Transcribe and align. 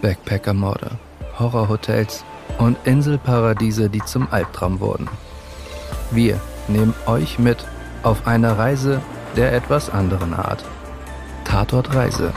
Backpackermorde, 0.00 0.98
Horrorhotels 1.38 2.24
und 2.58 2.76
Inselparadiese, 2.84 3.88
die 3.88 4.04
zum 4.04 4.28
Albtraum 4.30 4.80
wurden. 4.80 5.08
Wir 6.10 6.40
nehmen 6.68 6.94
euch 7.06 7.38
mit 7.38 7.64
auf 8.02 8.26
eine 8.26 8.58
Reise 8.58 9.00
der 9.36 9.52
etwas 9.52 9.90
anderen 9.90 10.34
Art. 10.34 10.64
Tatort 11.44 11.94
Reise. 11.94 12.32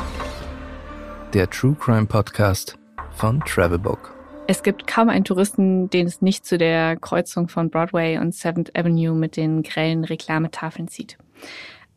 Der 1.33 1.49
True 1.49 1.75
Crime 1.79 2.05
Podcast 2.05 2.77
von 3.11 3.39
Travelbook. 3.41 4.13
Es 4.45 4.61
gibt 4.61 4.87
kaum 4.87 5.09
einen 5.09 5.23
Touristen, 5.23 5.89
den 5.89 6.05
es 6.05 6.21
nicht 6.21 6.45
zu 6.45 6.57
der 6.57 6.97
Kreuzung 6.97 7.47
von 7.47 7.69
Broadway 7.69 8.17
und 8.17 8.33
7th 8.33 8.77
Avenue 8.77 9.15
mit 9.15 9.37
den 9.37 9.63
grellen 9.63 10.03
Reklametafeln 10.03 10.89
zieht. 10.89 11.17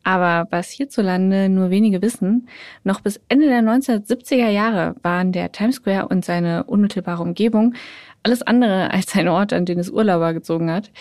Aber 0.07 0.47
was 0.51 0.69
hierzulande 0.69 1.49
nur 1.49 1.69
wenige 1.69 2.01
wissen, 2.01 2.47
noch 2.85 3.01
bis 3.01 3.19
Ende 3.27 3.47
der 3.47 3.59
1970er 3.59 4.47
Jahre 4.47 4.95
waren 5.03 5.33
der 5.33 5.51
Times 5.51 5.75
Square 5.75 6.07
und 6.07 6.23
seine 6.23 6.63
unmittelbare 6.63 7.21
Umgebung 7.21 7.73
alles 8.23 8.41
andere 8.41 8.89
als 8.93 9.13
ein 9.15 9.27
Ort, 9.27 9.51
an 9.51 9.65
den 9.65 9.79
es 9.79 9.89
Urlauber 9.89 10.33
gezogen 10.33 10.71
hat. 10.71 10.91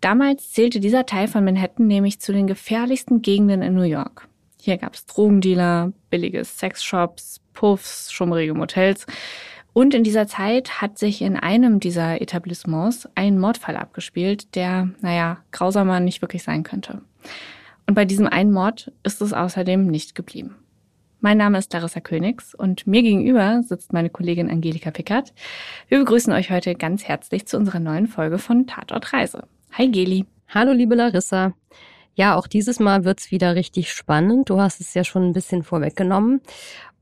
Damals 0.00 0.52
zählte 0.52 0.80
dieser 0.80 1.04
Teil 1.04 1.28
von 1.28 1.44
Manhattan 1.44 1.88
nämlich 1.88 2.20
zu 2.20 2.32
den 2.32 2.46
gefährlichsten 2.46 3.20
Gegenden 3.20 3.60
in 3.60 3.74
New 3.74 3.82
York. 3.82 4.28
Hier 4.58 4.78
gab 4.78 4.94
es 4.94 5.04
Drogendealer, 5.04 5.92
billige 6.08 6.42
Sexshops, 6.42 7.42
Puffs, 7.52 8.10
schummrige 8.12 8.54
Motels. 8.54 9.04
Und 9.74 9.92
in 9.92 10.04
dieser 10.04 10.26
Zeit 10.26 10.80
hat 10.80 10.96
sich 10.96 11.20
in 11.20 11.36
einem 11.36 11.80
dieser 11.80 12.22
Etablissements 12.22 13.10
ein 13.14 13.38
Mordfall 13.38 13.76
abgespielt, 13.76 14.54
der, 14.54 14.88
naja, 15.02 15.36
grausamer 15.52 16.00
nicht 16.00 16.22
wirklich 16.22 16.44
sein 16.44 16.62
könnte. 16.62 17.02
Und 17.86 17.94
bei 17.94 18.04
diesem 18.04 18.26
einen 18.26 18.52
Mord 18.52 18.92
ist 19.02 19.20
es 19.20 19.32
außerdem 19.32 19.86
nicht 19.86 20.14
geblieben. 20.14 20.56
Mein 21.20 21.38
Name 21.38 21.58
ist 21.58 21.72
Larissa 21.72 22.00
Königs 22.00 22.54
und 22.54 22.86
mir 22.86 23.02
gegenüber 23.02 23.62
sitzt 23.62 23.92
meine 23.92 24.10
Kollegin 24.10 24.50
Angelika 24.50 24.90
Pickert. 24.90 25.32
Wir 25.88 25.98
begrüßen 25.98 26.32
euch 26.32 26.50
heute 26.50 26.74
ganz 26.74 27.04
herzlich 27.04 27.46
zu 27.46 27.56
unserer 27.56 27.80
neuen 27.80 28.06
Folge 28.06 28.38
von 28.38 28.66
Tatort 28.66 29.12
Reise. 29.12 29.44
Hi 29.72 29.88
Geli. 29.88 30.26
Hallo 30.48 30.72
liebe 30.72 30.94
Larissa. 30.94 31.54
Ja, 32.14 32.36
auch 32.36 32.46
dieses 32.46 32.78
Mal 32.78 33.04
wird's 33.04 33.30
wieder 33.30 33.54
richtig 33.54 33.92
spannend. 33.92 34.50
Du 34.50 34.60
hast 34.60 34.80
es 34.80 34.94
ja 34.94 35.02
schon 35.02 35.24
ein 35.24 35.32
bisschen 35.32 35.62
vorweggenommen. 35.62 36.42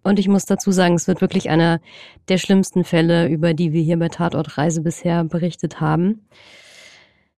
Und 0.03 0.19
ich 0.19 0.29
muss 0.29 0.47
dazu 0.47 0.73
sagen, 0.73 0.95
es 0.95 1.07
wird 1.07 1.21
wirklich 1.21 1.51
einer 1.51 1.81
der 2.29 2.39
schlimmsten 2.39 2.85
Fälle, 2.85 3.29
über 3.29 3.55
die 3.55 3.73
wir 3.73 3.83
hier 3.83 3.99
bei 3.99 4.09
Tatort 4.09 4.57
Reise 4.59 4.83
bisher 4.83 5.25
berichtet 5.25 5.81
haben. 5.81 6.27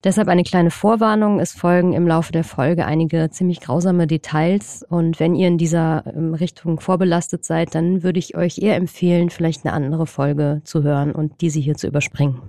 Deshalb 0.04 0.28
eine 0.28 0.44
kleine 0.44 0.70
Vorwarnung. 0.70 1.40
Es 1.40 1.54
folgen 1.54 1.94
im 1.94 2.06
Laufe 2.06 2.34
der 2.34 2.44
Folge 2.44 2.86
einige 2.86 3.30
ziemlich 3.30 3.62
grausame 3.62 4.06
Details. 4.06 4.84
Und 4.90 5.20
wenn 5.22 5.34
ihr 5.34 5.48
in 5.48 5.58
dieser 5.58 6.04
ähm, 6.14 6.34
Richtung 6.34 6.82
vorbelastet 6.82 7.46
seid, 7.46 7.74
dann 7.74 8.04
würde 8.04 8.20
ich 8.20 8.36
euch 8.36 8.58
eher 8.58 8.76
empfehlen, 8.76 9.30
vielleicht 9.30 9.66
eine 9.66 9.74
andere 9.74 10.06
Folge 10.06 10.62
zu 10.66 10.84
hören 10.84 11.14
und 11.14 11.40
diese 11.40 11.60
hier 11.60 11.76
zu 11.76 11.88
überspringen. 11.88 12.42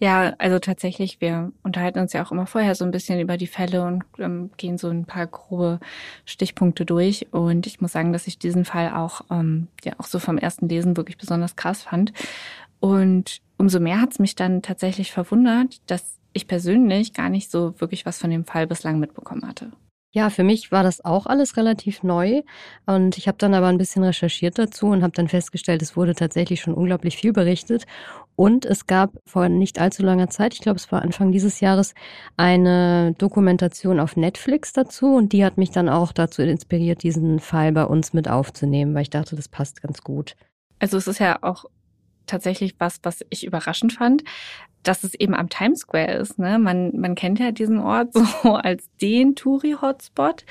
Ja, 0.00 0.32
also 0.38 0.58
tatsächlich, 0.58 1.20
wir 1.20 1.52
unterhalten 1.62 2.00
uns 2.00 2.12
ja 2.12 2.24
auch 2.24 2.32
immer 2.32 2.46
vorher 2.46 2.74
so 2.74 2.84
ein 2.84 2.90
bisschen 2.90 3.20
über 3.20 3.36
die 3.36 3.46
Fälle 3.46 3.84
und 3.84 4.02
ähm, 4.18 4.50
gehen 4.56 4.76
so 4.78 4.88
ein 4.88 5.04
paar 5.04 5.26
grobe 5.26 5.78
Stichpunkte 6.24 6.86
durch. 6.86 7.28
Und 7.32 7.66
ich 7.66 7.80
muss 7.80 7.92
sagen, 7.92 8.12
dass 8.14 8.26
ich 8.26 8.38
diesen 8.38 8.64
Fall 8.64 8.94
auch, 8.94 9.20
ähm, 9.30 9.68
ja, 9.84 9.92
auch 9.98 10.06
so 10.06 10.18
vom 10.18 10.38
ersten 10.38 10.68
Lesen 10.68 10.96
wirklich 10.96 11.18
besonders 11.18 11.54
krass 11.54 11.82
fand. 11.82 12.12
Und 12.80 13.42
umso 13.58 13.78
mehr 13.78 14.00
hat 14.00 14.12
es 14.12 14.18
mich 14.18 14.34
dann 14.34 14.62
tatsächlich 14.62 15.12
verwundert, 15.12 15.80
dass 15.88 16.18
ich 16.32 16.46
persönlich 16.46 17.12
gar 17.12 17.28
nicht 17.28 17.50
so 17.50 17.78
wirklich 17.80 18.06
was 18.06 18.18
von 18.18 18.30
dem 18.30 18.44
Fall 18.44 18.66
bislang 18.66 18.98
mitbekommen 18.98 19.46
hatte. 19.46 19.72
Ja, 20.14 20.28
für 20.28 20.44
mich 20.44 20.70
war 20.70 20.82
das 20.82 21.02
auch 21.02 21.24
alles 21.24 21.56
relativ 21.56 22.02
neu 22.02 22.42
und 22.84 23.16
ich 23.16 23.28
habe 23.28 23.38
dann 23.38 23.54
aber 23.54 23.68
ein 23.68 23.78
bisschen 23.78 24.04
recherchiert 24.04 24.58
dazu 24.58 24.88
und 24.88 25.02
habe 25.02 25.14
dann 25.14 25.26
festgestellt, 25.26 25.80
es 25.80 25.96
wurde 25.96 26.14
tatsächlich 26.14 26.60
schon 26.60 26.74
unglaublich 26.74 27.16
viel 27.16 27.32
berichtet 27.32 27.86
und 28.36 28.66
es 28.66 28.86
gab 28.86 29.12
vor 29.24 29.48
nicht 29.48 29.80
allzu 29.80 30.02
langer 30.02 30.28
Zeit, 30.28 30.52
ich 30.52 30.60
glaube 30.60 30.76
es 30.76 30.92
war 30.92 31.00
Anfang 31.00 31.32
dieses 31.32 31.60
Jahres, 31.60 31.94
eine 32.36 33.14
Dokumentation 33.16 33.98
auf 33.98 34.16
Netflix 34.16 34.74
dazu 34.74 35.14
und 35.14 35.32
die 35.32 35.46
hat 35.46 35.56
mich 35.56 35.70
dann 35.70 35.88
auch 35.88 36.12
dazu 36.12 36.42
inspiriert, 36.42 37.02
diesen 37.02 37.40
Fall 37.40 37.72
bei 37.72 37.84
uns 37.84 38.12
mit 38.12 38.28
aufzunehmen, 38.28 38.94
weil 38.94 39.02
ich 39.02 39.10
dachte, 39.10 39.34
das 39.34 39.48
passt 39.48 39.80
ganz 39.80 40.02
gut. 40.02 40.36
Also 40.78 40.98
es 40.98 41.06
ist 41.06 41.20
ja 41.20 41.38
auch 41.40 41.64
tatsächlich 42.26 42.74
was, 42.78 43.00
was 43.02 43.24
ich 43.30 43.44
überraschend 43.44 43.92
fand, 43.92 44.24
dass 44.82 45.04
es 45.04 45.14
eben 45.14 45.34
am 45.34 45.48
Times 45.48 45.80
Square 45.80 46.12
ist. 46.12 46.38
Ne? 46.38 46.58
Man, 46.58 46.98
man 46.98 47.14
kennt 47.14 47.38
ja 47.38 47.52
diesen 47.52 47.78
Ort 47.78 48.12
so 48.42 48.54
als 48.54 48.88
den 49.00 49.34
Touri-Hotspot 49.34 50.44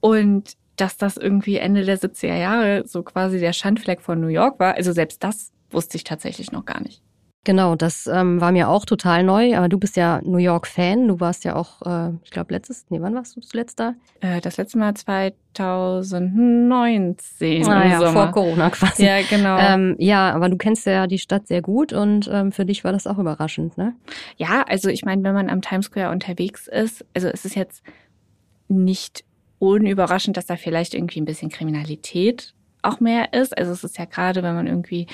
und 0.00 0.54
dass 0.76 0.96
das 0.96 1.16
irgendwie 1.16 1.56
Ende 1.56 1.84
der 1.84 1.98
70er 1.98 2.36
Jahre 2.36 2.86
so 2.86 3.02
quasi 3.02 3.38
der 3.40 3.52
Schandfleck 3.52 4.00
von 4.00 4.20
New 4.20 4.28
York 4.28 4.60
war. 4.60 4.74
Also 4.74 4.92
selbst 4.92 5.24
das 5.24 5.52
wusste 5.70 5.96
ich 5.96 6.04
tatsächlich 6.04 6.52
noch 6.52 6.64
gar 6.64 6.80
nicht. 6.80 7.02
Genau, 7.48 7.74
das 7.76 8.06
ähm, 8.06 8.42
war 8.42 8.52
mir 8.52 8.68
auch 8.68 8.84
total 8.84 9.22
neu. 9.22 9.56
Aber 9.56 9.70
du 9.70 9.78
bist 9.78 9.96
ja 9.96 10.20
New 10.22 10.36
York-Fan. 10.36 11.08
Du 11.08 11.18
warst 11.18 11.46
ja 11.46 11.56
auch, 11.56 11.80
äh, 11.80 12.10
ich 12.22 12.30
glaube, 12.30 12.52
letztes, 12.52 12.84
nee, 12.90 13.00
wann 13.00 13.14
warst 13.14 13.36
du 13.36 13.40
zuletzt 13.40 13.80
da? 13.80 13.94
Äh, 14.20 14.42
das 14.42 14.58
letzte 14.58 14.76
Mal 14.76 14.92
2019. 14.92 17.66
Ah, 17.66 17.88
ja, 17.88 18.00
Sommer. 18.00 18.12
vor 18.12 18.32
Corona 18.32 18.68
quasi. 18.68 19.02
Ja, 19.02 19.22
genau. 19.22 19.56
Ähm, 19.56 19.96
ja, 19.98 20.30
aber 20.34 20.50
du 20.50 20.58
kennst 20.58 20.84
ja 20.84 21.06
die 21.06 21.18
Stadt 21.18 21.48
sehr 21.48 21.62
gut 21.62 21.94
und 21.94 22.28
ähm, 22.30 22.52
für 22.52 22.66
dich 22.66 22.84
war 22.84 22.92
das 22.92 23.06
auch 23.06 23.16
überraschend, 23.16 23.78
ne? 23.78 23.96
Ja, 24.36 24.66
also 24.68 24.90
ich 24.90 25.06
meine, 25.06 25.22
wenn 25.22 25.32
man 25.32 25.48
am 25.48 25.62
Times 25.62 25.86
Square 25.86 26.10
unterwegs 26.10 26.66
ist, 26.66 27.02
also 27.14 27.28
es 27.28 27.46
ist 27.46 27.56
jetzt 27.56 27.82
nicht 28.68 29.24
unüberraschend, 29.58 30.36
dass 30.36 30.44
da 30.44 30.56
vielleicht 30.56 30.92
irgendwie 30.92 31.22
ein 31.22 31.24
bisschen 31.24 31.48
Kriminalität 31.48 32.52
auch 32.82 33.00
mehr 33.00 33.32
ist. 33.32 33.56
Also 33.56 33.72
es 33.72 33.84
ist 33.84 33.96
ja 33.96 34.04
gerade, 34.04 34.42
wenn 34.42 34.54
man 34.54 34.66
irgendwie, 34.66 35.06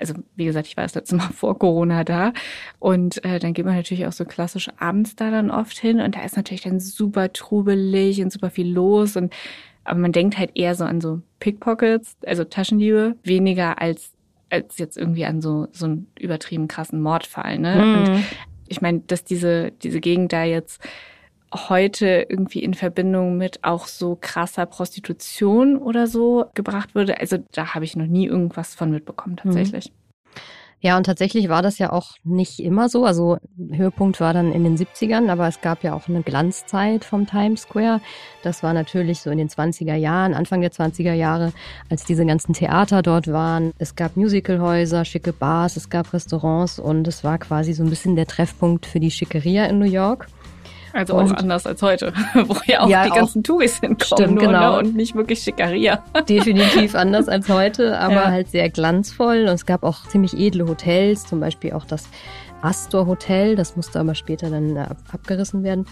also 0.00 0.14
wie 0.34 0.46
gesagt, 0.46 0.66
ich 0.66 0.76
war 0.76 0.84
das 0.84 0.94
letzte 0.94 1.16
Mal 1.16 1.28
vor 1.34 1.58
Corona 1.58 2.04
da 2.04 2.32
und 2.78 3.24
äh, 3.24 3.38
dann 3.38 3.52
geht 3.52 3.64
man 3.64 3.76
natürlich 3.76 4.06
auch 4.06 4.12
so 4.12 4.24
klassisch 4.24 4.68
abends 4.78 5.14
da 5.14 5.30
dann 5.30 5.50
oft 5.50 5.78
hin 5.78 6.00
und 6.00 6.16
da 6.16 6.24
ist 6.24 6.36
natürlich 6.36 6.62
dann 6.62 6.80
super 6.80 7.32
trubelig 7.32 8.22
und 8.22 8.32
super 8.32 8.50
viel 8.50 8.72
los 8.72 9.16
und 9.16 9.32
aber 9.84 9.98
man 9.98 10.12
denkt 10.12 10.38
halt 10.38 10.52
eher 10.54 10.74
so 10.74 10.84
an 10.84 11.00
so 11.00 11.20
Pickpockets, 11.38 12.16
also 12.26 12.44
Taschendiebe, 12.44 13.16
weniger 13.22 13.80
als 13.80 14.12
als 14.50 14.78
jetzt 14.78 14.96
irgendwie 14.96 15.24
an 15.24 15.40
so 15.40 15.68
so 15.72 15.86
einen 15.86 16.06
übertrieben 16.18 16.68
krassen 16.68 17.00
Mordfall. 17.00 17.58
Ne? 17.58 17.76
Mhm. 17.76 17.94
Und 17.94 18.24
ich 18.68 18.80
meine, 18.80 19.00
dass 19.00 19.24
diese 19.24 19.72
diese 19.82 20.00
Gegend 20.00 20.32
da 20.32 20.44
jetzt 20.44 20.80
heute 21.52 22.26
irgendwie 22.28 22.62
in 22.62 22.74
Verbindung 22.74 23.36
mit 23.36 23.64
auch 23.64 23.86
so 23.86 24.16
krasser 24.20 24.66
Prostitution 24.66 25.76
oder 25.76 26.06
so 26.06 26.46
gebracht 26.54 26.94
würde. 26.94 27.20
Also 27.20 27.38
da 27.52 27.74
habe 27.74 27.84
ich 27.84 27.96
noch 27.96 28.06
nie 28.06 28.26
irgendwas 28.26 28.74
von 28.74 28.90
mitbekommen 28.90 29.36
tatsächlich. 29.36 29.90
Mhm. 29.90 30.00
Ja, 30.82 30.96
und 30.96 31.04
tatsächlich 31.04 31.50
war 31.50 31.60
das 31.60 31.76
ja 31.76 31.92
auch 31.92 32.12
nicht 32.24 32.58
immer 32.58 32.88
so. 32.88 33.04
Also 33.04 33.36
Höhepunkt 33.70 34.18
war 34.18 34.32
dann 34.32 34.50
in 34.50 34.64
den 34.64 34.78
70ern, 34.78 35.28
aber 35.28 35.46
es 35.46 35.60
gab 35.60 35.84
ja 35.84 35.92
auch 35.92 36.08
eine 36.08 36.22
Glanzzeit 36.22 37.04
vom 37.04 37.26
Times 37.26 37.62
Square. 37.62 38.00
Das 38.42 38.62
war 38.62 38.72
natürlich 38.72 39.20
so 39.20 39.28
in 39.28 39.36
den 39.36 39.50
20er 39.50 39.94
Jahren, 39.94 40.32
Anfang 40.32 40.62
der 40.62 40.72
20er 40.72 41.12
Jahre, 41.12 41.52
als 41.90 42.06
diese 42.06 42.24
ganzen 42.24 42.54
Theater 42.54 43.02
dort 43.02 43.28
waren. 43.28 43.72
Es 43.76 43.94
gab 43.94 44.16
Musicalhäuser, 44.16 45.04
schicke 45.04 45.34
Bars, 45.34 45.76
es 45.76 45.90
gab 45.90 46.14
Restaurants 46.14 46.78
und 46.78 47.06
es 47.06 47.24
war 47.24 47.36
quasi 47.36 47.74
so 47.74 47.82
ein 47.82 47.90
bisschen 47.90 48.16
der 48.16 48.26
Treffpunkt 48.26 48.86
für 48.86 49.00
die 49.00 49.10
Schickeria 49.10 49.66
in 49.66 49.78
New 49.80 49.84
York. 49.84 50.28
Also 50.92 51.14
und 51.14 51.32
auch 51.32 51.36
anders 51.36 51.66
als 51.66 51.82
heute, 51.82 52.12
wo 52.34 52.56
ja 52.66 52.80
auch 52.82 52.88
ja, 52.88 53.04
die 53.04 53.10
ganzen 53.10 53.42
Touris 53.42 53.80
hinkommen 53.80 54.00
stimmt, 54.00 54.34
nur, 54.34 54.46
genau. 54.46 54.72
Ne? 54.72 54.78
und 54.78 54.96
nicht 54.96 55.14
wirklich 55.14 55.40
Schickeria. 55.40 56.02
Definitiv 56.28 56.94
anders 56.94 57.28
als 57.28 57.48
heute, 57.48 57.98
aber 57.98 58.14
ja. 58.14 58.30
halt 58.30 58.48
sehr 58.48 58.68
glanzvoll. 58.70 59.42
Und 59.42 59.54
es 59.54 59.66
gab 59.66 59.82
auch 59.82 60.06
ziemlich 60.08 60.36
edle 60.38 60.66
Hotels, 60.66 61.26
zum 61.26 61.40
Beispiel 61.40 61.72
auch 61.72 61.84
das 61.84 62.08
Astor 62.62 63.06
Hotel, 63.06 63.56
das 63.56 63.76
musste 63.76 64.00
aber 64.00 64.14
später 64.14 64.50
dann 64.50 64.76
äh, 64.76 64.86
abgerissen 65.12 65.62
werden. 65.62 65.86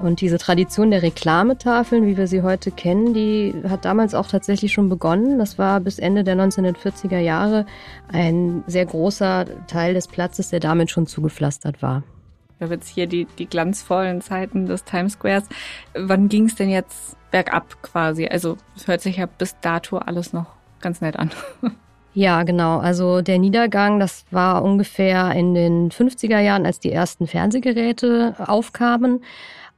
Und 0.00 0.20
diese 0.20 0.38
Tradition 0.38 0.90
der 0.90 1.02
Reklametafeln, 1.02 2.06
wie 2.06 2.16
wir 2.16 2.26
sie 2.26 2.42
heute 2.42 2.70
kennen, 2.70 3.14
die 3.14 3.54
hat 3.68 3.84
damals 3.84 4.14
auch 4.14 4.26
tatsächlich 4.26 4.72
schon 4.72 4.88
begonnen. 4.88 5.38
Das 5.38 5.58
war 5.58 5.78
bis 5.80 5.98
Ende 5.98 6.24
der 6.24 6.34
1940er 6.36 7.18
Jahre 7.18 7.66
ein 8.10 8.64
sehr 8.66 8.86
großer 8.86 9.44
Teil 9.68 9.94
des 9.94 10.08
Platzes, 10.08 10.48
der 10.48 10.60
damit 10.60 10.90
schon 10.90 11.06
zugepflastert 11.06 11.82
war 11.82 12.02
wir 12.62 12.66
haben 12.66 12.74
jetzt 12.74 12.88
hier 12.88 13.08
die, 13.08 13.26
die 13.38 13.46
glanzvollen 13.46 14.20
Zeiten 14.20 14.66
des 14.66 14.84
Times 14.84 15.14
Squares. 15.14 15.48
Wann 15.94 16.28
ging 16.28 16.46
es 16.46 16.54
denn 16.54 16.70
jetzt 16.70 17.16
bergab 17.32 17.82
quasi? 17.82 18.26
Also 18.28 18.56
es 18.76 18.86
hört 18.86 19.00
sich 19.00 19.16
ja 19.16 19.26
bis 19.26 19.58
dato 19.60 19.98
alles 19.98 20.32
noch 20.32 20.46
ganz 20.80 21.00
nett 21.00 21.16
an. 21.16 21.30
Ja, 22.14 22.42
genau. 22.42 22.76
Also 22.76 23.22
der 23.22 23.38
Niedergang, 23.38 23.98
das 23.98 24.26
war 24.30 24.62
ungefähr 24.62 25.32
in 25.32 25.54
den 25.54 25.90
50er 25.90 26.40
Jahren, 26.40 26.66
als 26.66 26.78
die 26.78 26.92
ersten 26.92 27.26
Fernsehgeräte 27.26 28.34
aufkamen. 28.38 29.24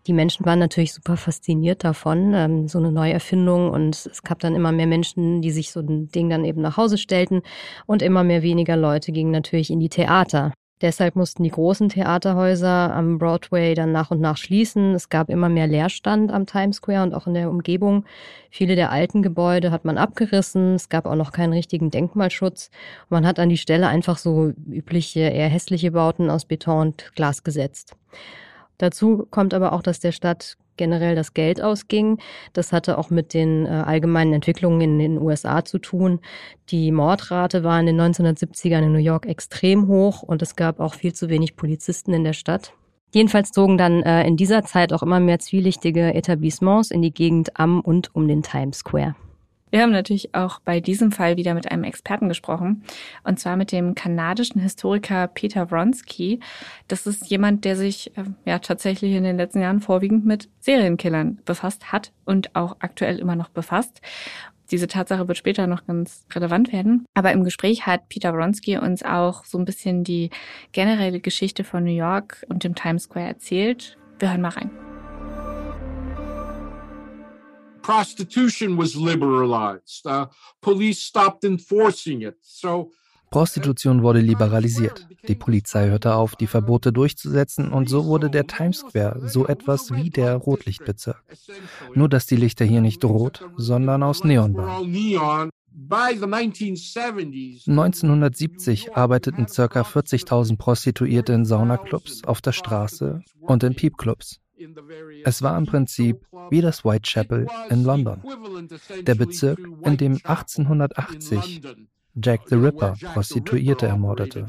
Die 0.09 0.13
Menschen 0.13 0.45
waren 0.45 0.59
natürlich 0.59 0.95
super 0.95 1.17
fasziniert 1.17 1.85
davon, 1.85 2.35
ähm, 2.35 2.67
so 2.67 2.81
eine 2.81 2.91
Neuerfindung. 2.91 3.71
Und 3.71 3.95
es 3.95 4.25
gab 4.25 4.41
dann 4.41 4.57
immer 4.57 4.73
mehr 4.73 4.89
Menschen, 4.89 5.43
die 5.43 5.53
sich 5.53 5.71
so 5.71 5.79
ein 5.79 6.09
Ding 6.09 6.29
dann 6.29 6.45
eben 6.45 6.61
nach 6.61 6.77
Hause 6.77 6.99
stellten. 6.99 7.43
Und 7.87 8.03
immer 8.03 8.25
mehr 8.25 8.43
weniger 8.43 8.77
Leute 8.77 9.13
gingen 9.13 9.31
natürlich 9.31 9.71
in 9.71 9.79
die 9.79 9.89
Theater. 9.89 10.53
Deshalb 10.85 11.17
mussten 11.17 11.43
die 11.43 11.51
großen 11.51 11.89
Theaterhäuser 11.89 12.95
am 12.95 13.17
Broadway 13.17 13.75
dann 13.75 13.91
nach 13.91 14.11
und 14.11 14.21
nach 14.21 14.37
schließen. 14.37 14.95
Es 14.95 15.09
gab 15.09 15.31
immer 15.31 15.49
mehr 15.49 15.67
Leerstand 15.67 16.31
am 16.31 16.45
Times 16.45 16.77
Square 16.77 17.05
und 17.05 17.15
auch 17.15 17.27
in 17.27 17.33
der 17.33 17.49
Umgebung. 17.49 18.05
Viele 18.51 18.77
der 18.77 18.93
alten 18.93 19.23
Gebäude 19.23 19.71
hat 19.71 19.87
man 19.87 19.97
abgerissen. 19.97 20.75
Es 20.75 20.91
gab 20.91 21.07
auch 21.07 21.15
noch 21.15 21.33
keinen 21.33 21.55
richtigen 21.55 21.91
Denkmalschutz. 21.91 22.71
Man 23.09 23.27
hat 23.27 23.39
an 23.39 23.49
die 23.49 23.57
Stelle 23.57 23.89
einfach 23.89 24.19
so 24.19 24.53
übliche, 24.71 25.21
eher 25.21 25.49
hässliche 25.49 25.93
Bauten 25.93 26.29
aus 26.29 26.45
Beton 26.45 26.89
und 26.89 27.13
Glas 27.15 27.45
gesetzt. 27.45 27.97
Dazu 28.77 29.27
kommt 29.31 29.55
aber 29.55 29.73
auch, 29.73 29.81
dass 29.81 30.01
der 30.01 30.13
Stadt 30.13 30.59
generell 30.76 31.15
das 31.15 31.35
Geld 31.35 31.62
ausging. 31.62 32.19
Das 32.53 32.73
hatte 32.73 32.99
auch 32.99 33.11
mit 33.11 33.35
den 33.35 33.67
äh, 33.67 33.69
allgemeinen 33.69 34.32
Entwicklungen 34.32 34.81
in 34.81 34.99
den 34.99 35.19
USA 35.21 35.65
zu 35.65 35.79
tun. 35.79 36.21
Die 36.71 36.93
Mordrate 36.93 37.65
war 37.65 37.79
in 37.81 37.87
den 37.87 38.00
1970ern 38.00 38.85
in 38.85 38.93
New 38.93 38.99
York 38.99 39.26
extrem 39.26 39.88
hoch 39.88 40.23
und 40.23 40.43
es 40.43 40.56
gab 40.56 40.81
auch 40.81 40.94
viel 40.94 41.12
zu 41.12 41.29
wenig 41.29 41.56
Polizisten 41.56 42.12
in 42.12 42.25
der 42.25 42.32
Stadt. 42.32 42.73
Jedenfalls 43.12 43.53
zogen 43.53 43.79
dann 43.79 44.03
äh, 44.03 44.26
in 44.26 44.37
dieser 44.37 44.65
Zeit 44.65 44.93
auch 44.93 45.03
immer 45.03 45.21
mehr 45.21 45.38
zwielichtige 45.38 46.15
Etablissements 46.15 46.91
in 46.91 47.00
die 47.00 47.15
Gegend 47.15 47.59
am 47.59 47.81
und 47.81 48.15
um 48.15 48.27
den 48.27 48.43
Times 48.43 48.79
Square. 48.79 49.15
Wir 49.75 49.82
haben 49.82 49.91
natürlich 49.91 50.37
auch 50.37 50.61
bei 50.61 50.79
diesem 50.79 51.11
Fall 51.11 51.37
wieder 51.37 51.53
mit 51.53 51.69
einem 51.69 51.82
Experten 51.82 52.29
gesprochen, 52.29 52.85
und 53.25 53.41
zwar 53.41 53.56
mit 53.56 53.73
dem 53.73 53.97
kanadischen 53.97 54.61
Historiker 54.61 55.26
Peter 55.26 55.69
Wronski. 55.69 56.38
Das 56.87 57.09
ist 57.09 57.29
jemand, 57.29 57.65
der 57.65 57.75
sich 57.75 58.17
äh, 58.17 58.23
ja 58.44 58.61
tatsächlich 58.61 59.15
in 59.15 59.25
den 59.25 59.37
letzten 59.37 59.61
Jahren 59.61 59.81
vorwiegend 59.81 60.25
mit 60.25 60.49
Serienkillern 60.61 61.41
befasst 61.44 61.91
hat 61.91 62.12
und 62.25 62.55
auch 62.55 62.76
aktuell 62.79 63.19
immer 63.19 63.35
noch 63.35 63.49
befasst. 63.49 64.00
Diese 64.71 64.87
Tatsache 64.87 65.26
wird 65.26 65.38
später 65.38 65.67
noch 65.67 65.85
ganz 65.85 66.25
relevant 66.32 66.73
werden. 66.73 67.05
Aber 67.15 67.32
im 67.32 67.43
Gespräch 67.43 67.85
hat 67.85 68.09
Peter 68.09 68.32
Wronski 68.32 68.79
uns 68.79 69.03
auch 69.03 69.44
so 69.44 69.59
ein 69.59 69.65
bisschen 69.65 70.05
die 70.05 70.31
generelle 70.70 71.19
Geschichte 71.19 71.65
von 71.65 71.82
New 71.82 71.91
York 71.91 72.47
und 72.49 72.62
dem 72.62 72.77
Times 72.77 73.03
Square 73.03 73.27
erzählt. 73.27 73.99
Wir 74.20 74.31
hören 74.31 74.41
mal 74.41 74.50
rein. 74.50 74.94
Prostitution 77.85 78.77
was 78.79 78.97
liberalized. 78.97 80.07
Uh, 80.07 80.27
police 80.61 81.01
stopped 81.01 81.45
enforcing 81.45 82.23
it. 82.23 82.37
So 82.41 82.91
Prostitution 83.31 84.03
wurde 84.03 84.21
liberalisiert. 84.21 85.09
Die 85.27 85.35
Polizei 85.35 85.89
hörte 85.89 86.15
auf, 86.15 86.37
die 86.37 86.47
Verbote 86.47 86.93
durchzusetzen 86.93 87.73
und 87.73 87.89
so 87.89 88.05
wurde 88.05 88.31
der 88.31 88.47
Times 88.47 88.79
Square 88.79 89.29
so 89.29 89.49
etwas 89.49 89.91
wie 89.91 90.09
der 90.09 90.37
Rotlichtbezirk. 90.37 91.21
Nur 91.95 92.09
dass 92.09 92.27
die 92.27 92.37
Lichter 92.37 92.65
hier 92.65 92.81
nicht 92.81 93.05
rot, 93.05 93.45
sondern 93.57 94.05
aus 94.05 94.23
Neon 94.23 94.55
waren. 94.57 95.51
1970 97.67 98.97
arbeiteten 98.97 99.47
ca. 99.47 99.81
40.000 99.81 100.57
Prostituierte 100.57 101.33
in 101.33 101.45
Saunaclubs, 101.45 102.23
auf 102.23 102.41
der 102.41 102.53
Straße 102.53 103.25
und 103.41 103.65
in 103.65 103.75
Piepclubs. 103.75 104.44
Es 105.25 105.43
war 105.43 105.57
im 105.57 105.67
Prinzip 105.67 106.27
wie 106.51 106.61
das 106.61 106.85
Whitechapel 106.85 107.47
in 107.71 107.85
London, 107.85 108.23
der 109.03 109.15
Bezirk, 109.15 109.59
in 109.85 109.97
dem 109.97 110.15
1880 110.25 111.63
Jack 112.17 112.43
the 112.49 112.55
Ripper 112.55 112.95
Prostituierte 113.13 113.87
ermordete. 113.87 114.47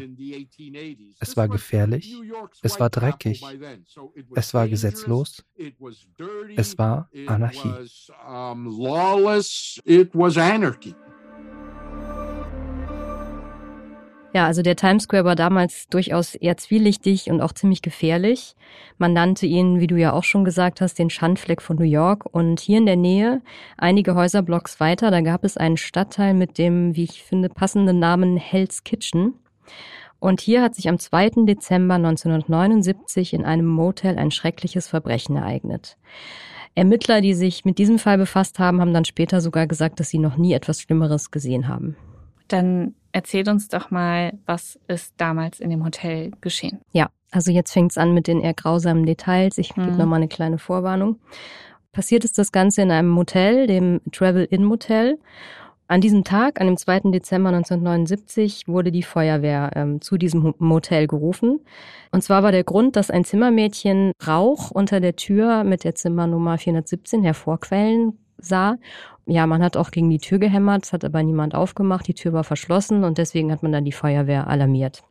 Es 1.20 1.36
war 1.36 1.48
gefährlich, 1.48 2.16
es 2.62 2.80
war 2.80 2.90
dreckig, 2.90 3.44
es 4.36 4.54
war 4.54 4.68
gesetzlos, 4.68 5.44
es 6.56 6.78
war 6.78 7.10
Anarchie. 7.26 7.74
Ja, 14.36 14.48
also 14.48 14.62
der 14.62 14.76
Times 14.76 15.04
Square 15.04 15.24
war 15.24 15.38
damals 15.38 15.88
durchaus 15.88 16.36
eher 16.36 16.58
zwielichtig 16.58 17.32
und 17.32 17.40
auch 17.40 17.54
ziemlich 17.54 17.82
gefährlich. 17.82 18.58
Man 18.98 19.14
nannte 19.14 19.46
ihn, 19.46 19.80
wie 19.80 19.88
du 19.88 19.96
ja 19.96 20.12
auch 20.12 20.26
schon 20.26 20.44
gesagt 20.44 20.82
hast, 20.82 21.00
den 21.00 21.10
Schandfleck 21.10 21.62
von 21.62 21.78
New 21.78 21.86
York. 21.86 22.26
Und 22.34 22.60
hier 22.60 22.80
in 22.80 22.86
der 22.86 22.98
Nähe, 22.98 23.42
einige 23.78 24.14
Häuserblocks 24.14 24.82
weiter, 24.82 25.10
da 25.10 25.22
gab 25.22 25.46
es 25.46 25.56
einen 25.56 25.78
Stadtteil 25.78 26.34
mit 26.34 26.58
dem, 26.58 26.98
wie 26.98 27.06
ich 27.06 27.24
finde, 27.24 27.48
passenden 27.48 28.00
Namen 28.00 28.36
Hell's 28.36 28.84
Kitchen. 28.84 29.36
Und 30.20 30.42
hier 30.42 30.62
hat 30.62 30.76
sich 30.76 30.90
am 30.90 31.00
2. 31.00 31.46
Dezember 31.46 31.96
1979 31.96 33.34
in 33.34 33.46
einem 33.46 33.68
Motel 33.68 34.18
ein 34.18 34.32
schreckliches 34.32 34.90
Verbrechen 34.90 35.38
ereignet. 35.38 35.96
Ermittler, 36.74 37.22
die 37.22 37.36
sich 37.36 37.64
mit 37.64 37.78
diesem 37.78 38.00
Fall 38.00 38.18
befasst 38.18 38.60
haben, 38.60 38.82
haben 38.82 38.94
dann 38.94 39.06
später 39.06 39.40
sogar 39.40 39.66
gesagt, 39.66 40.02
dass 40.02 40.10
sie 40.10 40.20
noch 40.20 40.36
nie 40.36 40.52
etwas 40.52 40.82
Schlimmeres 40.82 41.32
gesehen 41.32 41.70
haben. 41.70 41.96
Dann 42.50 42.96
erzähl 43.16 43.48
uns 43.50 43.70
doch 43.70 43.92
mal, 43.92 44.34
was 44.46 44.78
ist 44.90 45.14
damals 45.18 45.62
in 45.62 45.70
dem 45.70 45.86
Hotel 45.86 46.32
geschehen? 46.42 46.82
Ja, 46.92 47.10
also 47.32 47.50
jetzt 47.50 47.72
fängt 47.72 47.92
es 47.92 47.98
an 47.98 48.14
mit 48.14 48.28
den 48.28 48.42
eher 48.42 48.54
grausamen 48.54 49.06
Details. 49.06 49.58
Ich 49.58 49.74
gebe 49.74 49.88
mhm. 49.88 49.98
noch 49.98 50.06
mal 50.06 50.18
eine 50.18 50.28
kleine 50.28 50.58
Vorwarnung. 50.58 51.20
Passiert 51.94 52.26
ist 52.26 52.38
das 52.38 52.52
Ganze 52.52 52.82
in 52.82 52.92
einem 52.92 53.08
Motel, 53.08 53.68
dem 53.68 54.02
Travel 54.12 54.44
Inn 54.44 54.66
Motel. 54.66 55.18
An 55.88 56.02
diesem 56.02 56.26
Tag, 56.26 56.60
an 56.60 56.68
dem 56.68 56.76
2. 56.76 57.12
Dezember 57.12 57.50
1979, 57.50 58.68
wurde 58.68 58.92
die 58.92 59.04
Feuerwehr 59.04 59.72
ähm, 59.76 60.02
zu 60.02 60.18
diesem 60.18 60.54
Motel 60.58 61.08
gerufen. 61.08 61.62
Und 62.12 62.22
zwar 62.22 62.44
war 62.44 62.52
der 62.52 62.66
Grund, 62.66 62.98
dass 62.98 63.12
ein 63.12 63.24
Zimmermädchen 63.24 64.12
Rauch 64.28 64.72
unter 64.72 65.00
der 65.00 65.16
Tür 65.16 65.64
mit 65.64 65.86
der 65.86 65.96
Zimmernummer 65.96 66.58
417 66.58 67.24
hervorquellen 67.24 68.18
sah. 68.38 68.78
Ja, 69.26 69.48
man 69.48 69.64
hat 69.64 69.76
auch 69.76 69.92
gegen 69.92 70.10
die 70.10 70.20
Tür 70.20 70.38
gehämmert, 70.38 70.86
es 70.86 70.94
hat 70.94 71.04
aber 71.04 71.24
niemand 71.24 71.56
aufgemacht, 71.56 72.08
die 72.08 72.14
Tür 72.14 72.34
war 72.34 72.44
verschlossen 72.44 73.04
und 73.04 73.18
deswegen 73.18 73.52
hat 73.52 73.64
man 73.64 73.72
dann 73.72 73.86
die 73.86 73.92
Feuerwehr 73.92 74.48
alarmiert. 74.48 75.04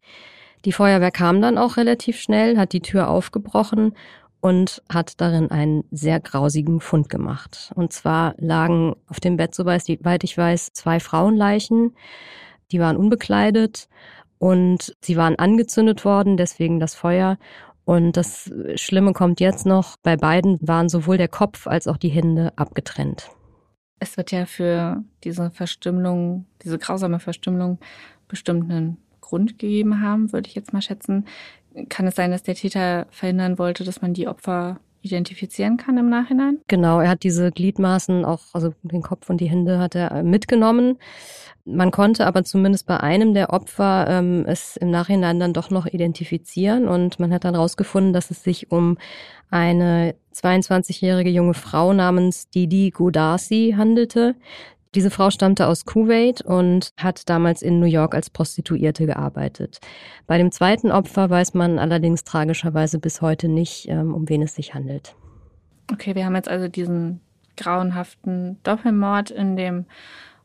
Die 0.64 0.72
Feuerwehr 0.72 1.10
kam 1.10 1.42
dann 1.42 1.58
auch 1.58 1.76
relativ 1.76 2.18
schnell, 2.18 2.56
hat 2.56 2.72
die 2.72 2.80
Tür 2.80 3.08
aufgebrochen 3.08 3.94
und 4.40 4.82
hat 4.92 5.20
darin 5.20 5.50
einen 5.50 5.84
sehr 5.90 6.20
grausigen 6.20 6.80
Fund 6.80 7.08
gemacht. 7.08 7.72
Und 7.74 7.92
zwar 7.92 8.34
lagen 8.38 8.94
auf 9.08 9.18
dem 9.18 9.36
Bett, 9.36 9.54
soweit 9.54 9.88
ich 9.88 10.38
weiß, 10.38 10.72
zwei 10.74 11.00
Frauenleichen. 11.00 11.96
Die 12.70 12.78
waren 12.78 12.96
unbekleidet 12.96 13.88
und 14.38 14.94
sie 15.00 15.16
waren 15.16 15.36
angezündet 15.36 16.04
worden, 16.04 16.36
deswegen 16.36 16.78
das 16.78 16.94
Feuer. 16.94 17.38
Und 17.84 18.16
das 18.16 18.50
Schlimme 18.76 19.12
kommt 19.12 19.40
jetzt 19.40 19.66
noch, 19.66 19.96
bei 20.02 20.16
beiden 20.16 20.58
waren 20.62 20.88
sowohl 20.88 21.18
der 21.18 21.28
Kopf 21.28 21.66
als 21.66 21.86
auch 21.86 21.98
die 21.98 22.08
Hände 22.08 22.52
abgetrennt. 22.56 23.30
Es 24.00 24.16
wird 24.16 24.32
ja 24.32 24.46
für 24.46 25.02
diese 25.22 25.50
Verstümmelung, 25.50 26.46
diese 26.62 26.78
grausame 26.78 27.20
Verstümmelung 27.20 27.78
bestimmt 28.28 28.70
einen 28.70 28.98
Grund 29.20 29.58
gegeben 29.58 30.00
haben, 30.00 30.32
würde 30.32 30.48
ich 30.48 30.54
jetzt 30.54 30.72
mal 30.72 30.82
schätzen. 30.82 31.26
Kann 31.88 32.06
es 32.06 32.14
sein, 32.14 32.30
dass 32.30 32.42
der 32.42 32.54
Täter 32.54 33.06
verhindern 33.10 33.58
wollte, 33.58 33.84
dass 33.84 34.00
man 34.00 34.14
die 34.14 34.28
Opfer 34.28 34.80
identifizieren 35.04 35.76
kann 35.76 35.98
im 35.98 36.08
Nachhinein? 36.08 36.60
Genau, 36.68 37.00
er 37.00 37.10
hat 37.10 37.22
diese 37.22 37.50
Gliedmaßen 37.50 38.24
auch, 38.24 38.40
also 38.52 38.74
den 38.82 39.02
Kopf 39.02 39.30
und 39.30 39.40
die 39.40 39.50
Hände 39.50 39.78
hat 39.78 39.94
er 39.94 40.22
mitgenommen. 40.22 40.98
Man 41.66 41.90
konnte 41.90 42.26
aber 42.26 42.44
zumindest 42.44 42.86
bei 42.86 42.98
einem 42.98 43.32
der 43.32 43.50
Opfer 43.50 44.06
ähm, 44.08 44.44
es 44.46 44.76
im 44.76 44.90
Nachhinein 44.90 45.40
dann 45.40 45.54
doch 45.54 45.70
noch 45.70 45.86
identifizieren 45.86 46.86
und 46.86 47.18
man 47.18 47.32
hat 47.32 47.44
dann 47.44 47.54
herausgefunden, 47.54 48.12
dass 48.12 48.30
es 48.30 48.42
sich 48.42 48.70
um 48.70 48.98
eine 49.50 50.14
22-jährige 50.34 51.30
junge 51.30 51.54
Frau 51.54 51.92
namens 51.92 52.50
Didi 52.50 52.90
Godasi 52.90 53.74
handelte. 53.76 54.34
Diese 54.94 55.10
Frau 55.10 55.30
stammte 55.30 55.66
aus 55.66 55.84
Kuwait 55.84 56.40
und 56.42 56.92
hat 56.96 57.28
damals 57.28 57.62
in 57.62 57.80
New 57.80 57.86
York 57.86 58.14
als 58.14 58.30
Prostituierte 58.30 59.06
gearbeitet. 59.06 59.80
Bei 60.28 60.38
dem 60.38 60.52
zweiten 60.52 60.92
Opfer 60.92 61.28
weiß 61.30 61.54
man 61.54 61.80
allerdings 61.80 62.22
tragischerweise 62.22 63.00
bis 63.00 63.20
heute 63.20 63.48
nicht, 63.48 63.88
ähm, 63.88 64.14
um 64.14 64.28
wen 64.28 64.42
es 64.42 64.54
sich 64.54 64.72
handelt. 64.74 65.16
Okay, 65.92 66.14
wir 66.14 66.24
haben 66.24 66.36
jetzt 66.36 66.48
also 66.48 66.68
diesen 66.68 67.20
grauenhaften 67.56 68.58
Doppelmord 68.62 69.30
in 69.30 69.56
dem 69.56 69.86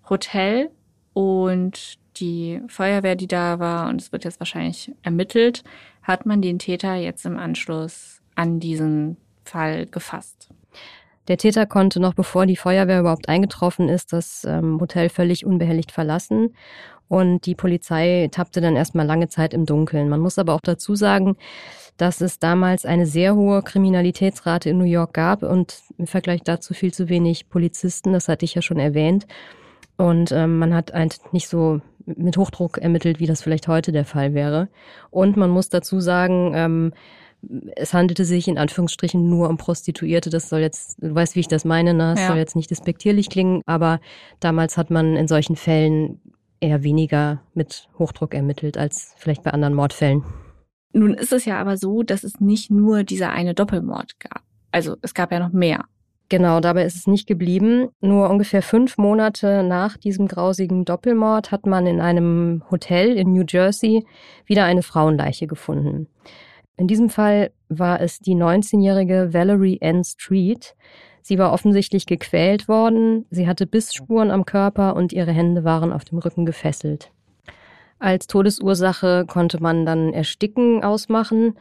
Hotel 0.10 0.72
und 1.14 2.00
die 2.18 2.62
Feuerwehr, 2.68 3.16
die 3.16 3.28
da 3.28 3.60
war, 3.60 3.90
und 3.90 4.02
es 4.02 4.12
wird 4.12 4.26
jetzt 4.26 4.40
wahrscheinlich 4.40 4.92
ermittelt, 5.04 5.64
hat 6.02 6.26
man 6.26 6.42
den 6.42 6.60
Täter 6.60 6.96
jetzt 6.96 7.26
im 7.26 7.38
Anschluss 7.38 8.22
an 8.36 8.60
diesen 8.60 9.18
Fall 9.44 9.86
gefasst. 9.86 10.50
Der 11.30 11.38
Täter 11.38 11.68
konnte 11.68 12.00
noch 12.00 12.16
bevor 12.16 12.48
die 12.48 12.56
Feuerwehr 12.56 13.00
überhaupt 13.00 13.30
eingetroffen 13.30 13.88
ist, 13.88 14.14
das 14.14 14.46
ähm, 14.50 14.82
Hotel 14.82 15.10
völlig 15.10 15.46
unbehelligt 15.46 15.92
verlassen. 15.92 16.56
Und 17.08 17.46
die 17.46 17.54
Polizei 17.54 18.30
tappte 18.32 18.62
dann 18.62 18.76
erstmal 18.76 19.06
lange 19.06 19.30
Zeit 19.30 19.54
im 19.54 19.68
Dunkeln. 19.68 20.10
Man 20.10 20.20
muss 20.20 20.40
aber 20.40 20.56
auch 20.56 20.62
dazu 20.62 20.96
sagen, 20.96 21.38
dass 21.98 22.22
es 22.22 22.40
damals 22.40 22.84
eine 22.84 23.06
sehr 23.06 23.36
hohe 23.36 23.62
Kriminalitätsrate 23.62 24.72
in 24.72 24.80
New 24.80 24.86
York 24.86 25.14
gab 25.14 25.44
und 25.44 25.82
im 26.00 26.08
Vergleich 26.08 26.42
dazu 26.44 26.74
viel 26.74 26.94
zu 26.94 27.10
wenig 27.10 27.48
Polizisten. 27.50 28.14
Das 28.14 28.28
hatte 28.28 28.46
ich 28.46 28.56
ja 28.56 28.64
schon 28.64 28.80
erwähnt. 28.80 29.28
Und 29.98 30.32
ähm, 30.32 30.58
man 30.58 30.74
hat 30.74 30.94
halt 30.94 31.20
nicht 31.32 31.48
so 31.48 31.82
mit 32.06 32.38
Hochdruck 32.38 32.80
ermittelt, 32.80 33.20
wie 33.20 33.28
das 33.28 33.44
vielleicht 33.44 33.68
heute 33.68 33.92
der 33.92 34.06
Fall 34.06 34.34
wäre. 34.34 34.68
Und 35.12 35.38
man 35.38 35.52
muss 35.52 35.70
dazu 35.70 36.00
sagen, 36.00 36.54
ähm, 36.56 36.94
es 37.76 37.94
handelte 37.94 38.26
sich 38.26 38.48
in 38.48 38.58
Anführungsstrichen 38.58 39.30
nur 39.30 39.50
um 39.50 39.58
Prostituierte. 39.58 40.30
Das 40.30 40.50
soll 40.50 40.60
jetzt, 40.60 41.02
du 41.02 41.14
weißt, 41.14 41.36
wie 41.36 41.42
ich 41.42 41.48
das 41.48 41.66
meine, 41.66 41.94
ne? 41.94 42.14
Das 42.16 42.22
ja. 42.22 42.28
soll 42.28 42.38
jetzt 42.38 42.56
nicht 42.56 42.70
despektierlich 42.70 43.30
klingen, 43.30 43.62
aber 43.66 44.00
damals 44.40 44.78
hat 44.78 44.90
man 44.90 45.16
in 45.16 45.28
solchen 45.28 45.56
Fällen 45.56 46.20
eher 46.60 46.84
weniger 46.84 47.42
mit 47.54 47.88
Hochdruck 47.98 48.34
ermittelt 48.34 48.78
als 48.78 49.14
vielleicht 49.18 49.44
bei 49.44 49.52
anderen 49.52 49.74
Mordfällen. 49.74 50.24
Nun 50.92 51.14
ist 51.14 51.32
es 51.32 51.46
ja 51.46 51.60
aber 51.60 51.78
so, 51.78 52.04
dass 52.04 52.24
es 52.24 52.40
nicht 52.40 52.72
nur 52.72 53.04
dieser 53.04 53.32
eine 53.32 53.54
Doppelmord 53.54 54.20
gab. 54.20 54.42
Also 54.72 54.98
es 55.02 55.14
gab 55.14 55.32
ja 55.32 55.40
noch 55.40 55.54
mehr. 55.54 55.86
Genau, 56.30 56.60
dabei 56.60 56.84
ist 56.86 56.96
es 56.96 57.08
nicht 57.08 57.28
geblieben. 57.28 57.90
Nur 58.02 58.30
ungefähr 58.30 58.62
fünf 58.62 58.98
Monate 58.98 59.64
nach 59.64 59.98
diesem 59.98 60.28
grausigen 60.28 60.86
Doppelmord 60.86 61.52
hat 61.52 61.66
man 61.66 61.88
in 61.88 62.00
einem 62.00 62.64
Hotel 62.70 63.18
in 63.18 63.34
New 63.34 63.46
Jersey 63.48 64.06
wieder 64.46 64.66
eine 64.66 64.84
Frauenleiche 64.84 65.48
gefunden. 65.48 66.08
In 66.80 66.88
diesem 66.88 67.10
Fall 67.10 67.52
war 67.68 68.00
es 68.00 68.20
die 68.20 68.36
19-jährige 68.36 69.34
Valerie 69.34 69.80
Ann 69.82 70.06
Street. 70.06 70.76
Sie 71.22 71.38
war 71.38 71.52
offensichtlich 71.52 72.06
gequält 72.06 72.70
worden, 72.70 73.26
sie 73.30 73.48
hatte 73.48 73.68
Bissspuren 73.68 74.32
am 74.32 74.46
Körper 74.46 74.96
und 74.96 75.12
ihre 75.12 75.34
Hände 75.34 75.66
waren 75.66 75.92
auf 75.92 76.06
dem 76.06 76.20
Rücken 76.20 76.46
gefesselt. 76.46 77.12
Als 78.00 78.28
Todesursache 78.28 79.26
konnte 79.28 79.62
man 79.62 79.86
dann 79.86 80.14
Ersticken 80.14 80.82
ausmachen. 80.82 81.58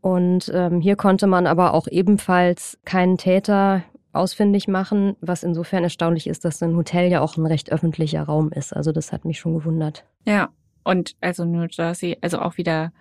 Und 0.00 0.48
ähm, 0.54 0.80
hier 0.80 0.94
konnte 0.94 1.26
man 1.26 1.48
aber 1.48 1.74
auch 1.74 1.88
ebenfalls 1.88 2.78
keinen 2.84 3.18
Täter 3.18 3.82
ausfindig 4.12 4.68
machen, 4.68 5.16
was 5.20 5.42
insofern 5.42 5.82
erstaunlich 5.82 6.28
ist, 6.28 6.44
dass 6.44 6.62
ein 6.62 6.76
Hotel 6.76 7.10
ja 7.10 7.20
auch 7.20 7.36
ein 7.36 7.46
recht 7.46 7.72
öffentlicher 7.72 8.22
Raum 8.22 8.52
ist. 8.52 8.72
Also 8.72 8.92
das 8.92 9.10
hat 9.10 9.24
mich 9.24 9.40
schon 9.40 9.54
gewundert. 9.54 10.04
Ja, 10.24 10.50
und 10.84 11.16
also 11.20 11.44
New 11.44 11.66
Jersey, 11.68 12.16
also 12.20 12.38
auch 12.38 12.58
wieder, 12.58 12.92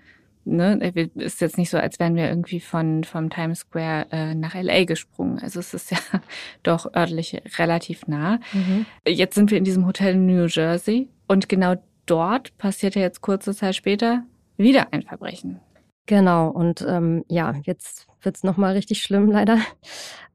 ne, 0.45 1.10
ist 1.15 1.41
jetzt 1.41 1.57
nicht 1.57 1.69
so, 1.69 1.77
als 1.77 2.00
wären 2.00 2.15
wir 2.15 2.27
irgendwie 2.27 2.60
von 2.60 3.03
vom 3.03 3.29
Times 3.29 3.60
Square 3.60 4.07
äh, 4.12 4.36
nach 4.36 4.55
LA 4.55 4.86
gesprungen. 4.86 5.39
Also 5.39 5.60
es 5.60 5.74
ist 5.74 5.91
ja 5.91 5.98
doch 6.63 6.93
örtlich 6.95 7.41
relativ 7.57 8.07
nah. 8.07 8.39
Mhm. 8.53 8.86
Jetzt 9.07 9.36
sind 9.36 9.51
wir 9.51 9.57
in 9.57 9.63
diesem 9.63 9.86
Hotel 9.86 10.13
in 10.13 10.25
New 10.25 10.45
Jersey 10.45 11.10
und 11.27 11.50
genau 11.50 11.75
dort 12.05 12.57
passierte 12.57 13.00
jetzt 13.00 13.21
kurze 13.21 13.55
Zeit 13.55 13.75
später 13.75 14.24
wieder 14.57 14.91
ein 14.91 15.03
Verbrechen. 15.03 15.60
Genau, 16.05 16.50
und 16.50 16.86
ähm, 16.88 17.24
ja, 17.29 17.55
jetzt 17.63 18.07
wird's 18.21 18.43
nochmal 18.43 18.74
richtig 18.74 19.01
schlimm 19.01 19.27
leider. 19.31 19.60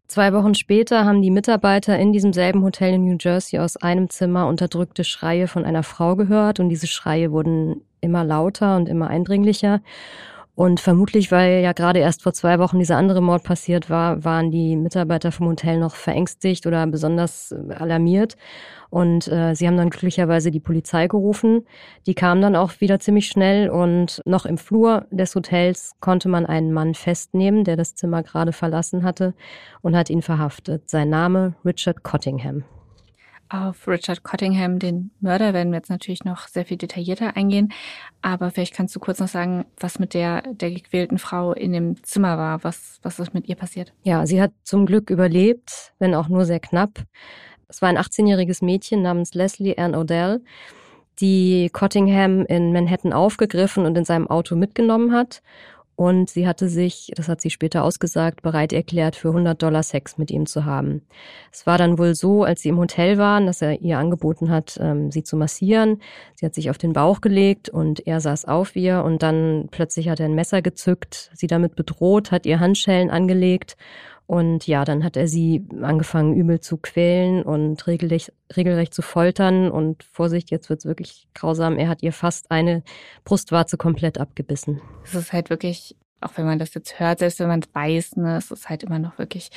Zwei 0.08 0.32
Wochen 0.32 0.54
später 0.54 1.04
haben 1.04 1.20
die 1.20 1.32
Mitarbeiter 1.32 1.98
in 1.98 2.12
diesem 2.12 2.32
selben 2.32 2.62
Hotel 2.62 2.94
in 2.94 3.04
New 3.04 3.16
Jersey 3.20 3.58
aus 3.58 3.76
einem 3.76 4.08
Zimmer 4.08 4.46
unterdrückte 4.46 5.02
Schreie 5.02 5.48
von 5.48 5.64
einer 5.64 5.82
Frau 5.82 6.14
gehört 6.14 6.60
und 6.60 6.68
diese 6.68 6.86
Schreie 6.86 7.32
wurden 7.32 7.82
immer 8.06 8.24
lauter 8.24 8.76
und 8.76 8.88
immer 8.88 9.08
eindringlicher. 9.08 9.80
Und 10.56 10.80
vermutlich, 10.80 11.30
weil 11.30 11.60
ja 11.62 11.72
gerade 11.72 11.98
erst 11.98 12.22
vor 12.22 12.32
zwei 12.32 12.58
Wochen 12.58 12.78
dieser 12.78 12.96
andere 12.96 13.20
Mord 13.20 13.42
passiert 13.42 13.90
war, 13.90 14.24
waren 14.24 14.50
die 14.50 14.74
Mitarbeiter 14.74 15.30
vom 15.30 15.48
Hotel 15.48 15.78
noch 15.78 15.94
verängstigt 15.94 16.66
oder 16.66 16.86
besonders 16.86 17.52
äh, 17.52 17.74
alarmiert. 17.74 18.38
Und 18.88 19.28
äh, 19.28 19.54
sie 19.54 19.66
haben 19.66 19.76
dann 19.76 19.90
glücklicherweise 19.90 20.50
die 20.50 20.60
Polizei 20.60 21.08
gerufen. 21.08 21.66
Die 22.06 22.14
kam 22.14 22.40
dann 22.40 22.56
auch 22.56 22.80
wieder 22.80 22.98
ziemlich 23.00 23.28
schnell 23.28 23.68
und 23.68 24.22
noch 24.24 24.46
im 24.46 24.56
Flur 24.56 25.04
des 25.10 25.34
Hotels 25.34 25.92
konnte 26.00 26.30
man 26.30 26.46
einen 26.46 26.72
Mann 26.72 26.94
festnehmen, 26.94 27.64
der 27.64 27.76
das 27.76 27.94
Zimmer 27.94 28.22
gerade 28.22 28.52
verlassen 28.52 29.02
hatte 29.02 29.34
und 29.82 29.94
hat 29.94 30.08
ihn 30.08 30.22
verhaftet. 30.22 30.88
Sein 30.88 31.10
Name 31.10 31.54
Richard 31.66 32.02
Cottingham. 32.02 32.64
Auf 33.48 33.86
Richard 33.86 34.24
Cottingham, 34.24 34.78
den 34.78 35.12
Mörder, 35.20 35.54
werden 35.54 35.70
wir 35.70 35.78
jetzt 35.78 35.90
natürlich 35.90 36.24
noch 36.24 36.48
sehr 36.48 36.64
viel 36.64 36.76
detaillierter 36.76 37.36
eingehen. 37.36 37.72
Aber 38.20 38.50
vielleicht 38.50 38.74
kannst 38.74 38.96
du 38.96 39.00
kurz 39.00 39.20
noch 39.20 39.28
sagen, 39.28 39.64
was 39.78 39.98
mit 39.98 40.14
der, 40.14 40.42
der 40.52 40.70
gequälten 40.70 41.18
Frau 41.18 41.52
in 41.52 41.72
dem 41.72 42.02
Zimmer 42.02 42.38
war. 42.38 42.64
Was, 42.64 42.98
was 43.02 43.18
ist 43.20 43.34
mit 43.34 43.48
ihr 43.48 43.54
passiert? 43.54 43.92
Ja, 44.02 44.26
sie 44.26 44.42
hat 44.42 44.52
zum 44.64 44.84
Glück 44.84 45.10
überlebt, 45.10 45.92
wenn 45.98 46.14
auch 46.14 46.28
nur 46.28 46.44
sehr 46.44 46.60
knapp. 46.60 47.04
Es 47.68 47.82
war 47.82 47.88
ein 47.88 47.98
18-jähriges 47.98 48.64
Mädchen 48.64 49.02
namens 49.02 49.34
Leslie 49.34 49.78
Ann 49.78 49.94
Odell, 49.94 50.42
die 51.20 51.70
Cottingham 51.72 52.44
in 52.46 52.72
Manhattan 52.72 53.12
aufgegriffen 53.12 53.86
und 53.86 53.96
in 53.96 54.04
seinem 54.04 54.28
Auto 54.28 54.56
mitgenommen 54.56 55.12
hat 55.12 55.42
und 55.96 56.28
sie 56.28 56.46
hatte 56.46 56.68
sich, 56.68 57.10
das 57.16 57.28
hat 57.28 57.40
sie 57.40 57.48
später 57.48 57.82
ausgesagt, 57.82 58.42
bereit 58.42 58.74
erklärt, 58.74 59.16
für 59.16 59.28
100 59.28 59.60
Dollar 59.60 59.82
Sex 59.82 60.18
mit 60.18 60.30
ihm 60.30 60.44
zu 60.44 60.66
haben. 60.66 61.02
Es 61.50 61.66
war 61.66 61.78
dann 61.78 61.98
wohl 61.98 62.14
so, 62.14 62.44
als 62.44 62.60
sie 62.60 62.68
im 62.68 62.78
Hotel 62.78 63.16
waren, 63.16 63.46
dass 63.46 63.62
er 63.62 63.80
ihr 63.80 63.98
angeboten 63.98 64.50
hat, 64.50 64.78
ähm, 64.80 65.10
sie 65.10 65.22
zu 65.22 65.36
massieren. 65.36 66.02
Sie 66.34 66.44
hat 66.44 66.54
sich 66.54 66.68
auf 66.68 66.76
den 66.76 66.92
Bauch 66.92 67.22
gelegt 67.22 67.70
und 67.70 68.06
er 68.06 68.20
saß 68.20 68.44
auf 68.44 68.76
ihr 68.76 69.02
und 69.02 69.22
dann 69.22 69.68
plötzlich 69.70 70.10
hat 70.10 70.20
er 70.20 70.26
ein 70.26 70.34
Messer 70.34 70.60
gezückt, 70.60 71.30
sie 71.32 71.46
damit 71.46 71.76
bedroht, 71.76 72.30
hat 72.30 72.44
ihr 72.44 72.60
Handschellen 72.60 73.10
angelegt 73.10 73.76
und 74.26 74.66
ja, 74.66 74.84
dann 74.84 75.04
hat 75.04 75.16
er 75.16 75.28
sie 75.28 75.64
angefangen 75.82 76.34
übel 76.34 76.60
zu 76.60 76.78
quälen 76.78 77.44
und 77.44 77.86
regelrecht, 77.86 78.32
regelrecht 78.56 78.92
zu 78.92 79.02
foltern. 79.02 79.70
Und 79.70 80.02
Vorsicht, 80.02 80.50
jetzt 80.50 80.68
wird's 80.68 80.84
wirklich 80.84 81.28
grausam. 81.34 81.78
Er 81.78 81.88
hat 81.88 82.02
ihr 82.02 82.12
fast 82.12 82.50
eine 82.50 82.82
Brustwarze 83.24 83.76
komplett 83.76 84.18
abgebissen. 84.18 84.80
Es 85.04 85.14
ist 85.14 85.32
halt 85.32 85.48
wirklich, 85.48 85.96
auch 86.20 86.32
wenn 86.36 86.44
man 86.44 86.58
das 86.58 86.74
jetzt 86.74 86.98
hört, 86.98 87.20
selbst 87.20 87.38
wenn 87.38 87.48
man 87.48 87.60
es 87.60 87.72
weiß, 87.72 88.16
ne, 88.16 88.36
es 88.36 88.50
ist 88.50 88.68
halt 88.68 88.82
immer 88.82 88.98
noch 88.98 89.16
wirklich 89.18 89.50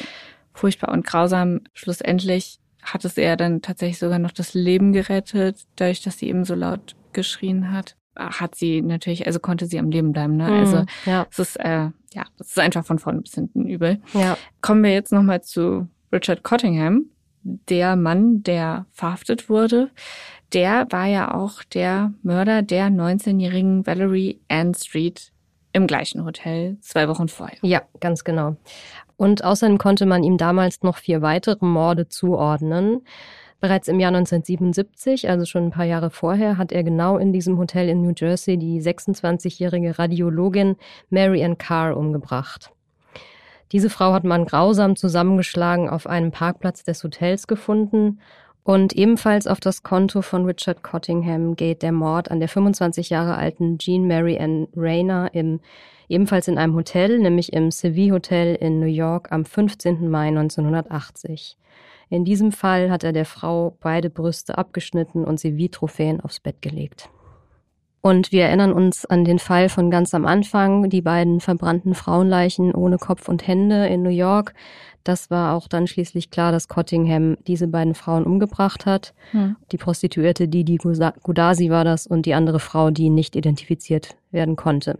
furchtbar 0.54 0.92
und 0.92 1.06
grausam. 1.06 1.62
Schlussendlich 1.74 2.60
hat 2.84 3.06
es 3.06 3.18
er 3.18 3.38
dann 3.38 3.64
tatsächlich 3.64 3.98
sogar 3.98 4.20
noch 4.20 4.32
das 4.32 4.54
Leben 4.54 4.94
gerettet, 4.94 5.66
dadurch, 5.78 6.02
dass 6.02 6.20
sie 6.20 6.30
eben 6.30 6.46
so 6.46 6.54
laut 6.54 6.96
geschrien 7.12 7.72
hat 7.72 7.96
hat 8.20 8.56
sie 8.56 8.82
natürlich, 8.82 9.26
also 9.26 9.40
konnte 9.40 9.66
sie 9.66 9.80
am 9.80 9.90
Leben 9.90 10.12
bleiben. 10.12 10.38
Ne? 10.38 10.44
Mhm, 10.44 10.54
also 10.54 10.86
ja. 11.06 11.26
es 11.32 11.40
ist 11.40 11.56
äh, 11.58 11.90
ja, 12.14 12.24
es 12.40 12.48
ist 12.48 12.60
einfach 12.60 12.86
von 12.86 13.00
vorne 13.00 13.22
bis 13.22 13.34
hinten 13.34 13.66
übel. 13.68 14.02
Ja. 14.14 14.38
Kommen 14.62 14.84
wir 14.84 14.94
jetzt 14.94 15.12
nochmal 15.12 15.42
zu 15.42 15.88
Richard 16.12 16.44
Cottingham, 16.44 17.06
der 17.44 17.96
Mann, 17.96 18.44
der 18.44 18.86
verhaftet 18.92 19.50
wurde. 19.50 19.90
Der 20.54 20.88
war 20.90 21.06
ja 21.06 21.34
auch 21.34 21.64
der 21.64 22.14
Mörder 22.24 22.64
der 22.64 22.88
19-jährigen 22.88 23.86
Valerie 23.86 24.42
Ann 24.48 24.74
Street 24.74 25.32
im 25.72 25.86
gleichen 25.86 26.26
Hotel 26.26 26.78
zwei 26.82 27.08
Wochen 27.08 27.28
vorher. 27.28 27.60
Ja, 27.62 27.84
ganz 28.00 28.24
genau. 28.24 28.56
Und 29.16 29.44
außerdem 29.44 29.78
konnte 29.78 30.06
man 30.06 30.24
ihm 30.24 30.38
damals 30.38 30.82
noch 30.82 30.98
vier 30.98 31.22
weitere 31.22 31.64
Morde 31.64 32.08
zuordnen. 32.08 33.02
Bereits 33.60 33.90
im 33.90 34.00
Jahr 34.00 34.14
1977, 34.14 35.30
also 35.30 35.46
schon 35.46 35.66
ein 35.66 35.72
paar 35.72 35.86
Jahre 35.86 36.10
vorher, 36.10 36.58
hat 36.58 36.72
er 36.72 36.84
genau 36.84 37.18
in 37.18 37.34
diesem 37.34 37.58
Hotel 37.58 37.90
in 37.90 38.02
New 38.02 38.14
Jersey 38.16 38.58
die 38.58 38.82
26-jährige 38.82 40.00
Radiologin 40.00 40.78
Mary 41.10 41.44
Ann 41.44 41.58
Carr 41.58 41.98
umgebracht. 41.98 42.72
Diese 43.72 43.90
Frau 43.90 44.14
hat 44.14 44.24
man 44.24 44.46
grausam 44.46 44.96
zusammengeschlagen 44.96 45.90
auf 45.90 46.08
einem 46.08 46.32
Parkplatz 46.32 46.84
des 46.84 47.04
Hotels 47.04 47.48
gefunden 47.48 48.20
und 48.64 48.94
ebenfalls 48.94 49.46
auf 49.46 49.60
das 49.60 49.84
Konto 49.84 50.22
von 50.22 50.46
Richard 50.46 50.82
Cottingham 50.82 51.56
geht 51.56 51.82
der 51.82 51.92
Mord 51.92 52.32
an 52.32 52.40
der 52.40 52.50
25 52.50 53.10
Jahre 53.10 53.36
alten 53.36 53.78
Jean 53.78 54.08
Mary 54.08 54.40
Ann 54.40 54.68
Rayner 54.76 55.30
im, 55.34 55.60
ebenfalls 56.10 56.48
in 56.48 56.58
einem 56.58 56.76
Hotel, 56.76 57.20
nämlich 57.20 57.54
im 57.54 57.72
Seville 57.72 58.14
Hotel 58.14 58.56
in 58.56 58.80
New 58.80 58.88
York 58.88 59.32
am 59.32 59.46
15. 59.46 60.10
Mai 60.10 60.28
1980. 60.28 61.58
In 62.10 62.26
diesem 62.26 62.52
Fall 62.52 62.90
hat 62.90 63.04
er 63.04 63.14
der 63.14 63.26
Frau 63.26 63.78
beide 63.80 64.10
Brüste 64.10 64.58
abgeschnitten 64.58 65.24
und 65.24 65.40
sie 65.40 65.56
wie 65.58 65.70
Trophäen 65.70 66.20
aufs 66.22 66.40
Bett 66.40 66.62
gelegt. 66.62 67.10
Und 68.02 68.32
wir 68.32 68.46
erinnern 68.46 68.72
uns 68.72 69.06
an 69.06 69.26
den 69.26 69.40
Fall 69.40 69.68
von 69.68 69.92
ganz 69.92 70.14
am 70.14 70.26
Anfang, 70.26 70.90
die 70.90 71.02
beiden 71.02 71.42
verbrannten 71.42 71.94
Frauenleichen 71.94 72.74
ohne 72.74 72.98
Kopf 72.98 73.28
und 73.28 73.46
Hände 73.46 73.88
in 73.88 74.04
New 74.04 74.10
York. 74.10 74.54
Das 75.04 75.30
war 75.30 75.54
auch 75.54 75.68
dann 75.68 75.86
schließlich 75.86 76.32
klar, 76.32 76.52
dass 76.52 76.68
Cottingham 76.68 77.38
diese 77.46 77.68
beiden 77.68 77.96
Frauen 77.96 78.24
umgebracht 78.24 78.86
hat. 78.86 79.14
Hm. 79.32 79.58
Die 79.72 79.78
Prostituierte 79.78 80.48
Didi 80.48 80.78
Gudasi 80.78 81.70
war 81.70 81.84
das 81.84 82.08
und 82.08 82.26
die 82.26 82.34
andere 82.34 82.60
Frau, 82.60 82.90
die 82.90 83.10
nicht 83.10 83.36
identifiziert 83.36 84.16
werden 84.32 84.56
konnte. 84.56 85.00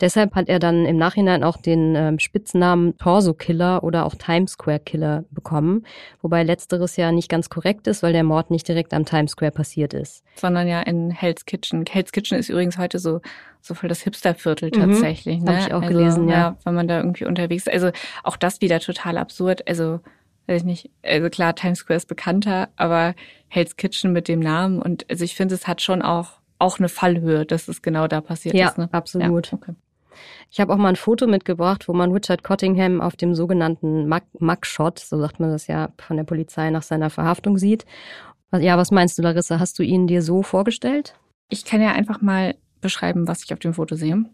Deshalb 0.00 0.34
hat 0.34 0.48
er 0.48 0.58
dann 0.58 0.86
im 0.86 0.96
Nachhinein 0.96 1.42
auch 1.42 1.56
den 1.56 1.96
äh, 1.96 2.18
Spitznamen 2.20 2.96
Torso 2.98 3.34
Killer 3.34 3.82
oder 3.82 4.06
auch 4.06 4.14
Times 4.14 4.52
Square 4.52 4.80
Killer 4.80 5.24
bekommen, 5.30 5.84
wobei 6.22 6.44
letzteres 6.44 6.96
ja 6.96 7.10
nicht 7.10 7.28
ganz 7.28 7.50
korrekt 7.50 7.86
ist, 7.86 8.02
weil 8.02 8.12
der 8.12 8.24
Mord 8.24 8.50
nicht 8.50 8.68
direkt 8.68 8.94
am 8.94 9.04
Times 9.04 9.32
Square 9.32 9.50
passiert 9.50 9.94
ist. 9.94 10.22
Sondern 10.36 10.68
ja 10.68 10.80
in 10.82 11.10
Hell's 11.10 11.44
Kitchen. 11.46 11.84
Hell's 11.88 12.12
Kitchen 12.12 12.38
ist 12.38 12.48
übrigens 12.48 12.78
heute 12.78 12.98
so 12.98 13.20
so 13.60 13.74
voll 13.74 13.88
das 13.88 14.02
Hipsterviertel 14.02 14.70
mhm. 14.72 14.80
tatsächlich. 14.80 15.40
Ne? 15.40 15.50
Habe 15.50 15.60
ich 15.66 15.74
auch 15.74 15.82
also, 15.82 15.94
gelesen, 15.94 16.28
ja. 16.28 16.36
ja. 16.36 16.56
Wenn 16.64 16.74
man 16.74 16.88
da 16.88 16.98
irgendwie 16.98 17.24
unterwegs 17.24 17.66
ist. 17.66 17.72
Also 17.72 17.90
auch 18.22 18.36
das 18.36 18.60
wieder 18.60 18.78
total 18.78 19.18
absurd. 19.18 19.66
Also 19.68 20.00
weiß 20.46 20.62
ich 20.62 20.64
nicht, 20.64 20.90
also 21.02 21.28
klar, 21.28 21.54
Times 21.54 21.80
Square 21.80 21.98
ist 21.98 22.08
bekannter, 22.08 22.68
aber 22.76 23.14
Hell's 23.48 23.76
Kitchen 23.76 24.12
mit 24.12 24.28
dem 24.28 24.40
Namen 24.40 24.80
und 24.80 25.04
also 25.10 25.24
ich 25.24 25.34
finde, 25.34 25.54
es 25.54 25.66
hat 25.66 25.82
schon 25.82 26.02
auch 26.02 26.40
auch 26.58 26.78
eine 26.78 26.88
Fallhöhe, 26.88 27.46
dass 27.46 27.68
es 27.68 27.82
genau 27.82 28.08
da 28.08 28.20
passiert 28.20 28.54
ja, 28.54 28.68
ist. 28.68 28.78
Ne? 28.78 28.88
Absolut. 28.92 29.46
Ja, 29.46 29.52
okay. 29.52 29.74
Ich 30.50 30.60
habe 30.60 30.72
auch 30.72 30.78
mal 30.78 30.88
ein 30.88 30.96
Foto 30.96 31.26
mitgebracht, 31.26 31.88
wo 31.88 31.92
man 31.92 32.12
Richard 32.12 32.42
Cottingham 32.42 33.00
auf 33.00 33.16
dem 33.16 33.34
sogenannten 33.34 34.08
Mugshot, 34.38 34.98
so 34.98 35.18
sagt 35.18 35.40
man 35.40 35.50
das 35.50 35.66
ja 35.66 35.90
von 35.98 36.16
der 36.16 36.24
Polizei 36.24 36.70
nach 36.70 36.82
seiner 36.82 37.10
Verhaftung 37.10 37.58
sieht. 37.58 37.84
Ja, 38.52 38.78
was 38.78 38.90
meinst 38.90 39.18
du, 39.18 39.22
Larissa? 39.22 39.60
Hast 39.60 39.78
du 39.78 39.82
ihn 39.82 40.06
dir 40.06 40.22
so 40.22 40.42
vorgestellt? 40.42 41.14
Ich 41.50 41.64
kann 41.64 41.82
ja 41.82 41.92
einfach 41.92 42.22
mal 42.22 42.54
beschreiben, 42.80 43.28
was 43.28 43.44
ich 43.44 43.52
auf 43.52 43.58
dem 43.58 43.74
Foto 43.74 43.94
sehe. 43.94 44.24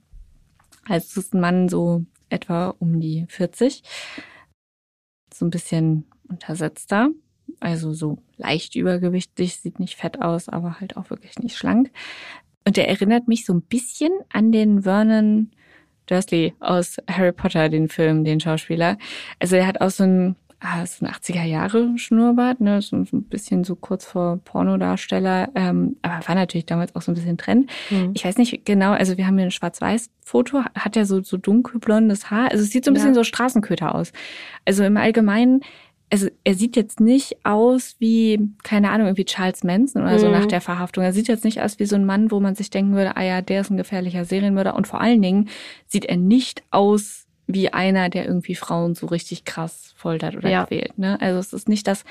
Also 0.88 1.07
es 1.07 1.16
ist 1.16 1.35
ein 1.35 1.40
Mann 1.40 1.69
so 1.69 2.04
etwa 2.28 2.75
um 2.78 3.00
die 3.00 3.26
40, 3.28 3.83
so 5.33 5.45
ein 5.45 5.50
bisschen 5.50 6.07
untersetzter, 6.28 7.11
also 7.61 7.93
so 7.93 8.19
leicht 8.37 8.75
übergewichtig, 8.75 9.57
sieht 9.57 9.81
nicht 9.81 9.97
fett 9.97 10.21
aus, 10.23 10.49
aber 10.49 10.81
halt 10.81 10.97
auch 10.97 11.11
wirklich 11.11 11.39
nicht 11.39 11.57
schlank. 11.57 11.91
Und 12.67 12.79
er 12.79 12.89
erinnert 12.89 13.29
mich 13.29 13.45
so 13.45 13.53
ein 13.53 13.63
bisschen 13.63 14.13
an 14.33 14.53
den 14.53 14.83
Vernon 14.83 15.51
Dursley 16.07 16.55
aus 16.61 16.97
Harry 17.09 17.33
Potter, 17.33 17.69
den 17.69 17.89
Film, 17.89 18.25
den 18.25 18.41
Schauspieler. 18.41 18.99
Also 19.39 19.57
er 19.57 19.67
hat 19.67 19.81
auch 19.81 19.91
so 19.91 20.05
ein, 20.05 20.37
ah, 20.61 20.85
so 20.85 21.05
ein 21.05 21.13
80er 21.13 21.45
Jahre 21.45 21.97
Schnurrbart, 21.97 22.61
ne, 22.61 22.83
so 22.83 22.97
ein 22.97 23.25
bisschen 23.25 23.65
so 23.65 23.75
kurz 23.75 24.05
vor 24.05 24.39
Pornodarsteller, 24.45 25.51
ähm, 25.55 25.97
aber 26.03 26.27
war 26.29 26.35
natürlich 26.35 26.67
damals 26.67 26.95
auch 26.95 27.03
so 27.03 27.13
ein 27.13 27.15
bisschen 27.15 27.39
Trend. 27.39 27.71
Mhm. 27.91 28.13
Ich 28.15 28.25
weiß 28.25 28.37
nicht 28.37 28.65
genau, 28.65 28.93
also 28.93 29.17
wir 29.17 29.27
haben 29.27 29.39
hier 29.39 29.47
ein 29.47 29.51
Schwarz-Weiß-Foto, 29.51 30.65
hat 30.75 30.97
er 30.97 31.07
so, 31.07 31.23
so 31.23 31.37
dunkelblondes 31.37 32.31
Haar, 32.31 32.51
also 32.51 32.63
es 32.63 32.71
sieht 32.71 32.85
so 32.85 32.91
ein 32.91 32.95
bisschen 32.95 33.11
ja. 33.11 33.15
so 33.15 33.25
Straßenköter 33.25 33.95
aus. 33.95 34.13
Also 34.65 34.85
im 34.85 34.97
Allgemeinen 34.97 35.61
also 36.11 36.29
er 36.45 36.55
sieht 36.55 36.77
jetzt 36.77 37.01
nicht 37.01 37.45
aus 37.45 37.97
wie, 37.99 38.49
keine 38.63 38.91
Ahnung, 38.91 39.09
irgendwie 39.09 39.25
Charles 39.25 39.65
Manson 39.65 40.03
oder 40.03 40.19
so 40.19 40.27
mhm. 40.27 40.33
nach 40.33 40.47
der 40.47 40.61
Verhaftung. 40.61 41.03
Er 41.03 41.13
sieht 41.13 41.29
jetzt 41.29 41.45
nicht 41.45 41.61
aus 41.61 41.79
wie 41.79 41.87
so 41.87 41.97
ein 41.97 42.05
Mann, 42.05 42.31
wo 42.31 42.41
man 42.41 42.55
sich 42.55 42.71
denken 42.71 42.95
würde, 42.95 43.17
ah 43.17 43.23
ja, 43.23 43.43
der 43.43 43.63
ist 43.63 43.71
ein 43.71 43.77
gefährlicher 43.77 44.25
Serienmörder. 44.25 44.75
Und 44.77 44.87
vor 44.87 45.01
allen 45.01 45.23
Dingen 45.23 45.49
sieht 45.87 46.05
er 46.05 46.17
nicht 46.17 46.63
aus 46.71 47.24
wie 47.47 47.73
einer, 47.73 48.09
der 48.09 48.27
irgendwie 48.27 48.55
Frauen 48.55 48.95
so 48.95 49.07
richtig 49.07 49.45
krass 49.45 49.93
foltert 49.97 50.37
oder 50.37 50.49
ja. 50.49 50.67
quält. 50.67 50.99
Ne? 50.99 51.21
Also 51.21 51.39
es 51.39 51.53
ist 51.53 51.69
nicht 51.69 51.87
das, 51.87 52.05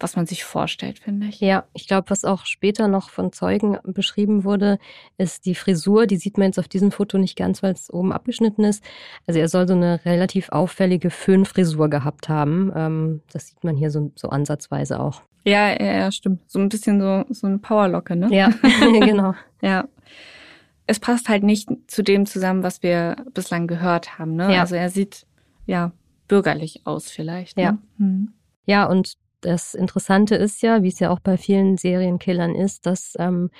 was 0.00 0.16
man 0.16 0.26
sich 0.26 0.44
vorstellt, 0.44 0.98
finde 0.98 1.26
ich. 1.26 1.40
Ja, 1.40 1.64
ich 1.74 1.86
glaube, 1.86 2.10
was 2.10 2.24
auch 2.24 2.46
später 2.46 2.88
noch 2.88 3.10
von 3.10 3.32
Zeugen 3.32 3.78
beschrieben 3.84 4.44
wurde, 4.44 4.78
ist 5.18 5.44
die 5.44 5.54
Frisur. 5.54 6.06
Die 6.06 6.16
sieht 6.16 6.38
man 6.38 6.46
jetzt 6.46 6.58
auf 6.58 6.68
diesem 6.68 6.90
Foto 6.90 7.18
nicht 7.18 7.36
ganz, 7.36 7.62
weil 7.62 7.72
es 7.72 7.92
oben 7.92 8.12
abgeschnitten 8.12 8.64
ist. 8.64 8.82
Also 9.26 9.40
er 9.40 9.48
soll 9.48 9.68
so 9.68 9.74
eine 9.74 10.00
relativ 10.04 10.48
auffällige 10.50 11.10
Föhnfrisur 11.10 11.90
gehabt 11.90 12.28
haben. 12.28 12.72
Ähm, 12.74 13.22
das 13.32 13.48
sieht 13.48 13.62
man 13.64 13.76
hier 13.76 13.90
so, 13.90 14.10
so 14.14 14.30
ansatzweise 14.30 15.00
auch. 15.00 15.22
Ja, 15.44 15.70
ja, 15.70 15.92
ja, 15.98 16.12
stimmt. 16.12 16.40
So 16.50 16.58
ein 16.58 16.68
bisschen 16.68 17.00
so, 17.00 17.24
so 17.30 17.46
eine 17.46 17.58
Powerlocke, 17.58 18.16
ne? 18.16 18.28
Ja, 18.34 18.52
genau. 18.80 19.34
ja 19.62 19.86
es 20.88 20.98
passt 20.98 21.28
halt 21.28 21.44
nicht 21.44 21.68
zu 21.86 22.02
dem 22.02 22.24
zusammen, 22.24 22.62
was 22.62 22.82
wir 22.82 23.16
bislang 23.34 23.66
gehört 23.66 24.18
haben. 24.18 24.34
Ne? 24.34 24.54
Ja. 24.54 24.62
Also 24.62 24.74
er 24.74 24.88
sieht 24.88 25.26
ja 25.66 25.92
bürgerlich 26.28 26.80
aus 26.84 27.10
vielleicht. 27.10 27.58
Ne? 27.58 27.62
Ja. 27.62 27.78
Mhm. 27.98 28.32
Ja, 28.64 28.86
und 28.86 29.14
das 29.42 29.74
Interessante 29.74 30.34
ist 30.34 30.62
ja, 30.62 30.82
wie 30.82 30.88
es 30.88 30.98
ja 30.98 31.10
auch 31.10 31.20
bei 31.20 31.36
vielen 31.36 31.76
Serienkillern 31.76 32.54
ist, 32.54 32.86
dass 32.86 33.14
ähm, 33.18 33.50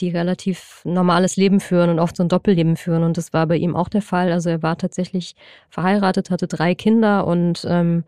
die 0.00 0.10
relativ 0.10 0.82
normales 0.84 1.36
Leben 1.36 1.60
führen 1.60 1.88
und 1.88 2.00
oft 2.00 2.16
so 2.16 2.24
ein 2.24 2.28
Doppelleben 2.28 2.76
führen. 2.76 3.04
Und 3.04 3.16
das 3.16 3.32
war 3.32 3.46
bei 3.46 3.56
ihm 3.56 3.76
auch 3.76 3.88
der 3.88 4.02
Fall. 4.02 4.32
Also 4.32 4.50
er 4.50 4.62
war 4.64 4.76
tatsächlich 4.76 5.36
verheiratet, 5.70 6.30
hatte 6.30 6.48
drei 6.48 6.74
Kinder 6.74 7.28
und 7.28 7.64
ähm, 7.68 8.02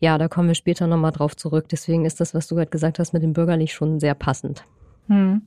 ja, 0.00 0.18
da 0.18 0.26
kommen 0.26 0.48
wir 0.48 0.56
später 0.56 0.88
nochmal 0.88 1.12
drauf 1.12 1.36
zurück. 1.36 1.68
Deswegen 1.70 2.04
ist 2.04 2.18
das, 2.18 2.34
was 2.34 2.48
du 2.48 2.56
gerade 2.56 2.70
gesagt 2.70 2.98
hast, 2.98 3.12
mit 3.12 3.22
dem 3.22 3.34
bürgerlich 3.34 3.72
schon 3.72 4.00
sehr 4.00 4.14
passend. 4.14 4.64
Hm. 5.06 5.42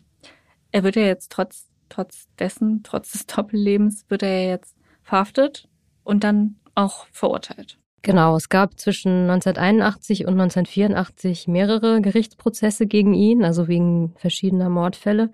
Er 0.71 0.83
wird 0.83 0.95
ja 0.95 1.03
jetzt 1.03 1.31
trotz 1.31 1.68
trotz 1.89 2.27
dessen, 2.38 2.81
trotz 2.84 3.12
des 3.12 3.25
Doppellebens, 3.27 4.05
wird 4.10 4.24
er 4.24 4.48
jetzt 4.48 4.75
verhaftet 5.03 5.67
und 6.03 6.24
dann 6.24 6.55
auch 6.75 7.08
verurteilt. 7.12 7.77
Genau, 8.01 8.38
es 8.38 8.48
gab 8.48 8.79
zwischen 8.79 9.29
1981 9.29 10.25
und 10.25 10.39
1984 10.39 11.50
mehrere 11.50 12.01
Gerichtsprozesse 12.01 12.88
gegen 12.88 13.13
ihn, 13.13 13.43
also 13.43 13.67
wegen 13.67 14.13
verschiedener 14.15 14.69
Mordfälle. 14.69 15.31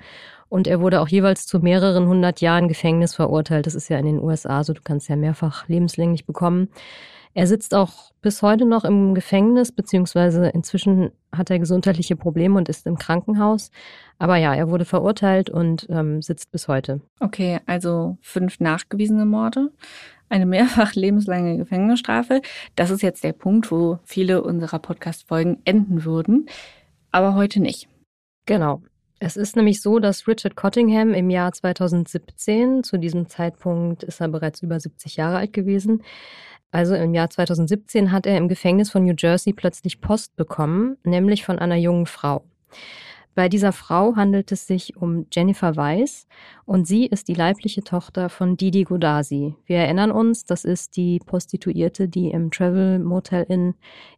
Und 0.50 0.68
er 0.68 0.80
wurde 0.80 1.02
auch 1.02 1.08
jeweils 1.08 1.46
zu 1.46 1.60
mehreren 1.60 2.08
hundert 2.08 2.42
Jahren 2.42 2.68
Gefängnis 2.68 3.14
verurteilt. 3.14 3.68
Das 3.68 3.76
ist 3.76 3.90
ja 3.90 4.00
in 4.00 4.06
den 4.06 4.20
USA 4.20 4.64
so, 4.64 4.74
du 4.74 4.82
kannst 4.84 5.10
ja 5.10 5.16
mehrfach 5.16 5.68
lebenslänglich 5.68 6.26
bekommen. 6.26 6.70
Er 7.38 7.48
sitzt 7.48 7.76
auch 7.76 8.14
bis 8.22 8.42
heute 8.42 8.66
noch 8.66 8.86
im 8.86 9.14
Gefängnis, 9.14 9.74
beziehungsweise 9.74 10.48
inzwischen 10.48 11.12
hat 11.34 11.52
er 11.52 11.60
gesundheitliche 11.60 12.16
Probleme 12.16 12.58
und 12.58 12.70
ist 12.70 12.88
im 12.88 12.98
Krankenhaus. 12.98 13.72
Aber 14.18 14.38
ja, 14.38 14.56
er 14.56 14.70
wurde 14.70 14.86
verurteilt 14.86 15.50
und 15.50 15.86
ähm, 15.90 16.22
sitzt 16.22 16.52
bis 16.54 16.70
heute. 16.70 17.02
Okay, 17.20 17.60
also 17.66 18.18
fünf 18.22 18.62
nachgewiesene 18.62 19.26
Morde, 19.26 19.70
eine 20.30 20.46
mehrfach 20.46 20.94
lebenslange 20.96 21.58
Gefängnisstrafe. 21.58 22.42
Das 22.78 22.90
ist 22.90 23.04
jetzt 23.04 23.26
der 23.26 23.34
Punkt, 23.34 23.70
wo 23.70 24.00
viele 24.06 24.42
unserer 24.42 24.80
Podcast-Folgen 24.80 25.60
enden 25.66 26.06
würden, 26.06 26.48
aber 27.12 27.36
heute 27.36 27.60
nicht. 27.60 27.90
Genau. 28.46 28.82
Es 29.26 29.38
ist 29.38 29.56
nämlich 29.56 29.82
so, 29.82 29.98
dass 29.98 30.28
Richard 30.28 30.56
Cottingham 30.56 31.16
im 31.16 31.32
Jahr 31.32 31.52
2017, 31.52 32.84
zu 32.84 33.00
diesem 33.00 33.28
Zeitpunkt 33.28 34.04
ist 34.04 34.22
er 34.22 34.28
bereits 34.28 34.62
über 34.62 34.80
70 34.80 35.16
Jahre 35.16 35.38
alt 35.38 35.52
gewesen, 35.52 36.04
also 36.70 36.94
im 36.94 37.16
Jahr 37.16 37.32
2017 37.32 38.12
hat 38.12 38.28
er 38.28 38.38
im 38.38 38.48
Gefängnis 38.48 38.92
von 38.92 39.04
New 39.04 39.16
Jersey 39.18 39.52
plötzlich 39.52 40.00
Post 40.00 40.36
bekommen, 40.36 40.98
nämlich 41.04 41.44
von 41.44 41.58
einer 41.58 41.76
jungen 41.76 42.06
Frau. 42.06 42.44
Bei 43.34 43.50
dieser 43.50 43.72
Frau 43.72 44.16
handelt 44.16 44.52
es 44.52 44.68
sich 44.68 44.96
um 44.96 45.26
Jennifer 45.34 45.76
Weiss 45.76 46.28
und 46.66 46.86
sie 46.86 47.08
ist 47.08 47.28
die 47.28 47.34
leibliche 47.34 47.84
Tochter 47.84 48.30
von 48.30 48.58
Didi 48.58 48.84
Godasi. 48.84 49.56
Wir 49.66 49.78
erinnern 49.78 50.12
uns, 50.12 50.46
das 50.46 50.66
ist 50.66 50.98
die 50.98 51.18
Prostituierte, 51.18 52.08
die 52.08 52.30
im 52.30 52.52
Travel 52.52 53.00
Motel 53.00 53.42
Inn 53.50 53.74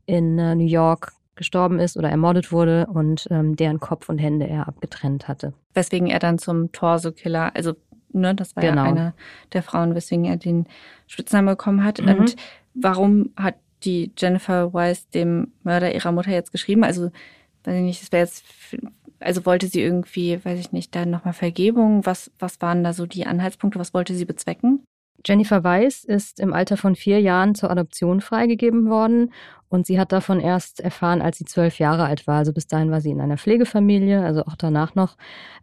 in 0.05 0.37
äh, 0.37 0.53
New 0.53 0.67
York 0.67 1.13
gestorben 1.37 1.79
ist 1.79 1.97
oder 1.97 2.09
ermordet 2.09 2.51
wurde 2.51 2.87
und 2.87 3.27
ähm, 3.31 3.55
deren 3.55 3.79
Kopf 3.79 4.09
und 4.09 4.17
Hände 4.17 4.47
er 4.47 4.67
abgetrennt 4.67 5.27
hatte. 5.27 5.53
Weswegen 5.73 6.07
er 6.07 6.19
dann 6.19 6.37
zum 6.37 6.71
Torso-Killer, 6.71 7.55
also 7.55 7.75
ne, 8.11 8.35
das 8.35 8.55
war 8.55 8.63
genau. 8.63 8.83
ja 8.83 8.89
eine 8.89 9.13
der 9.53 9.63
Frauen, 9.63 9.95
weswegen 9.95 10.25
er 10.25 10.37
den 10.37 10.65
Spitznamen 11.07 11.55
bekommen 11.55 11.83
hat. 11.83 12.01
Mhm. 12.01 12.15
Und 12.15 12.35
warum 12.73 13.31
hat 13.35 13.55
die 13.83 14.11
Jennifer 14.17 14.73
Weiss 14.73 15.09
dem 15.09 15.53
Mörder 15.63 15.93
ihrer 15.93 16.11
Mutter 16.11 16.31
jetzt 16.31 16.51
geschrieben? 16.51 16.83
Also, 16.83 17.11
weiß 17.63 17.75
ich 17.75 17.83
nicht, 17.83 18.01
das 18.01 18.11
wäre 18.11 18.23
jetzt, 18.23 18.45
also 19.19 19.45
wollte 19.45 19.67
sie 19.67 19.81
irgendwie, 19.81 20.43
weiß 20.43 20.59
ich 20.59 20.71
nicht, 20.71 20.95
da 20.95 21.05
nochmal 21.05 21.33
Vergebung? 21.33 22.05
Was, 22.05 22.31
was 22.39 22.61
waren 22.61 22.83
da 22.83 22.93
so 22.93 23.05
die 23.05 23.25
Anhaltspunkte? 23.25 23.79
Was 23.79 23.93
wollte 23.93 24.15
sie 24.15 24.25
bezwecken? 24.25 24.83
Jennifer 25.25 25.63
Weiss 25.63 26.03
ist 26.03 26.39
im 26.39 26.53
Alter 26.53 26.77
von 26.77 26.95
vier 26.95 27.19
Jahren 27.19 27.55
zur 27.55 27.71
Adoption 27.71 28.21
freigegeben 28.21 28.89
worden 28.89 29.31
und 29.69 29.85
sie 29.85 29.99
hat 29.99 30.11
davon 30.11 30.39
erst 30.39 30.79
erfahren, 30.79 31.21
als 31.21 31.37
sie 31.37 31.45
zwölf 31.45 31.79
Jahre 31.79 32.05
alt 32.05 32.27
war. 32.27 32.37
Also 32.37 32.53
bis 32.53 32.67
dahin 32.67 32.91
war 32.91 33.01
sie 33.01 33.11
in 33.11 33.19
einer 33.19 33.37
Pflegefamilie, 33.37 34.21
also 34.23 34.45
auch 34.45 34.55
danach 34.55 34.95
noch. 34.95 35.17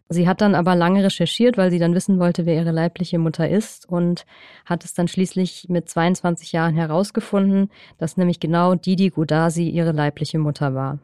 Sie 0.09 0.27
hat 0.27 0.41
dann 0.41 0.53
aber 0.53 0.75
lange 0.75 1.03
recherchiert, 1.03 1.57
weil 1.57 1.71
sie 1.71 1.79
dann 1.79 1.95
wissen 1.95 2.19
wollte, 2.19 2.45
wer 2.45 2.55
ihre 2.55 2.71
leibliche 2.71 3.17
Mutter 3.17 3.49
ist 3.49 3.89
und 3.89 4.25
hat 4.65 4.85
es 4.85 4.93
dann 4.93 5.07
schließlich 5.07 5.67
mit 5.69 5.89
22 5.89 6.51
Jahren 6.51 6.75
herausgefunden, 6.75 7.71
dass 7.97 8.17
nämlich 8.17 8.39
genau 8.39 8.75
Didi 8.75 9.09
Godasi 9.09 9.67
ihre 9.69 9.93
leibliche 9.93 10.37
Mutter 10.37 10.75
war. 10.75 10.99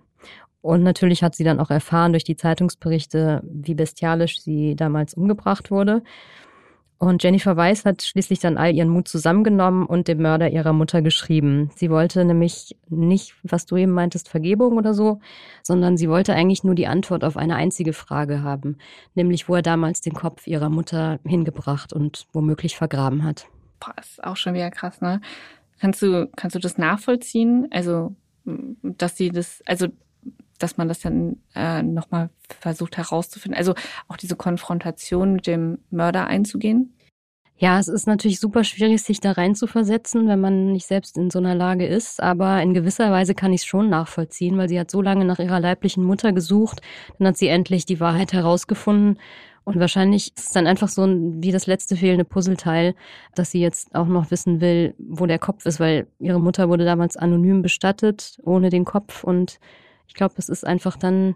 Und 0.61 0.83
natürlich 0.83 1.23
hat 1.23 1.35
sie 1.35 1.43
dann 1.43 1.59
auch 1.59 1.71
erfahren 1.71 2.13
durch 2.13 2.23
die 2.23 2.35
Zeitungsberichte, 2.35 3.41
wie 3.43 3.73
bestialisch 3.73 4.41
sie 4.41 4.75
damals 4.75 5.15
umgebracht 5.15 5.71
wurde. 5.71 6.03
Und 7.01 7.23
Jennifer 7.23 7.57
Weiss 7.57 7.83
hat 7.83 8.03
schließlich 8.03 8.41
dann 8.41 8.59
all 8.59 8.75
ihren 8.75 8.89
Mut 8.89 9.07
zusammengenommen 9.07 9.87
und 9.87 10.07
dem 10.07 10.21
Mörder 10.21 10.51
ihrer 10.51 10.71
Mutter 10.71 11.01
geschrieben. 11.01 11.71
Sie 11.75 11.89
wollte 11.89 12.23
nämlich 12.23 12.77
nicht, 12.89 13.33
was 13.41 13.65
du 13.65 13.75
eben 13.75 13.91
meintest, 13.91 14.29
Vergebung 14.29 14.77
oder 14.77 14.93
so, 14.93 15.19
sondern 15.63 15.97
sie 15.97 16.09
wollte 16.09 16.35
eigentlich 16.35 16.63
nur 16.63 16.75
die 16.75 16.85
Antwort 16.85 17.23
auf 17.23 17.37
eine 17.37 17.55
einzige 17.55 17.93
Frage 17.93 18.43
haben, 18.43 18.77
nämlich 19.15 19.49
wo 19.49 19.55
er 19.55 19.63
damals 19.63 20.01
den 20.01 20.13
Kopf 20.13 20.45
ihrer 20.45 20.69
Mutter 20.69 21.19
hingebracht 21.25 21.91
und 21.91 22.27
womöglich 22.33 22.77
vergraben 22.77 23.23
hat. 23.23 23.47
Boah, 23.79 23.95
ist 23.99 24.23
auch 24.23 24.37
schon 24.37 24.53
wieder 24.53 24.69
krass, 24.69 25.01
ne? 25.01 25.21
Kannst 25.79 26.03
du, 26.03 26.29
kannst 26.35 26.55
du 26.55 26.59
das 26.59 26.77
nachvollziehen? 26.77 27.67
Also, 27.71 28.15
dass 28.83 29.17
sie 29.17 29.31
das, 29.31 29.63
also 29.65 29.87
dass 30.63 30.77
man 30.77 30.87
das 30.87 30.99
dann 30.99 31.37
äh, 31.55 31.81
nochmal 31.83 32.29
versucht 32.59 32.97
herauszufinden. 32.97 33.57
Also 33.57 33.73
auch 34.07 34.17
diese 34.17 34.35
Konfrontation 34.35 35.33
mit 35.33 35.47
dem 35.47 35.79
Mörder 35.89 36.27
einzugehen. 36.27 36.93
Ja, 37.61 37.77
es 37.77 37.87
ist 37.87 38.07
natürlich 38.07 38.39
super 38.39 38.63
schwierig, 38.63 39.03
sich 39.03 39.19
da 39.19 39.33
rein 39.33 39.53
zu 39.53 39.67
versetzen, 39.67 40.27
wenn 40.27 40.39
man 40.39 40.71
nicht 40.71 40.87
selbst 40.87 41.15
in 41.15 41.29
so 41.29 41.37
einer 41.37 41.53
Lage 41.53 41.85
ist. 41.85 42.19
Aber 42.19 42.59
in 42.59 42.73
gewisser 42.73 43.11
Weise 43.11 43.35
kann 43.35 43.53
ich 43.53 43.61
es 43.61 43.67
schon 43.67 43.87
nachvollziehen, 43.87 44.57
weil 44.57 44.67
sie 44.67 44.79
hat 44.79 44.89
so 44.89 44.99
lange 44.99 45.25
nach 45.25 45.37
ihrer 45.37 45.59
leiblichen 45.59 46.03
Mutter 46.03 46.33
gesucht. 46.33 46.81
Dann 47.19 47.27
hat 47.27 47.37
sie 47.37 47.49
endlich 47.49 47.85
die 47.85 47.99
Wahrheit 47.99 48.33
herausgefunden. 48.33 49.19
Und 49.63 49.79
wahrscheinlich 49.79 50.35
ist 50.35 50.47
es 50.47 50.53
dann 50.53 50.65
einfach 50.65 50.89
so 50.89 51.05
wie 51.07 51.51
das 51.51 51.67
letzte 51.67 51.95
fehlende 51.95 52.25
Puzzleteil, 52.25 52.95
dass 53.35 53.51
sie 53.51 53.61
jetzt 53.61 53.93
auch 53.93 54.07
noch 54.07 54.31
wissen 54.31 54.59
will, 54.59 54.95
wo 54.97 55.27
der 55.27 55.37
Kopf 55.37 55.67
ist, 55.67 55.79
weil 55.79 56.07
ihre 56.17 56.41
Mutter 56.41 56.67
wurde 56.67 56.83
damals 56.83 57.15
anonym 57.15 57.61
bestattet, 57.61 58.39
ohne 58.43 58.71
den 58.71 58.85
Kopf. 58.85 59.23
Und 59.23 59.59
ich 60.11 60.15
glaube, 60.15 60.33
es 60.37 60.49
ist 60.49 60.67
einfach 60.67 60.97
dann, 60.97 61.35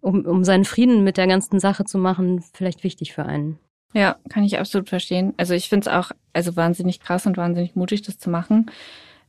um, 0.00 0.24
um 0.24 0.44
seinen 0.44 0.64
Frieden 0.64 1.02
mit 1.02 1.16
der 1.16 1.26
ganzen 1.26 1.58
Sache 1.58 1.84
zu 1.84 1.98
machen, 1.98 2.40
vielleicht 2.52 2.84
wichtig 2.84 3.12
für 3.12 3.26
einen. 3.26 3.58
Ja, 3.94 4.16
kann 4.28 4.44
ich 4.44 4.60
absolut 4.60 4.88
verstehen. 4.88 5.34
Also 5.38 5.54
ich 5.54 5.68
finde 5.68 5.90
es 5.90 5.92
auch 5.92 6.12
also 6.32 6.54
wahnsinnig 6.54 7.00
krass 7.00 7.26
und 7.26 7.36
wahnsinnig 7.36 7.74
mutig, 7.74 8.02
das 8.02 8.18
zu 8.18 8.30
machen. 8.30 8.70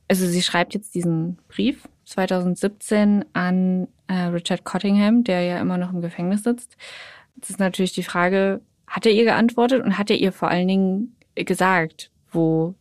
Also 0.07 0.27
sie 0.27 0.43
schreibt 0.43 0.75
jetzt 0.75 0.93
diesen 0.93 1.39
Brief 1.47 1.89
2017 2.05 3.25
an 3.33 3.87
äh, 4.05 4.25
Richard 4.25 4.63
Cottingham, 4.63 5.23
der 5.23 5.41
ja 5.41 5.59
immer 5.59 5.79
noch 5.79 5.91
im 5.91 6.01
Gefängnis 6.01 6.43
sitzt. 6.43 6.77
Das 7.35 7.49
ist 7.49 7.59
natürlich 7.59 7.93
die 7.93 8.03
Frage, 8.03 8.61
hat 8.85 9.07
er 9.07 9.11
ihr 9.11 9.23
geantwortet 9.23 9.83
und 9.83 9.97
hat 9.97 10.11
er 10.11 10.17
ihr 10.17 10.31
vor 10.31 10.49
allen 10.49 10.67
Dingen 10.67 11.15
gesagt, 11.33 12.11
wo 12.31 12.75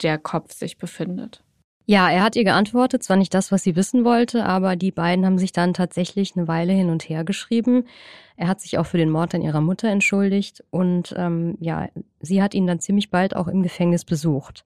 der 0.00 0.16
Kopf 0.16 0.52
sich 0.52 0.78
befindet? 0.78 1.42
Ja, 1.88 2.10
er 2.10 2.24
hat 2.24 2.34
ihr 2.34 2.42
geantwortet, 2.42 3.04
zwar 3.04 3.16
nicht 3.16 3.32
das, 3.32 3.52
was 3.52 3.62
sie 3.62 3.76
wissen 3.76 4.04
wollte, 4.04 4.44
aber 4.44 4.74
die 4.74 4.90
beiden 4.90 5.24
haben 5.24 5.38
sich 5.38 5.52
dann 5.52 5.72
tatsächlich 5.72 6.36
eine 6.36 6.48
Weile 6.48 6.72
hin 6.72 6.90
und 6.90 7.08
her 7.08 7.22
geschrieben. 7.22 7.84
Er 8.36 8.48
hat 8.48 8.60
sich 8.60 8.76
auch 8.76 8.86
für 8.86 8.98
den 8.98 9.08
Mord 9.08 9.36
an 9.36 9.42
ihrer 9.42 9.60
Mutter 9.60 9.88
entschuldigt 9.88 10.64
und 10.70 11.14
ähm, 11.16 11.56
ja, 11.60 11.88
sie 12.20 12.42
hat 12.42 12.54
ihn 12.54 12.66
dann 12.66 12.80
ziemlich 12.80 13.10
bald 13.10 13.36
auch 13.36 13.46
im 13.46 13.62
Gefängnis 13.62 14.04
besucht. 14.04 14.64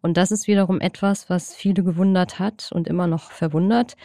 Und 0.00 0.16
das 0.16 0.30
ist 0.30 0.46
wiederum 0.46 0.80
etwas, 0.80 1.28
was 1.28 1.54
viele 1.54 1.84
gewundert 1.84 2.38
hat 2.38 2.70
und 2.72 2.88
immer 2.88 3.06
noch 3.06 3.30
verwundert. 3.32 3.96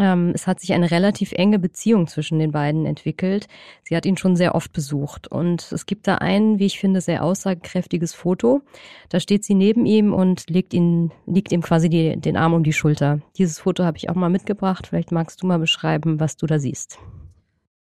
Ähm, 0.00 0.30
es 0.32 0.46
hat 0.46 0.60
sich 0.60 0.72
eine 0.72 0.90
relativ 0.90 1.32
enge 1.32 1.58
Beziehung 1.58 2.06
zwischen 2.06 2.38
den 2.38 2.52
beiden 2.52 2.86
entwickelt. 2.86 3.48
Sie 3.82 3.96
hat 3.96 4.06
ihn 4.06 4.16
schon 4.16 4.36
sehr 4.36 4.54
oft 4.54 4.72
besucht. 4.72 5.26
Und 5.26 5.72
es 5.72 5.86
gibt 5.86 6.06
da 6.06 6.16
ein, 6.16 6.58
wie 6.60 6.66
ich 6.66 6.78
finde, 6.78 7.00
sehr 7.00 7.24
aussagekräftiges 7.24 8.14
Foto. 8.14 8.62
Da 9.08 9.18
steht 9.18 9.44
sie 9.44 9.54
neben 9.54 9.86
ihm 9.86 10.14
und 10.14 10.48
legt, 10.48 10.72
ihn, 10.72 11.10
legt 11.26 11.50
ihm 11.50 11.62
quasi 11.62 11.88
die, 11.88 12.16
den 12.16 12.36
Arm 12.36 12.54
um 12.54 12.62
die 12.62 12.72
Schulter. 12.72 13.20
Dieses 13.36 13.58
Foto 13.58 13.84
habe 13.84 13.96
ich 13.96 14.08
auch 14.08 14.14
mal 14.14 14.30
mitgebracht. 14.30 14.86
Vielleicht 14.86 15.10
magst 15.10 15.42
du 15.42 15.46
mal 15.46 15.58
beschreiben, 15.58 16.20
was 16.20 16.36
du 16.36 16.46
da 16.46 16.60
siehst. 16.60 16.98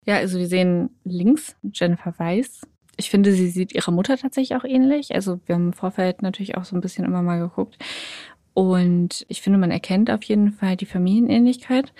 Ja, 0.06 0.16
also 0.16 0.38
wir 0.38 0.46
sehen 0.46 0.90
links 1.04 1.56
Jennifer 1.74 2.14
Weiss. 2.18 2.62
Ich 2.96 3.10
finde, 3.10 3.32
sie 3.32 3.48
sieht 3.48 3.74
ihrer 3.74 3.92
Mutter 3.92 4.16
tatsächlich 4.16 4.56
auch 4.56 4.64
ähnlich. 4.64 5.14
Also 5.14 5.38
wir 5.44 5.54
haben 5.54 5.66
im 5.66 5.72
Vorfeld 5.74 6.22
natürlich 6.22 6.56
auch 6.56 6.64
so 6.64 6.74
ein 6.76 6.80
bisschen 6.80 7.04
immer 7.04 7.20
mal 7.20 7.38
geguckt. 7.38 7.76
Und 8.56 9.26
ich 9.28 9.42
finde, 9.42 9.58
man 9.58 9.70
erkennt 9.70 10.10
auf 10.10 10.22
jeden 10.22 10.50
Fall 10.50 10.76
die 10.76 10.86
Familienähnlichkeit. 10.86 11.92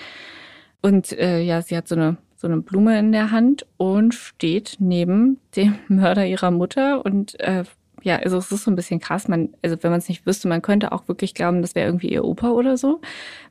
Und 0.80 1.12
äh, 1.12 1.40
ja, 1.40 1.60
sie 1.60 1.76
hat 1.76 1.86
so 1.86 1.94
eine 1.94 2.16
so 2.38 2.46
eine 2.46 2.58
Blume 2.58 2.98
in 2.98 3.12
der 3.12 3.30
Hand 3.30 3.66
und 3.76 4.14
steht 4.14 4.76
neben 4.78 5.38
dem 5.56 5.78
Mörder 5.88 6.26
ihrer 6.26 6.50
Mutter 6.50 7.04
und 7.04 7.38
äh, 7.40 7.64
ja, 8.02 8.16
also 8.16 8.38
es 8.38 8.52
ist 8.52 8.64
so 8.64 8.70
ein 8.70 8.76
bisschen 8.76 9.00
krass. 9.00 9.26
Man, 9.26 9.54
also 9.62 9.76
wenn 9.82 9.90
man 9.90 9.98
es 9.98 10.08
nicht 10.08 10.26
wüsste, 10.26 10.46
man 10.48 10.62
könnte 10.62 10.92
auch 10.92 11.08
wirklich 11.08 11.34
glauben, 11.34 11.60
das 11.60 11.74
wäre 11.74 11.86
irgendwie 11.86 12.10
ihr 12.10 12.24
Opa 12.24 12.50
oder 12.50 12.76
so, 12.76 13.00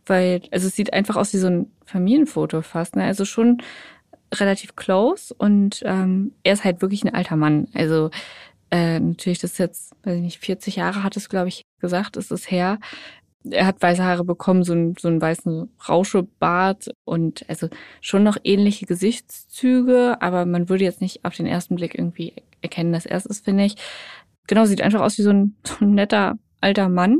weil 0.05 0.41
also 0.51 0.67
es 0.67 0.75
sieht 0.75 0.93
einfach 0.93 1.15
aus 1.17 1.33
wie 1.33 1.39
so 1.39 1.47
ein 1.47 1.71
Familienfoto 1.85 2.61
fast. 2.61 2.95
Ne? 2.95 3.03
Also 3.03 3.25
schon 3.25 3.61
relativ 4.33 4.75
close 4.75 5.33
und 5.33 5.81
ähm, 5.85 6.31
er 6.43 6.53
ist 6.53 6.63
halt 6.63 6.81
wirklich 6.81 7.03
ein 7.03 7.13
alter 7.13 7.35
Mann. 7.35 7.67
Also 7.73 8.11
äh, 8.71 8.99
natürlich, 8.99 9.39
das 9.39 9.53
ist 9.53 9.57
jetzt, 9.57 9.95
weiß 10.03 10.15
ich 10.15 10.21
nicht, 10.21 10.39
40 10.39 10.77
Jahre 10.77 11.03
hat 11.03 11.17
es, 11.17 11.29
glaube 11.29 11.49
ich, 11.49 11.65
gesagt, 11.85 12.17
ist 12.17 12.31
es 12.31 12.49
her. 12.49 12.79
Er 13.47 13.67
hat 13.67 13.81
weiße 13.81 14.03
Haare 14.03 14.23
bekommen, 14.23 14.63
so, 14.63 14.73
ein, 14.73 14.95
so 14.99 15.07
einen 15.07 15.21
weißen 15.21 15.69
Rauschebart 15.87 16.89
und 17.03 17.45
also 17.47 17.69
schon 18.01 18.23
noch 18.23 18.37
ähnliche 18.43 18.87
Gesichtszüge, 18.87 20.17
aber 20.19 20.45
man 20.45 20.67
würde 20.67 20.83
jetzt 20.83 20.99
nicht 21.01 21.23
auf 21.25 21.35
den 21.35 21.45
ersten 21.45 21.75
Blick 21.75 21.93
irgendwie 21.93 22.33
erkennen, 22.61 22.91
dass 22.91 23.05
er 23.05 23.17
es 23.17 23.27
ist, 23.27 23.45
finde 23.45 23.65
ich. 23.65 23.75
Genau, 24.47 24.65
sieht 24.65 24.81
einfach 24.81 25.01
aus 25.01 25.17
wie 25.19 25.23
so 25.23 25.29
ein, 25.29 25.55
so 25.63 25.85
ein 25.85 25.93
netter 25.93 26.39
alter 26.59 26.89
Mann. 26.89 27.19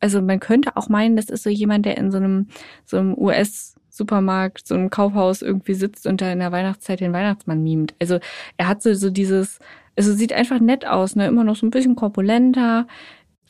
Also 0.00 0.20
man 0.20 0.38
könnte 0.38 0.76
auch 0.76 0.90
meinen, 0.90 1.16
das 1.16 1.30
ist 1.30 1.44
so 1.44 1.50
jemand, 1.50 1.86
der 1.86 1.96
in 1.96 2.10
so 2.10 2.18
einem, 2.18 2.48
so 2.84 2.98
einem 2.98 3.16
US- 3.16 3.74
Supermarkt, 3.94 4.66
so 4.66 4.74
einem 4.74 4.90
Kaufhaus 4.90 5.40
irgendwie 5.40 5.74
sitzt 5.74 6.06
und 6.06 6.20
da 6.20 6.32
in 6.32 6.40
der 6.40 6.50
Weihnachtszeit 6.50 7.00
den 7.00 7.12
Weihnachtsmann 7.12 7.62
mimt. 7.62 7.94
Also 8.00 8.18
er 8.56 8.66
hat 8.66 8.82
so, 8.82 8.92
so 8.94 9.08
dieses, 9.08 9.60
also 9.96 10.12
sieht 10.12 10.32
einfach 10.32 10.58
nett 10.58 10.86
aus, 10.86 11.14
ne? 11.14 11.26
Immer 11.28 11.44
noch 11.44 11.54
so 11.56 11.64
ein 11.64 11.70
bisschen 11.70 11.94
korpulenter, 11.94 12.88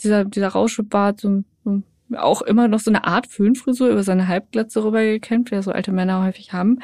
dieser, 0.03 0.25
dieser 0.25 0.49
Rauschebart, 0.49 1.21
so, 1.21 1.45
so 1.65 1.83
auch 2.17 2.43
immer 2.43 2.69
noch 2.69 2.81
so 2.81 2.91
eine 2.91 3.05
Art 3.05 3.27
Föhnfrisur 3.27 3.89
über 3.89 4.03
seine 4.03 4.29
Halbglatze 4.29 4.85
rübergekämmt, 4.85 5.51
wie 5.51 5.57
das 5.57 5.65
so 5.65 5.73
alte 5.73 5.93
Männer 5.93 6.25
häufig 6.25 6.53
haben. 6.53 6.79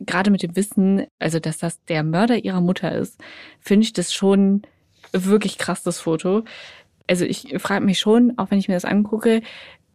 Gerade 0.00 0.30
mit 0.30 0.42
dem 0.42 0.56
Wissen, 0.56 1.06
also 1.18 1.38
dass 1.38 1.58
das 1.58 1.82
der 1.84 2.02
Mörder 2.02 2.44
ihrer 2.44 2.60
Mutter 2.60 2.92
ist, 2.92 3.20
finde 3.60 3.84
ich 3.84 3.92
das 3.92 4.12
schon 4.12 4.62
wirklich 5.12 5.58
krass, 5.58 5.82
das 5.82 6.00
Foto. 6.00 6.44
Also 7.06 7.24
ich 7.24 7.54
frage 7.58 7.84
mich 7.84 7.98
schon, 7.98 8.38
auch 8.38 8.50
wenn 8.50 8.58
ich 8.58 8.68
mir 8.68 8.74
das 8.74 8.84
angucke, 8.84 9.42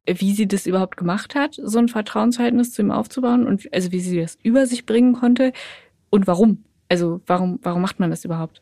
wie 0.05 0.33
sie 0.33 0.47
das 0.47 0.65
überhaupt 0.65 0.97
gemacht 0.97 1.35
hat, 1.35 1.59
so 1.61 1.79
ein 1.79 1.89
Vertrauensverhältnis 1.89 2.71
zu 2.71 2.81
ihm 2.81 2.91
aufzubauen 2.91 3.45
und 3.45 3.67
also 3.73 3.91
wie 3.91 3.99
sie 3.99 4.21
das 4.21 4.37
über 4.41 4.65
sich 4.65 4.85
bringen 4.85 5.13
konnte 5.13 5.51
und 6.09 6.27
warum. 6.27 6.63
Also 6.89 7.21
warum, 7.25 7.59
warum 7.63 7.81
macht 7.81 7.99
man 7.99 8.09
das 8.09 8.23
überhaupt? 8.23 8.61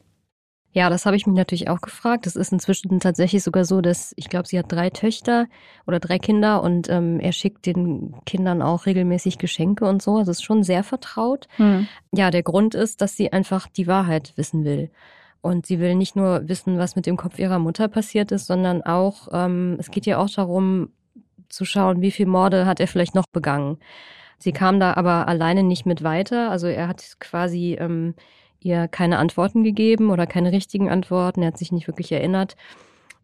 Ja, 0.76 0.90
das 0.90 1.06
habe 1.06 1.16
ich 1.16 1.26
mich 1.26 1.38
natürlich 1.38 1.70
auch 1.70 1.80
gefragt. 1.80 2.28
Es 2.28 2.36
ist 2.36 2.52
inzwischen 2.52 3.00
tatsächlich 3.00 3.44
sogar 3.44 3.64
so, 3.64 3.80
dass 3.80 4.14
ich 4.18 4.28
glaube, 4.28 4.46
sie 4.46 4.60
hat 4.60 4.70
drei 4.70 4.90
Töchter 4.90 5.48
oder 5.88 6.02
drei 6.02 6.20
Kinder 6.20 6.62
und 6.62 6.90
ähm, 6.90 7.22
er 7.22 7.32
schickt 7.32 7.66
den 7.66 8.14
Kindern 8.26 8.62
auch 8.62 8.86
regelmäßig 8.86 9.38
Geschenke 9.38 9.86
und 9.86 10.02
so. 10.02 10.18
Also 10.18 10.32
es 10.32 10.40
ist 10.40 10.44
schon 10.44 10.64
sehr 10.64 10.84
vertraut. 10.84 11.48
Hm. 11.56 11.88
Ja, 12.12 12.30
der 12.30 12.44
Grund 12.44 12.76
ist, 12.76 13.00
dass 13.00 13.16
sie 13.16 13.32
einfach 13.32 13.70
die 13.70 13.88
Wahrheit 13.88 14.34
wissen 14.36 14.66
will. 14.66 14.92
Und 15.40 15.66
sie 15.66 15.80
will 15.80 15.96
nicht 15.96 16.18
nur 16.18 16.50
wissen, 16.50 16.78
was 16.78 16.98
mit 16.98 17.06
dem 17.06 17.16
Kopf 17.16 17.40
ihrer 17.40 17.60
Mutter 17.60 17.88
passiert 17.88 18.34
ist, 18.34 18.46
sondern 18.46 18.82
auch, 18.82 19.30
ähm, 19.32 19.78
es 19.80 19.92
geht 19.92 20.06
ja 20.06 20.18
auch 20.18 20.30
darum, 20.30 20.90
zu 21.48 21.64
schauen, 21.64 22.02
wie 22.02 22.12
viele 22.12 22.30
Morde 22.30 22.66
hat 22.66 22.82
er 22.82 22.88
vielleicht 22.88 23.16
noch 23.16 23.28
begangen. 23.28 23.78
Sie 24.40 24.52
kam 24.52 24.82
da 24.82 24.96
aber 24.96 25.30
alleine 25.30 25.64
nicht 25.64 25.86
mit 25.86 26.04
weiter. 26.04 26.52
Also 26.52 26.68
er 26.68 26.90
hat 26.90 27.16
quasi 27.22 27.78
ähm, 27.80 28.14
ihr 28.66 28.88
keine 28.88 29.20
Antworten 29.20 29.64
gegeben 29.64 30.10
oder 30.10 30.26
keine 30.26 30.52
richtigen 30.52 30.90
Antworten. 30.90 31.42
Er 31.42 31.50
hat 31.50 31.58
sich 31.58 31.72
nicht 31.72 31.88
wirklich 31.88 32.12
erinnert. 32.12 32.56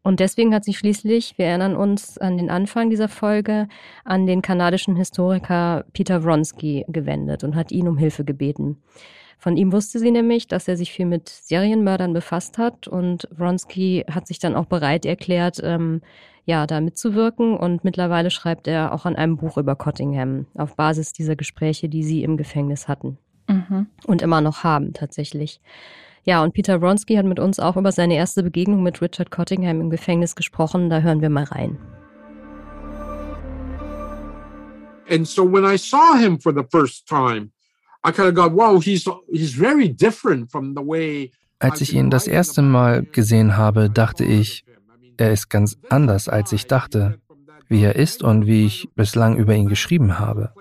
Und 0.03 0.19
deswegen 0.19 0.53
hat 0.53 0.63
sie 0.63 0.73
schließlich, 0.73 1.37
wir 1.37 1.45
erinnern 1.45 1.75
uns 1.75 2.17
an 2.17 2.37
den 2.37 2.49
Anfang 2.49 2.89
dieser 2.89 3.07
Folge, 3.07 3.67
an 4.03 4.25
den 4.25 4.41
kanadischen 4.41 4.95
Historiker 4.95 5.85
Peter 5.93 6.23
Wronski 6.23 6.85
gewendet 6.87 7.43
und 7.43 7.55
hat 7.55 7.71
ihn 7.71 7.87
um 7.87 7.97
Hilfe 7.97 8.23
gebeten. 8.23 8.81
Von 9.37 9.57
ihm 9.57 9.71
wusste 9.71 9.99
sie 9.99 10.11
nämlich, 10.11 10.47
dass 10.47 10.67
er 10.67 10.77
sich 10.77 10.91
viel 10.91 11.05
mit 11.05 11.29
Serienmördern 11.29 12.13
befasst 12.13 12.57
hat 12.57 12.87
und 12.87 13.27
Wronski 13.31 14.05
hat 14.09 14.27
sich 14.27 14.39
dann 14.39 14.55
auch 14.55 14.65
bereit 14.65 15.05
erklärt, 15.05 15.59
ähm, 15.63 16.01
ja, 16.45 16.65
da 16.65 16.81
mitzuwirken 16.81 17.55
und 17.55 17.83
mittlerweile 17.83 18.31
schreibt 18.31 18.67
er 18.67 18.93
auch 18.93 19.05
an 19.05 19.15
einem 19.15 19.37
Buch 19.37 19.57
über 19.57 19.75
Cottingham 19.75 20.47
auf 20.55 20.75
Basis 20.75 21.13
dieser 21.13 21.35
Gespräche, 21.35 21.89
die 21.89 22.03
sie 22.03 22.23
im 22.23 22.37
Gefängnis 22.37 22.87
hatten 22.87 23.17
mhm. 23.51 23.87
und 24.05 24.21
immer 24.21 24.41
noch 24.41 24.63
haben 24.63 24.93
tatsächlich. 24.93 25.61
Ja, 26.23 26.43
und 26.43 26.53
Peter 26.53 26.81
Wronski 26.81 27.15
hat 27.15 27.25
mit 27.25 27.39
uns 27.39 27.59
auch 27.59 27.77
über 27.77 27.91
seine 27.91 28.15
erste 28.15 28.43
Begegnung 28.43 28.83
mit 28.83 29.01
Richard 29.01 29.31
Cottingham 29.31 29.81
im 29.81 29.89
Gefängnis 29.89 30.35
gesprochen. 30.35 30.89
Da 30.89 30.99
hören 30.99 31.21
wir 31.21 31.29
mal 31.29 31.45
rein. 31.45 31.77
And 35.09 35.27
so 35.27 35.43
when 35.43 35.65
I 35.65 35.77
saw 35.77 36.15
him 36.17 36.39
for 36.39 36.53
the 36.53 36.63
first 36.71 37.07
time, 37.07 37.51
I 38.05 38.11
kind 38.11 38.27
of 38.29 38.35
got, 38.35 38.53
wow, 38.53 38.81
he's 38.81 39.05
he's 39.29 39.53
very 39.53 39.89
different 39.89 40.51
from 40.51 40.73
the 40.75 40.81
way 40.81 41.31
als 41.61 41.79
ich 41.79 41.93
ihn 41.93 42.09
das 42.09 42.27
erste 42.27 42.61
Mal 42.63 43.03
gesehen 43.03 43.55
habe, 43.55 43.89
dachte 43.89 44.25
ich, 44.25 44.65
er 45.17 45.31
ist 45.31 45.49
ganz 45.49 45.77
anders, 45.89 46.27
als 46.27 46.51
ich 46.51 46.65
dachte, 46.65 47.19
wie 47.67 47.83
er 47.83 47.95
ist 47.95 48.23
und 48.23 48.47
wie 48.47 48.65
ich 48.65 48.89
bislang 48.95 49.37
über 49.37 49.53
ihn 49.53 49.67
geschrieben 49.67 50.17
habe. 50.17 50.53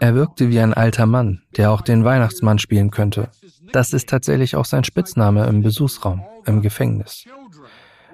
Er 0.00 0.14
wirkte 0.14 0.50
wie 0.50 0.60
ein 0.60 0.74
alter 0.74 1.06
Mann, 1.06 1.42
der 1.56 1.70
auch 1.70 1.80
den 1.80 2.04
Weihnachtsmann 2.04 2.58
spielen 2.58 2.90
könnte. 2.90 3.28
Das 3.72 3.92
ist 3.92 4.08
tatsächlich 4.08 4.56
auch 4.56 4.64
sein 4.64 4.84
Spitzname 4.84 5.46
im 5.46 5.62
Besuchsraum, 5.62 6.22
im 6.46 6.62
Gefängnis. 6.62 7.24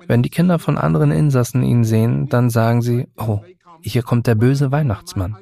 Wenn 0.07 0.23
die 0.23 0.31
Kinder 0.31 0.59
von 0.59 0.79
anderen 0.79 1.11
Insassen 1.11 1.63
ihn 1.63 1.85
sehen, 1.85 2.29
dann 2.29 2.51
sagen 2.51 2.83
sie, 2.83 3.09
oh, 3.17 3.41
hier 3.83 4.03
kommt 4.03 4.27
der 4.27 4.35
böse 4.35 4.73
Weihnachtsmann. 4.73 5.37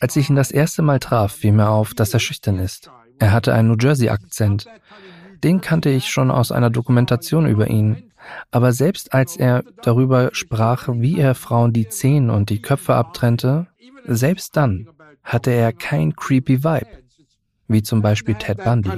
Als 0.00 0.16
ich 0.16 0.28
ihn 0.28 0.36
das 0.36 0.50
erste 0.50 0.82
Mal 0.82 0.98
traf, 0.98 1.32
fiel 1.32 1.52
mir 1.52 1.68
auf, 1.68 1.94
dass 1.94 2.12
er 2.12 2.20
schüchtern 2.20 2.58
ist. 2.58 2.90
Er 3.18 3.32
hatte 3.32 3.54
einen 3.54 3.68
New 3.68 3.76
Jersey-Akzent. 3.78 4.66
Den 5.42 5.60
kannte 5.60 5.90
ich 5.90 6.08
schon 6.08 6.30
aus 6.30 6.52
einer 6.52 6.70
Dokumentation 6.70 7.46
über 7.46 7.68
ihn. 7.68 8.12
Aber 8.50 8.72
selbst 8.72 9.14
als 9.14 9.36
er 9.36 9.62
darüber 9.82 10.30
sprach, 10.32 10.88
wie 10.90 11.18
er 11.18 11.34
Frauen 11.34 11.72
die 11.72 11.88
Zehen 11.88 12.30
und 12.30 12.50
die 12.50 12.60
Köpfe 12.60 12.94
abtrennte, 12.94 13.68
selbst 14.06 14.56
dann 14.56 14.88
hatte 15.26 15.50
er 15.50 15.72
kein 15.72 16.14
creepy 16.14 16.64
Vibe, 16.64 17.02
wie 17.68 17.82
zum 17.82 18.00
Beispiel 18.00 18.36
Ted 18.36 18.64
Bundy. 18.64 18.88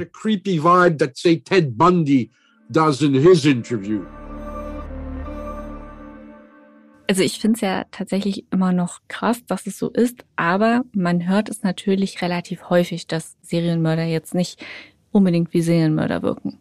Also 7.10 7.22
ich 7.22 7.40
finde 7.40 7.54
es 7.54 7.60
ja 7.62 7.84
tatsächlich 7.90 8.44
immer 8.52 8.72
noch 8.72 9.00
krass, 9.08 9.42
dass 9.46 9.66
es 9.66 9.78
so 9.78 9.88
ist, 9.88 10.26
aber 10.36 10.82
man 10.92 11.26
hört 11.26 11.48
es 11.48 11.62
natürlich 11.62 12.20
relativ 12.20 12.68
häufig, 12.68 13.06
dass 13.06 13.38
Serienmörder 13.40 14.04
jetzt 14.04 14.34
nicht 14.34 14.62
unbedingt 15.10 15.54
wie 15.54 15.62
Serienmörder 15.62 16.22
wirken 16.22 16.58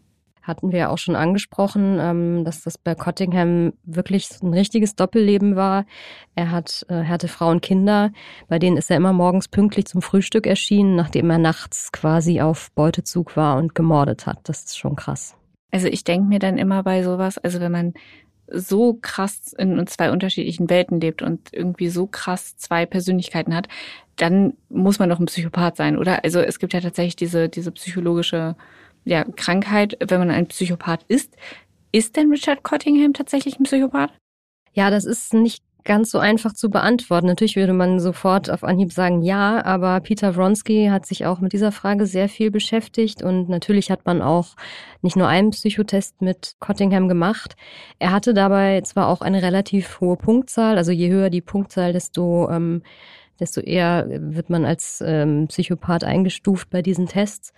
hatten 0.47 0.71
wir 0.71 0.79
ja 0.79 0.89
auch 0.89 0.97
schon 0.97 1.15
angesprochen, 1.15 1.97
ähm, 1.99 2.45
dass 2.45 2.63
das 2.63 2.77
bei 2.77 2.95
Cottingham 2.95 3.73
wirklich 3.83 4.29
ein 4.41 4.53
richtiges 4.53 4.95
Doppelleben 4.95 5.55
war. 5.55 5.85
Er 6.35 6.51
hat, 6.51 6.85
äh, 6.89 7.03
hatte 7.03 7.27
Frau 7.27 7.49
und 7.49 7.61
Kinder, 7.61 8.11
bei 8.47 8.57
denen 8.57 8.77
ist 8.77 8.89
er 8.89 8.97
immer 8.97 9.13
morgens 9.13 9.47
pünktlich 9.47 9.85
zum 9.85 10.01
Frühstück 10.01 10.47
erschienen, 10.47 10.95
nachdem 10.95 11.29
er 11.29 11.37
nachts 11.37 11.91
quasi 11.91 12.41
auf 12.41 12.71
Beutezug 12.71 13.35
war 13.35 13.57
und 13.57 13.75
gemordet 13.75 14.25
hat. 14.25 14.39
Das 14.43 14.63
ist 14.63 14.77
schon 14.77 14.95
krass. 14.95 15.35
Also 15.71 15.87
ich 15.87 16.03
denke 16.03 16.27
mir 16.27 16.39
dann 16.39 16.57
immer 16.57 16.83
bei 16.83 17.03
sowas, 17.03 17.37
also 17.37 17.59
wenn 17.59 17.71
man 17.71 17.93
so 18.49 18.97
krass 19.01 19.53
in 19.57 19.85
zwei 19.87 20.11
unterschiedlichen 20.11 20.69
Welten 20.69 21.01
lebt 21.01 21.21
und 21.21 21.49
irgendwie 21.51 21.89
so 21.89 22.07
krass 22.07 22.55
zwei 22.57 22.85
Persönlichkeiten 22.85 23.53
hat, 23.53 23.67
dann 24.15 24.53
muss 24.69 24.99
man 24.99 25.09
doch 25.09 25.19
ein 25.19 25.25
Psychopath 25.25 25.75
sein, 25.75 25.97
oder? 25.97 26.23
Also 26.23 26.39
es 26.39 26.59
gibt 26.59 26.73
ja 26.73 26.79
tatsächlich 26.79 27.15
diese, 27.15 27.49
diese 27.49 27.71
psychologische 27.71 28.55
ja, 29.07 29.25
Krankheit, 29.35 29.97
wenn 30.07 30.19
man 30.19 30.31
ein 30.31 30.47
Psychopath 30.47 31.03
ist. 31.07 31.35
Ist 31.91 32.15
denn 32.15 32.29
Richard 32.29 32.63
Cottingham 32.63 33.13
tatsächlich 33.13 33.59
ein 33.59 33.63
Psychopath? 33.63 34.11
Ja, 34.73 34.89
das 34.89 35.05
ist 35.05 35.33
nicht 35.33 35.63
ganz 35.85 36.11
so 36.11 36.19
einfach 36.19 36.51
zu 36.53 36.69
beantworten. 36.69 37.27
Natürlich 37.27 37.55
würde 37.55 37.71
man 37.71 38.01
sofort 38.01 38.49
auf 38.49 38.65
Anhieb 38.65 38.91
sagen 38.91 39.21
ja, 39.21 39.63
aber 39.63 40.01
Peter 40.01 40.35
Wronski 40.35 40.89
hat 40.91 41.05
sich 41.05 41.25
auch 41.25 41.39
mit 41.39 41.53
dieser 41.53 41.71
Frage 41.71 42.05
sehr 42.05 42.27
viel 42.27 42.51
beschäftigt 42.51 43.23
und 43.23 43.47
natürlich 43.47 43.89
hat 43.89 44.05
man 44.05 44.21
auch 44.21 44.55
nicht 45.01 45.15
nur 45.15 45.29
einen 45.29 45.51
Psychotest 45.51 46.21
mit 46.21 46.55
Cottingham 46.59 47.07
gemacht. 47.07 47.55
Er 47.99 48.11
hatte 48.11 48.33
dabei 48.33 48.81
zwar 48.81 49.07
auch 49.07 49.21
eine 49.21 49.41
relativ 49.41 50.01
hohe 50.01 50.17
Punktzahl, 50.17 50.77
also 50.77 50.91
je 50.91 51.09
höher 51.09 51.29
die 51.29 51.41
Punktzahl, 51.41 51.93
desto 51.93 52.49
ähm, 52.51 52.83
desto 53.39 53.61
eher 53.61 54.05
wird 54.09 54.49
man 54.49 54.65
als 54.65 55.01
ähm, 55.05 55.47
Psychopath 55.47 56.03
eingestuft 56.03 56.69
bei 56.69 56.81
diesen 56.81 57.07
Tests. 57.07 57.53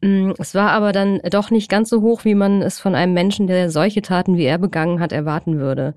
Mm, 0.00 0.32
es 0.38 0.54
war 0.54 0.70
aber 0.70 0.92
dann 0.92 1.20
doch 1.30 1.50
nicht 1.50 1.68
ganz 1.70 1.88
so 1.88 2.02
hoch, 2.02 2.24
wie 2.24 2.34
man 2.34 2.62
es 2.62 2.78
von 2.80 2.94
einem 2.94 3.14
Menschen, 3.14 3.46
der 3.46 3.70
solche 3.70 4.02
Taten 4.02 4.36
wie 4.36 4.44
er 4.44 4.58
begangen 4.58 5.00
hat, 5.00 5.12
erwarten 5.12 5.58
würde. 5.58 5.94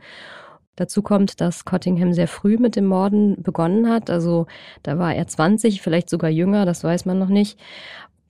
Dazu 0.75 1.01
kommt, 1.01 1.41
dass 1.41 1.65
Cottingham 1.65 2.13
sehr 2.13 2.27
früh 2.27 2.57
mit 2.57 2.75
dem 2.75 2.85
Morden 2.85 3.41
begonnen 3.43 3.89
hat. 3.89 4.09
Also 4.09 4.47
da 4.83 4.97
war 4.97 5.13
er 5.13 5.27
20, 5.27 5.81
vielleicht 5.81 6.09
sogar 6.09 6.29
jünger, 6.29 6.65
das 6.65 6.83
weiß 6.83 7.05
man 7.05 7.19
noch 7.19 7.29
nicht. 7.29 7.59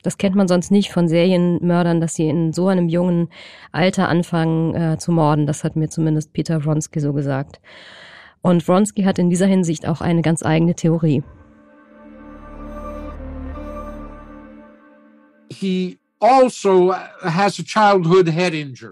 Das 0.03 0.17
kennt 0.17 0.35
man 0.35 0.47
sonst 0.47 0.71
nicht 0.71 0.91
von 0.91 1.07
Serienmördern, 1.07 2.01
dass 2.01 2.15
sie 2.15 2.27
in 2.27 2.53
so 2.53 2.67
einem 2.67 2.89
jungen 2.89 3.29
Alter 3.71 4.09
anfangen 4.09 4.75
äh, 4.75 4.97
zu 4.97 5.11
morden. 5.11 5.45
Das 5.45 5.63
hat 5.63 5.75
mir 5.75 5.89
zumindest 5.89 6.33
Peter 6.33 6.65
Wronski 6.65 6.99
so 6.99 7.13
gesagt. 7.13 7.61
Und 8.41 8.67
Wronski 8.67 9.03
hat 9.03 9.19
in 9.19 9.29
dieser 9.29 9.45
Hinsicht 9.45 9.87
auch 9.87 10.01
eine 10.01 10.23
ganz 10.23 10.43
eigene 10.43 10.73
Theorie. 10.73 11.23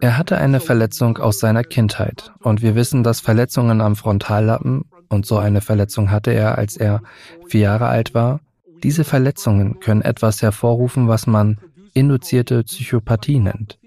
Er 0.01 0.17
hatte 0.17 0.37
eine 0.37 0.59
Verletzung 0.59 1.17
aus 1.19 1.39
seiner 1.39 1.63
Kindheit 1.63 2.31
und 2.39 2.61
wir 2.61 2.73
wissen, 2.75 3.03
dass 3.03 3.19
Verletzungen 3.19 3.81
am 3.81 3.95
Frontallappen, 3.95 4.85
und 5.09 5.25
so 5.25 5.37
eine 5.37 5.61
Verletzung 5.61 6.11
hatte 6.11 6.31
er, 6.31 6.57
als 6.57 6.77
er 6.77 7.01
vier 7.47 7.61
Jahre 7.61 7.87
alt 7.87 8.13
war, 8.13 8.41
diese 8.83 9.03
Verletzungen 9.03 9.79
können 9.79 10.01
etwas 10.01 10.41
hervorrufen, 10.41 11.07
was 11.07 11.27
man 11.27 11.59
induzierte 11.93 12.63
Psychopathie 12.63 13.39
nennt. 13.39 13.79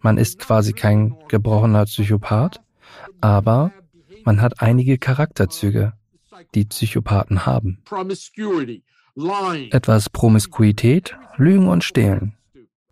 Man 0.00 0.18
ist 0.18 0.38
quasi 0.38 0.72
kein 0.72 1.16
gebrochener 1.28 1.84
Psychopath, 1.84 2.60
aber 3.20 3.70
man 4.24 4.40
hat 4.40 4.60
einige 4.60 4.98
Charakterzüge, 4.98 5.92
die 6.54 6.64
Psychopathen 6.64 7.46
haben. 7.46 7.78
Etwas 9.70 10.10
Promiskuität, 10.10 11.16
Lügen 11.36 11.68
und 11.68 11.84
Stehlen. 11.84 12.34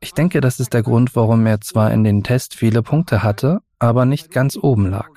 Ich 0.01 0.13
denke, 0.13 0.41
das 0.41 0.59
ist 0.59 0.73
der 0.73 0.83
Grund, 0.83 1.15
warum 1.17 1.45
er 1.45 1.61
zwar 1.61 1.93
in 1.93 2.03
den 2.03 2.23
Test 2.23 2.55
viele 2.55 2.83
Punkte 2.83 3.23
hatte, 3.23 3.61
aber 3.79 4.07
nicht 4.07 4.31
ganz 4.31 4.57
oben 4.57 4.89
lag. 4.89 5.11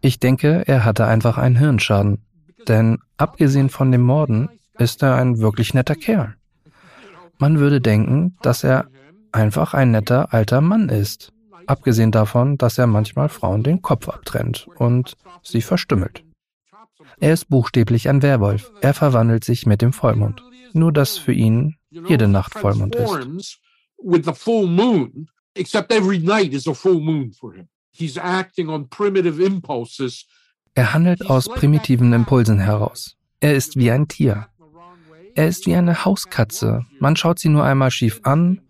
Ich 0.00 0.18
denke, 0.18 0.64
er 0.66 0.84
hatte 0.84 1.06
einfach 1.06 1.38
einen 1.38 1.56
Hirnschaden. 1.56 2.24
Denn 2.66 2.98
abgesehen 3.16 3.68
von 3.68 3.92
dem 3.92 4.02
Morden 4.02 4.48
ist 4.76 5.02
er 5.04 5.14
ein 5.14 5.38
wirklich 5.38 5.72
netter 5.72 5.94
Kerl. 5.94 6.34
Man 7.38 7.60
würde 7.60 7.80
denken, 7.80 8.36
dass 8.42 8.64
er 8.64 8.86
einfach 9.30 9.72
ein 9.72 9.92
netter 9.92 10.34
alter 10.34 10.60
Mann 10.60 10.88
ist. 10.88 11.32
Abgesehen 11.66 12.10
davon, 12.10 12.58
dass 12.58 12.76
er 12.78 12.88
manchmal 12.88 13.28
Frauen 13.28 13.62
den 13.62 13.82
Kopf 13.82 14.08
abtrennt 14.08 14.66
und 14.76 15.16
sie 15.42 15.62
verstümmelt. 15.62 16.24
Er 17.20 17.32
ist 17.32 17.48
buchstäblich 17.48 18.08
ein 18.08 18.22
Werwolf. 18.22 18.70
Er 18.80 18.94
verwandelt 18.94 19.44
sich 19.44 19.66
mit 19.66 19.82
dem 19.82 19.92
Vollmond. 19.92 20.42
Nur 20.72 20.92
dass 20.92 21.18
für 21.18 21.32
ihn 21.32 21.76
jede 21.90 22.28
Nacht 22.28 22.54
Vollmond 22.54 22.94
ist. 22.94 23.08
Er 30.74 30.92
handelt 30.94 31.28
aus 31.28 31.48
primitiven 31.48 32.12
Impulsen 32.12 32.60
heraus. 32.60 33.16
Er 33.40 33.54
ist 33.54 33.76
wie 33.76 33.90
ein 33.90 34.06
Tier. 34.06 34.48
Er 35.34 35.48
ist 35.48 35.66
wie 35.66 35.74
eine 35.74 36.04
Hauskatze. 36.04 36.84
Man 37.00 37.16
schaut 37.16 37.38
sie 37.38 37.48
nur 37.48 37.64
einmal 37.64 37.90
schief 37.90 38.20
an 38.24 38.60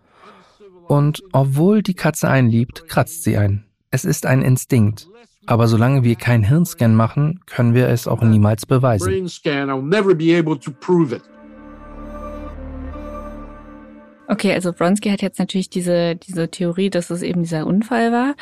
und 0.86 1.22
obwohl 1.32 1.82
die 1.82 1.94
Katze 1.94 2.28
einen 2.28 2.48
liebt, 2.48 2.88
kratzt 2.88 3.22
sie 3.22 3.36
ein. 3.36 3.66
Es 3.90 4.04
ist 4.04 4.26
ein 4.26 4.42
Instinkt. 4.42 5.08
Aber 5.48 5.66
solange 5.66 6.04
wir 6.04 6.14
keinen 6.14 6.44
Hirnscan 6.44 6.94
machen, 6.94 7.40
können 7.46 7.72
wir 7.72 7.88
es 7.88 8.06
auch 8.06 8.20
niemals 8.20 8.66
beweisen. 8.66 9.26
Okay, 14.28 14.52
also 14.52 14.74
Bronski 14.74 15.08
hat 15.08 15.22
jetzt 15.22 15.38
natürlich 15.38 15.70
diese, 15.70 16.16
diese 16.16 16.50
Theorie, 16.50 16.90
dass 16.90 17.08
es 17.08 17.22
eben 17.22 17.44
dieser 17.44 17.66
Unfall 17.66 18.12
war. 18.12 18.34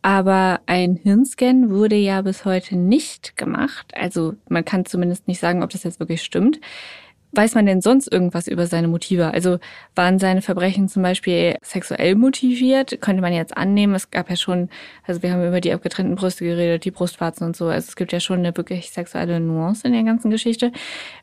Aber 0.00 0.60
ein 0.64 0.96
Hirnscan 0.96 1.68
wurde 1.68 1.96
ja 1.96 2.22
bis 2.22 2.46
heute 2.46 2.76
nicht 2.76 3.36
gemacht. 3.36 3.92
Also 3.94 4.34
man 4.48 4.64
kann 4.64 4.86
zumindest 4.86 5.28
nicht 5.28 5.40
sagen, 5.40 5.62
ob 5.62 5.68
das 5.68 5.82
jetzt 5.82 6.00
wirklich 6.00 6.22
stimmt. 6.22 6.60
Weiß 7.32 7.54
man 7.54 7.66
denn 7.66 7.82
sonst 7.82 8.10
irgendwas 8.10 8.48
über 8.48 8.66
seine 8.66 8.88
Motive? 8.88 9.32
Also 9.32 9.58
waren 9.94 10.18
seine 10.18 10.40
Verbrechen 10.40 10.88
zum 10.88 11.02
Beispiel 11.02 11.56
sexuell 11.62 12.14
motiviert? 12.14 13.00
Könnte 13.02 13.20
man 13.20 13.34
jetzt 13.34 13.56
annehmen, 13.56 13.94
es 13.94 14.10
gab 14.10 14.30
ja 14.30 14.36
schon, 14.36 14.70
also 15.06 15.22
wir 15.22 15.32
haben 15.32 15.46
über 15.46 15.60
die 15.60 15.72
abgetrennten 15.72 16.14
Brüste 16.14 16.44
geredet, 16.44 16.84
die 16.84 16.90
Brustwarzen 16.90 17.46
und 17.46 17.54
so. 17.54 17.66
Also 17.66 17.88
es 17.88 17.96
gibt 17.96 18.12
ja 18.12 18.20
schon 18.20 18.38
eine 18.38 18.56
wirklich 18.56 18.90
sexuelle 18.90 19.40
Nuance 19.40 19.86
in 19.86 19.92
der 19.92 20.04
ganzen 20.04 20.30
Geschichte. 20.30 20.72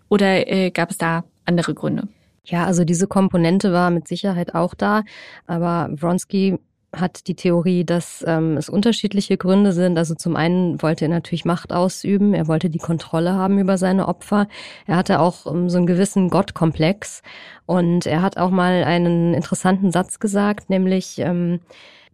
Oder 0.08 0.48
äh, 0.48 0.70
gab 0.70 0.92
es 0.92 1.00
da 1.00 1.24
andere 1.46 1.74
Gründe? 1.74 2.08
Ja, 2.44 2.66
also 2.66 2.86
diese 2.86 3.08
Komponente 3.08 3.74
war 3.74 3.90
mit 3.90 4.08
Sicherheit 4.08 4.54
auch 4.54 4.76
da, 4.76 5.04
aber 5.48 5.90
Wronski 5.92 6.60
hat 7.00 7.28
die 7.28 7.36
Theorie, 7.36 7.84
dass 7.84 8.24
ähm, 8.28 8.58
es 8.58 8.70
unterschiedliche 8.70 9.38
Gründe 9.38 9.74
sind. 9.74 9.98
Also 9.98 10.16
zum 10.16 10.36
einen 10.36 10.82
wollte 10.82 11.06
er 11.06 11.10
natürlich 11.10 11.46
Macht 11.46 11.72
ausüben, 11.72 12.34
er 12.34 12.48
wollte 12.48 12.70
die 12.70 12.80
Kontrolle 12.80 13.34
haben 13.34 13.60
über 13.60 13.78
seine 13.78 14.08
Opfer. 14.08 14.48
Er 14.88 14.98
hatte 14.98 15.20
auch 15.20 15.46
ähm, 15.46 15.70
so 15.70 15.78
einen 15.78 15.88
gewissen 15.88 16.30
Gottkomplex 16.30 17.22
und 17.66 18.06
er 18.06 18.22
hat 18.22 18.38
auch 18.38 18.52
mal 18.52 18.84
einen 18.84 19.34
interessanten 19.34 19.92
Satz 19.92 20.20
gesagt, 20.20 20.70
nämlich 20.70 21.20
ähm, 21.20 21.60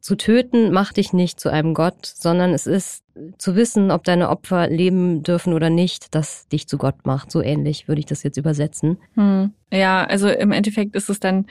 zu 0.02 0.18
töten 0.18 0.72
macht 0.72 0.98
dich 0.98 1.14
nicht 1.14 1.40
zu 1.40 1.50
einem 1.50 1.76
Gott, 1.76 2.06
sondern 2.06 2.54
es 2.54 2.66
ist 2.66 3.04
zu 3.38 3.56
wissen, 3.56 3.92
ob 3.92 4.04
deine 4.04 4.30
Opfer 4.30 4.68
leben 4.68 5.22
dürfen 5.22 5.54
oder 5.54 5.70
nicht, 5.70 6.16
das 6.16 6.48
dich 6.48 6.68
zu 6.68 6.80
Gott 6.80 7.06
macht. 7.06 7.32
So 7.32 7.42
ähnlich 7.42 7.88
würde 7.88 8.00
ich 8.00 8.08
das 8.08 8.24
jetzt 8.24 8.38
übersetzen. 8.38 8.98
Hm. 9.14 9.54
Ja, 9.72 10.04
also 10.04 10.28
im 10.28 10.52
Endeffekt 10.52 10.96
ist 10.96 11.10
es 11.10 11.20
dann 11.20 11.46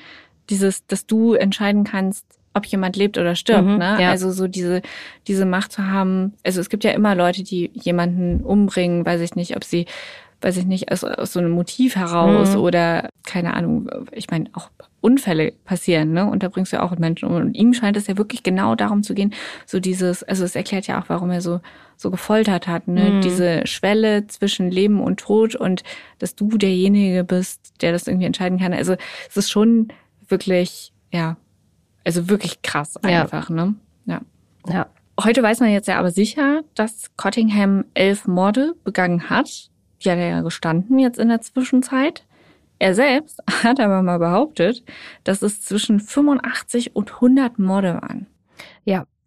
dieses, 0.50 0.84
dass 0.86 1.06
du 1.06 1.34
entscheiden 1.34 1.84
kannst, 1.84 2.26
ob 2.54 2.66
jemand 2.66 2.96
lebt 2.96 3.18
oder 3.18 3.34
stirbt, 3.34 3.66
mhm, 3.66 3.78
ne? 3.78 3.96
Ja. 4.00 4.10
Also 4.10 4.30
so 4.30 4.48
diese 4.48 4.82
diese 5.28 5.44
Macht 5.44 5.72
zu 5.72 5.86
haben. 5.86 6.34
Also 6.44 6.60
es 6.60 6.68
gibt 6.68 6.84
ja 6.84 6.90
immer 6.90 7.14
Leute, 7.14 7.42
die 7.42 7.70
jemanden 7.74 8.42
umbringen, 8.42 9.06
weiß 9.06 9.20
ich 9.20 9.36
nicht, 9.36 9.56
ob 9.56 9.64
sie, 9.64 9.86
weiß 10.40 10.56
ich 10.56 10.66
nicht, 10.66 10.90
aus, 10.90 11.04
aus 11.04 11.32
so 11.32 11.40
einem 11.40 11.52
Motiv 11.52 11.96
heraus 11.96 12.54
mhm. 12.54 12.60
oder 12.60 13.08
keine 13.24 13.54
Ahnung. 13.54 13.88
Ich 14.12 14.30
meine 14.30 14.50
auch 14.52 14.70
Unfälle 15.00 15.52
passieren, 15.64 16.12
ne? 16.12 16.28
Und 16.28 16.42
da 16.42 16.48
bringst 16.48 16.72
du 16.72 16.76
ja 16.76 16.82
auch 16.82 16.96
Menschen 16.98 17.28
um. 17.28 17.36
Und 17.36 17.54
ihm 17.54 17.72
scheint 17.72 17.96
es 17.96 18.06
ja 18.06 18.18
wirklich 18.18 18.42
genau 18.42 18.74
darum 18.74 19.02
zu 19.02 19.14
gehen, 19.14 19.32
so 19.64 19.80
dieses, 19.80 20.22
also 20.24 20.44
es 20.44 20.56
erklärt 20.56 20.86
ja 20.88 21.00
auch, 21.00 21.08
warum 21.08 21.30
er 21.30 21.40
so 21.40 21.60
so 21.96 22.10
gefoltert 22.10 22.66
hat, 22.66 22.88
ne? 22.88 23.10
Mhm. 23.10 23.20
Diese 23.20 23.66
Schwelle 23.66 24.26
zwischen 24.26 24.70
Leben 24.70 25.00
und 25.00 25.20
Tod 25.20 25.54
und 25.54 25.82
dass 26.18 26.34
du 26.34 26.48
derjenige 26.56 27.24
bist, 27.24 27.74
der 27.82 27.92
das 27.92 28.06
irgendwie 28.06 28.26
entscheiden 28.26 28.58
kann. 28.58 28.72
Also 28.72 28.96
es 29.28 29.36
ist 29.36 29.50
schon 29.50 29.88
wirklich, 30.26 30.92
ja, 31.12 31.36
also 32.04 32.28
wirklich 32.28 32.62
krass 32.62 32.96
einfach, 32.98 33.50
ja. 33.50 33.54
ne? 33.54 33.74
Ja. 34.06 34.20
Ja. 34.68 34.86
Heute 35.22 35.42
weiß 35.42 35.60
man 35.60 35.70
jetzt 35.70 35.88
ja 35.88 35.98
aber 35.98 36.10
sicher, 36.10 36.62
dass 36.74 37.14
Cottingham 37.16 37.84
elf 37.94 38.26
Morde 38.26 38.74
begangen 38.84 39.28
hat. 39.28 39.70
Die 40.02 40.10
hat 40.10 40.18
er 40.18 40.28
ja 40.28 40.40
gestanden 40.40 40.98
jetzt 40.98 41.18
in 41.18 41.28
der 41.28 41.42
Zwischenzeit. 41.42 42.24
Er 42.78 42.94
selbst 42.94 43.42
hat 43.62 43.80
aber 43.80 44.02
mal 44.02 44.18
behauptet, 44.18 44.82
dass 45.24 45.42
es 45.42 45.60
zwischen 45.62 46.00
85 46.00 46.96
und 46.96 47.14
100 47.14 47.58
Morde 47.58 47.94
waren. 47.94 48.26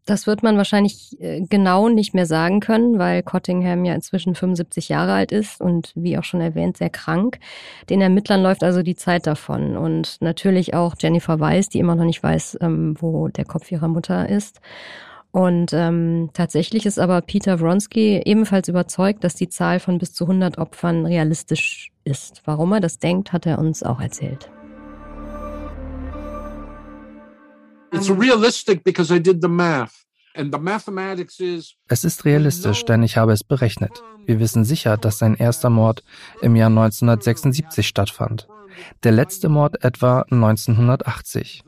Das 0.06 0.28
wird 0.28 0.44
man 0.44 0.58
wahrscheinlich 0.58 1.18
äh, 1.22 1.42
genau 1.42 1.88
nicht 1.88 2.14
mehr 2.14 2.26
sagen 2.26 2.60
können, 2.60 3.00
weil 3.00 3.24
Cottingham 3.24 3.86
ja 3.86 3.94
inzwischen 3.94 4.36
75 4.36 4.90
Jahre 4.90 5.14
alt 5.14 5.32
ist 5.32 5.62
und 5.62 5.94
wie 5.96 6.18
auch 6.18 6.26
schon 6.26 6.42
erwähnt, 6.42 6.78
sehr 6.78 6.90
krank. 6.90 7.40
Den 7.90 8.02
Ermittlern 8.02 8.42
läuft 8.42 8.64
also 8.64 8.84
die 8.84 8.96
Zeit 8.96 9.28
davon. 9.28 9.78
Und 9.78 10.18
natürlich 10.20 10.74
auch 10.74 10.96
Jennifer 11.00 11.40
Weiss, 11.40 11.70
die 11.70 11.80
immer 11.80 11.96
noch 11.96 12.06
nicht 12.06 12.22
weiß, 12.22 12.58
ähm, 12.62 12.96
wo 13.00 13.30
der 13.30 13.46
Kopf 13.46 13.72
ihrer 13.72 13.88
Mutter 13.88 14.28
ist. 14.28 14.60
Und 15.32 15.74
ähm, 15.74 16.30
tatsächlich 16.34 16.86
ist 16.86 17.00
aber 17.00 17.22
Peter 17.22 17.60
Wronski 17.60 18.22
ebenfalls 18.24 18.68
überzeugt, 18.68 19.24
dass 19.24 19.34
die 19.34 19.50
Zahl 19.50 19.80
von 19.80 19.98
bis 19.98 20.14
zu 20.14 20.26
100 20.26 20.60
Opfern 20.60 21.08
realistisch 21.08 21.92
ist. 22.04 22.44
Warum 22.46 22.72
er 22.74 22.82
das 22.82 23.00
denkt, 23.00 23.34
hat 23.34 23.48
er 23.48 23.58
uns 23.58 23.82
auch 23.82 24.00
erzählt. 24.00 24.53
Es 31.88 32.04
ist 32.04 32.26
realistisch, 32.26 32.86
denn 32.86 33.04
ich 33.04 33.18
habe 33.18 33.34
es 33.34 33.44
berechnet. 33.44 34.02
Wir 34.26 34.40
wissen 34.40 34.66
sicher, 34.66 34.98
dass 34.98 35.20
sein 35.20 35.36
erster 35.36 35.70
Mord 35.70 36.04
im 36.42 36.56
Jahr 36.56 36.70
1976 36.70 37.88
stattfand. 37.88 38.48
Der 39.04 39.12
letzte 39.12 39.48
Mord 39.48 39.84
etwa 39.84 40.26
1980. 40.32 41.64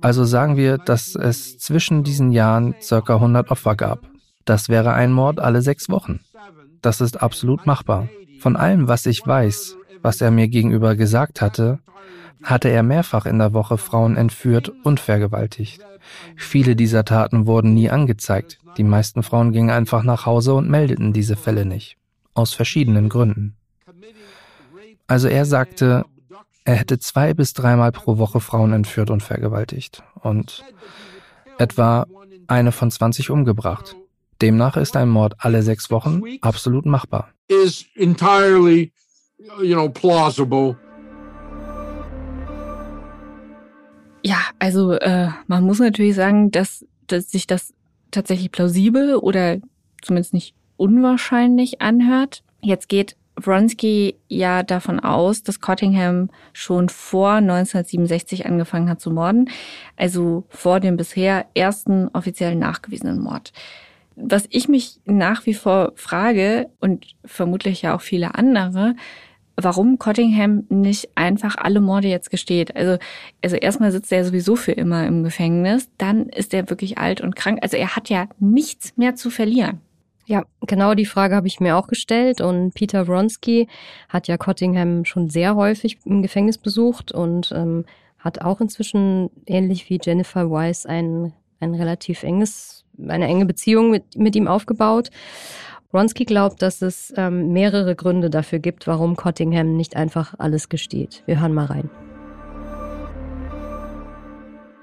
Also 0.00 0.24
sagen 0.24 0.56
wir, 0.56 0.76
dass 0.78 1.14
es 1.14 1.58
zwischen 1.58 2.04
diesen 2.04 2.30
Jahren 2.30 2.74
circa 2.82 3.14
100 3.14 3.50
Opfer 3.50 3.74
gab. 3.74 4.00
Das 4.44 4.68
wäre 4.68 4.92
ein 4.92 5.12
Mord 5.12 5.40
alle 5.40 5.62
sechs 5.62 5.88
Wochen. 5.88 6.20
das 6.82 7.00
ist 7.00 7.22
absolut 7.22 7.66
machbar. 7.66 8.08
Von 8.38 8.54
allem, 8.56 8.86
was 8.86 9.06
ich 9.06 9.26
weiß, 9.26 9.76
was 10.02 10.20
er 10.20 10.30
mir 10.30 10.48
gegenüber 10.48 10.94
gesagt 10.94 11.40
hatte, 11.40 11.80
hatte 12.42 12.68
er 12.68 12.82
mehrfach 12.82 13.26
in 13.26 13.38
der 13.38 13.52
Woche 13.52 13.78
Frauen 13.78 14.16
entführt 14.16 14.72
und 14.84 15.00
vergewaltigt. 15.00 15.80
Viele 16.36 16.76
dieser 16.76 17.04
Taten 17.04 17.46
wurden 17.46 17.74
nie 17.74 17.90
angezeigt. 17.90 18.58
Die 18.76 18.84
meisten 18.84 19.22
Frauen 19.22 19.52
gingen 19.52 19.70
einfach 19.70 20.02
nach 20.02 20.26
Hause 20.26 20.54
und 20.54 20.68
meldeten 20.68 21.12
diese 21.12 21.36
Fälle 21.36 21.66
nicht. 21.66 21.96
Aus 22.34 22.54
verschiedenen 22.54 23.08
Gründen. 23.08 23.56
Also 25.06 25.28
er 25.28 25.44
sagte, 25.44 26.04
er 26.64 26.76
hätte 26.76 26.98
zwei 26.98 27.34
bis 27.34 27.54
dreimal 27.54 27.92
pro 27.92 28.18
Woche 28.18 28.40
Frauen 28.40 28.72
entführt 28.72 29.10
und 29.10 29.22
vergewaltigt 29.22 30.02
und 30.20 30.64
etwa 31.58 32.06
eine 32.46 32.72
von 32.72 32.90
20 32.90 33.30
umgebracht. 33.30 33.96
Demnach 34.40 34.76
ist 34.76 34.96
ein 34.96 35.08
Mord 35.08 35.34
alle 35.38 35.62
sechs 35.62 35.90
Wochen 35.90 36.22
absolut 36.42 36.86
machbar. 36.86 37.30
Is 37.48 37.86
entirely, 37.96 38.92
you 39.60 39.74
know, 39.74 39.88
plausible. 39.88 40.76
Ja, 44.28 44.40
also 44.58 44.92
äh, 44.92 45.28
man 45.46 45.64
muss 45.64 45.78
natürlich 45.78 46.14
sagen, 46.14 46.50
dass, 46.50 46.84
dass 47.06 47.30
sich 47.30 47.46
das 47.46 47.72
tatsächlich 48.10 48.52
plausibel 48.52 49.16
oder 49.16 49.56
zumindest 50.02 50.34
nicht 50.34 50.54
unwahrscheinlich 50.76 51.80
anhört. 51.80 52.42
Jetzt 52.60 52.90
geht 52.90 53.16
Wronski 53.36 54.16
ja 54.28 54.62
davon 54.62 55.00
aus, 55.00 55.42
dass 55.44 55.62
Cottingham 55.62 56.28
schon 56.52 56.90
vor 56.90 57.36
1967 57.36 58.44
angefangen 58.44 58.90
hat 58.90 59.00
zu 59.00 59.10
morden, 59.10 59.48
also 59.96 60.44
vor 60.50 60.78
dem 60.78 60.98
bisher 60.98 61.46
ersten 61.54 62.08
offiziell 62.08 62.54
nachgewiesenen 62.54 63.20
Mord. 63.20 63.54
Was 64.14 64.44
ich 64.50 64.68
mich 64.68 65.00
nach 65.06 65.46
wie 65.46 65.54
vor 65.54 65.92
frage 65.94 66.68
und 66.80 67.06
vermutlich 67.24 67.80
ja 67.80 67.96
auch 67.96 68.02
viele 68.02 68.34
andere, 68.34 68.94
warum 69.60 69.98
Cottingham 69.98 70.64
nicht 70.68 71.10
einfach 71.14 71.56
alle 71.56 71.80
Morde 71.80 72.08
jetzt 72.08 72.30
gesteht. 72.30 72.76
Also, 72.76 72.98
also 73.42 73.56
erstmal 73.56 73.92
sitzt 73.92 74.12
er 74.12 74.24
sowieso 74.24 74.56
für 74.56 74.72
immer 74.72 75.06
im 75.06 75.24
Gefängnis, 75.24 75.88
dann 75.98 76.28
ist 76.28 76.54
er 76.54 76.70
wirklich 76.70 76.98
alt 76.98 77.20
und 77.20 77.36
krank. 77.36 77.58
Also 77.62 77.76
er 77.76 77.96
hat 77.96 78.08
ja 78.08 78.28
nichts 78.38 78.96
mehr 78.96 79.14
zu 79.14 79.30
verlieren. 79.30 79.80
Ja, 80.26 80.44
genau 80.66 80.94
die 80.94 81.06
Frage 81.06 81.34
habe 81.34 81.46
ich 81.46 81.58
mir 81.58 81.76
auch 81.76 81.86
gestellt 81.86 82.42
und 82.42 82.74
Peter 82.74 83.08
Wronski 83.08 83.66
hat 84.10 84.28
ja 84.28 84.36
Cottingham 84.36 85.06
schon 85.06 85.30
sehr 85.30 85.56
häufig 85.56 85.98
im 86.04 86.20
Gefängnis 86.20 86.58
besucht 86.58 87.12
und 87.12 87.50
ähm, 87.56 87.86
hat 88.18 88.42
auch 88.42 88.60
inzwischen 88.60 89.30
ähnlich 89.46 89.88
wie 89.88 89.98
Jennifer 90.02 90.50
Weiss 90.50 90.84
ein, 90.84 91.32
ein 91.60 91.74
relativ 91.74 92.24
enges, 92.24 92.84
eine 93.08 93.26
enge 93.26 93.46
Beziehung 93.46 93.90
mit, 93.90 94.18
mit 94.18 94.36
ihm 94.36 94.48
aufgebaut. 94.48 95.10
Wronski 95.90 96.24
glaubt, 96.26 96.60
dass 96.60 96.82
es 96.82 97.14
ähm, 97.16 97.52
mehrere 97.52 97.96
Gründe 97.96 98.28
dafür 98.28 98.58
gibt, 98.58 98.86
warum 98.86 99.16
Cottingham 99.16 99.74
nicht 99.74 99.96
einfach 99.96 100.34
alles 100.36 100.68
gesteht. 100.68 101.22
Wir 101.24 101.40
hören 101.40 101.54
mal 101.54 101.64
rein. 101.64 101.88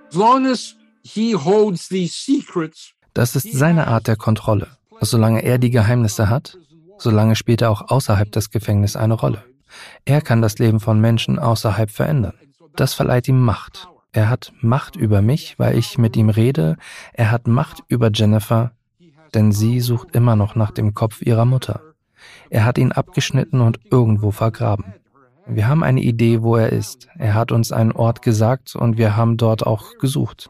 As 0.09 0.15
long 0.15 0.47
as 0.47 0.75
he 1.03 1.35
holds 1.35 1.89
these 1.89 2.13
secrets, 2.13 2.93
Das 3.13 3.35
ist 3.35 3.53
seine 3.53 3.87
Art 3.87 4.07
der 4.07 4.15
Kontrolle. 4.15 4.67
Solange 4.99 5.43
er 5.43 5.57
die 5.57 5.69
Geheimnisse 5.69 6.29
hat, 6.29 6.57
solange 6.97 7.35
spielt 7.35 7.61
er 7.61 7.69
auch 7.69 7.89
außerhalb 7.89 8.31
des 8.31 8.49
Gefängnisses 8.49 8.95
eine 8.95 9.13
Rolle. 9.13 9.43
Er 10.05 10.21
kann 10.21 10.41
das 10.41 10.57
Leben 10.57 10.79
von 10.79 10.99
Menschen 10.99 11.37
außerhalb 11.37 11.91
verändern. 11.91 12.33
Das 12.75 12.93
verleiht 12.93 13.27
ihm 13.27 13.39
Macht. 13.39 13.87
Er 14.11 14.29
hat 14.29 14.53
Macht 14.61 14.95
über 14.95 15.21
mich, 15.21 15.59
weil 15.59 15.77
ich 15.77 15.97
mit 15.97 16.17
ihm 16.17 16.29
rede. 16.29 16.77
Er 17.13 17.31
hat 17.31 17.47
Macht 17.47 17.83
über 17.89 18.09
Jennifer, 18.13 18.71
denn 19.35 19.51
sie 19.51 19.81
sucht 19.81 20.15
immer 20.15 20.35
noch 20.35 20.55
nach 20.55 20.71
dem 20.71 20.93
Kopf 20.93 21.21
ihrer 21.21 21.45
Mutter. 21.45 21.81
Er 22.49 22.65
hat 22.65 22.77
ihn 22.77 22.91
abgeschnitten 22.91 23.61
und 23.61 23.79
irgendwo 23.91 24.31
vergraben. 24.31 24.93
Wir 25.47 25.67
haben 25.67 25.83
eine 25.83 26.01
Idee, 26.01 26.41
wo 26.41 26.55
er 26.55 26.71
ist. 26.71 27.07
Er 27.19 27.35
hat 27.35 27.51
uns 27.51 27.71
einen 27.71 27.91
Ort 27.91 28.21
gesagt 28.21 28.75
und 28.75 28.97
wir 28.97 29.15
haben 29.15 29.37
dort 29.37 29.65
auch 29.67 29.97
gesucht. 29.99 30.49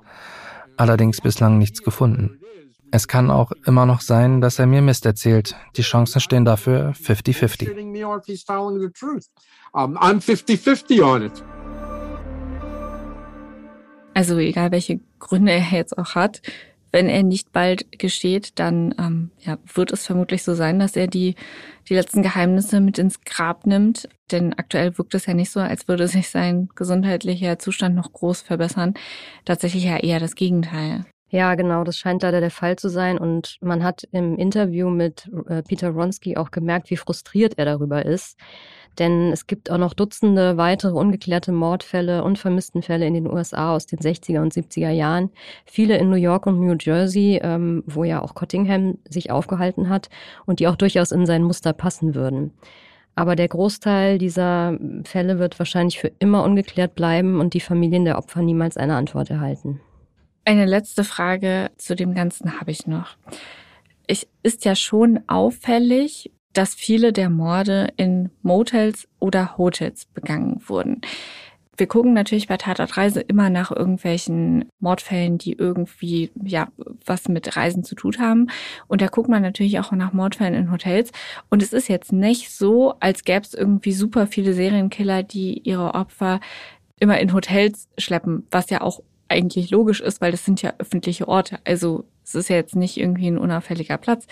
Allerdings 0.78 1.20
bislang 1.20 1.58
nichts 1.58 1.84
gefunden. 1.84 2.40
Es 2.92 3.10
kann 3.10 3.30
auch 3.30 3.52
immer 3.66 3.86
noch 3.86 4.00
sein, 4.00 4.40
dass 4.40 4.58
er 4.58 4.68
mir 4.68 4.82
Mist 4.82 5.06
erzählt. 5.06 5.56
Die 5.76 5.82
Chancen 5.82 6.22
stehen 6.22 6.46
dafür 6.46 6.92
50-50. 6.92 7.66
shitting 7.66 7.92
me 7.92 8.08
or 8.08 8.18
if 8.18 8.26
he's 8.26 8.46
telling 8.46 8.80
the 8.80 8.90
truth. 8.90 9.26
Um, 9.74 9.98
I'm 9.98 10.22
50-50 10.22 11.02
on 11.04 11.24
it. 11.24 11.44
Also 14.14 14.38
egal 14.38 14.72
welche 14.72 15.02
Gründe 15.20 15.52
er 15.52 15.72
jetzt 15.72 15.98
auch 15.98 16.16
hat, 16.16 16.42
wenn 16.96 17.10
er 17.10 17.24
nicht 17.24 17.52
bald 17.52 18.00
gesteht, 18.00 18.58
dann 18.58 18.96
ähm, 18.98 19.32
ja, 19.42 19.58
wird 19.74 19.92
es 19.92 20.06
vermutlich 20.06 20.44
so 20.44 20.54
sein, 20.54 20.80
dass 20.80 20.96
er 20.96 21.08
die, 21.08 21.36
die 21.90 21.94
letzten 21.94 22.22
Geheimnisse 22.22 22.80
mit 22.80 22.98
ins 22.98 23.20
Grab 23.20 23.68
nimmt. 23.68 24.08
Denn 24.32 24.54
aktuell 24.54 24.98
wirkt 24.98 25.14
es 25.14 25.26
ja 25.26 25.34
nicht 25.34 25.52
so, 25.52 25.60
als 25.60 25.90
würde 25.90 26.08
sich 26.08 26.30
sein 26.30 26.70
gesundheitlicher 26.74 27.60
Zustand 27.60 27.96
noch 27.96 28.14
groß 28.14 28.44
verbessern. 28.44 28.94
Tatsächlich 29.44 29.84
ja 29.84 29.98
eher 29.98 30.22
das 30.22 30.36
Gegenteil. 30.36 31.04
Ja, 31.28 31.56
genau, 31.56 31.84
das 31.84 31.98
scheint 31.98 32.24
leider 32.24 32.40
der 32.40 32.50
Fall 32.50 32.78
zu 32.78 32.88
sein. 32.88 33.18
Und 33.18 33.58
man 33.60 33.84
hat 33.84 34.08
im 34.14 34.38
Interview 34.38 34.90
mit 34.90 35.30
äh, 35.50 35.64
Peter 35.64 35.94
Wronski 35.94 36.38
auch 36.38 36.50
gemerkt, 36.50 36.90
wie 36.92 36.98
frustriert 36.98 37.58
er 37.58 37.66
darüber 37.66 38.06
ist. 38.06 38.38
Denn 39.00 39.32
es 39.32 39.48
gibt 39.48 39.70
auch 39.70 39.78
noch 39.78 39.94
Dutzende 39.94 40.58
weitere 40.58 40.94
ungeklärte 40.94 41.52
Mordfälle 41.52 42.24
und 42.24 42.40
Vermisstenfälle 42.40 43.06
in 43.06 43.14
den 43.14 43.28
USA 43.28 43.76
aus 43.76 43.86
den 43.86 44.00
60er 44.00 44.42
und 44.42 44.54
70er 44.54 44.90
Jahren. 44.90 45.32
Viele 45.66 45.98
in 45.98 46.10
New 46.10 46.16
York 46.16 46.46
und 46.46 46.60
New 46.60 46.76
Jersey, 46.80 47.40
ähm, 47.44 47.84
wo 47.86 48.04
ja 48.04 48.22
auch 48.22 48.36
Cottingham 48.36 48.98
sich 49.10 49.32
aufgehalten 49.32 49.90
hat 49.90 50.10
und 50.46 50.60
die 50.60 50.68
auch 50.68 50.76
durchaus 50.76 51.12
in 51.12 51.26
sein 51.26 51.44
Muster 51.44 51.74
passen 51.74 52.16
würden. 52.16 52.52
Aber 53.16 53.36
der 53.36 53.48
Großteil 53.48 54.18
dieser 54.18 54.78
Fälle 55.06 55.40
wird 55.40 55.58
wahrscheinlich 55.58 56.00
für 56.00 56.12
immer 56.20 56.44
ungeklärt 56.44 56.96
bleiben 56.96 57.40
und 57.40 57.54
die 57.54 57.62
Familien 57.62 58.04
der 58.04 58.18
Opfer 58.18 58.42
niemals 58.42 58.76
eine 58.76 58.96
Antwort 58.96 59.30
erhalten. 59.30 59.80
Eine 60.44 60.66
letzte 60.66 61.04
Frage 61.04 61.72
zu 61.78 61.96
dem 61.96 62.14
Ganzen 62.14 62.60
habe 62.60 62.72
ich 62.72 62.86
noch. 62.88 63.16
Es 64.08 64.28
ist 64.44 64.66
ja 64.66 64.76
schon 64.76 65.22
auffällig, 65.28 66.32
dass 66.58 66.74
viele 66.74 67.14
der 67.14 67.30
Morde 67.30 67.90
in 67.98 68.32
Motels 68.42 69.08
oder 69.20 69.58
Hotels 69.58 70.06
begangen 70.06 70.62
wurden. 70.66 71.02
Wir 71.78 71.88
gucken 71.88 72.14
natürlich 72.14 72.48
bei 72.48 72.56
Tatortreise 72.56 73.20
immer 73.20 73.50
nach 73.50 73.70
irgendwelchen 73.70 74.70
Mordfällen, 74.80 75.38
die 75.38 75.54
irgendwie 75.54 76.32
ja 76.42 76.70
was 77.06 77.28
mit 77.28 77.58
Reisen 77.58 77.84
zu 77.84 77.96
tun 77.96 78.14
haben. 78.18 78.48
Und 78.88 79.02
da 79.02 79.08
guckt 79.08 79.28
man 79.28 79.42
natürlich 79.42 79.80
auch 79.80 79.92
nach 79.92 80.14
Mordfällen 80.14 80.54
in 80.54 80.72
Hotels. 80.72 81.12
Und 81.50 81.62
es 81.62 81.74
ist 81.74 81.90
jetzt 81.90 82.14
nicht 82.14 82.52
so, 82.52 82.94
als 83.02 83.26
gäbe 83.26 83.42
es 83.42 83.54
irgendwie 83.54 83.92
super 83.92 84.26
viele 84.26 84.54
Serienkiller, 84.54 85.24
die 85.24 85.60
ihre 85.60 85.96
Opfer 85.96 86.40
immer 86.98 87.20
in 87.20 87.34
Hotels 87.34 87.90
schleppen, 87.98 88.48
was 88.52 88.70
ja 88.70 88.80
auch 88.80 89.02
eigentlich 89.28 89.70
logisch 89.72 90.00
ist, 90.02 90.22
weil 90.22 90.32
das 90.32 90.46
sind 90.46 90.62
ja 90.62 90.74
öffentliche 90.78 91.28
Orte. 91.28 91.60
Also 91.66 92.06
es 92.24 92.36
ist 92.36 92.50
ja 92.50 92.56
jetzt 92.56 92.76
nicht 92.76 92.98
irgendwie 92.98 93.28
ein 93.28 93.38
unauffälliger 93.38 93.98
Platz. 93.98 94.28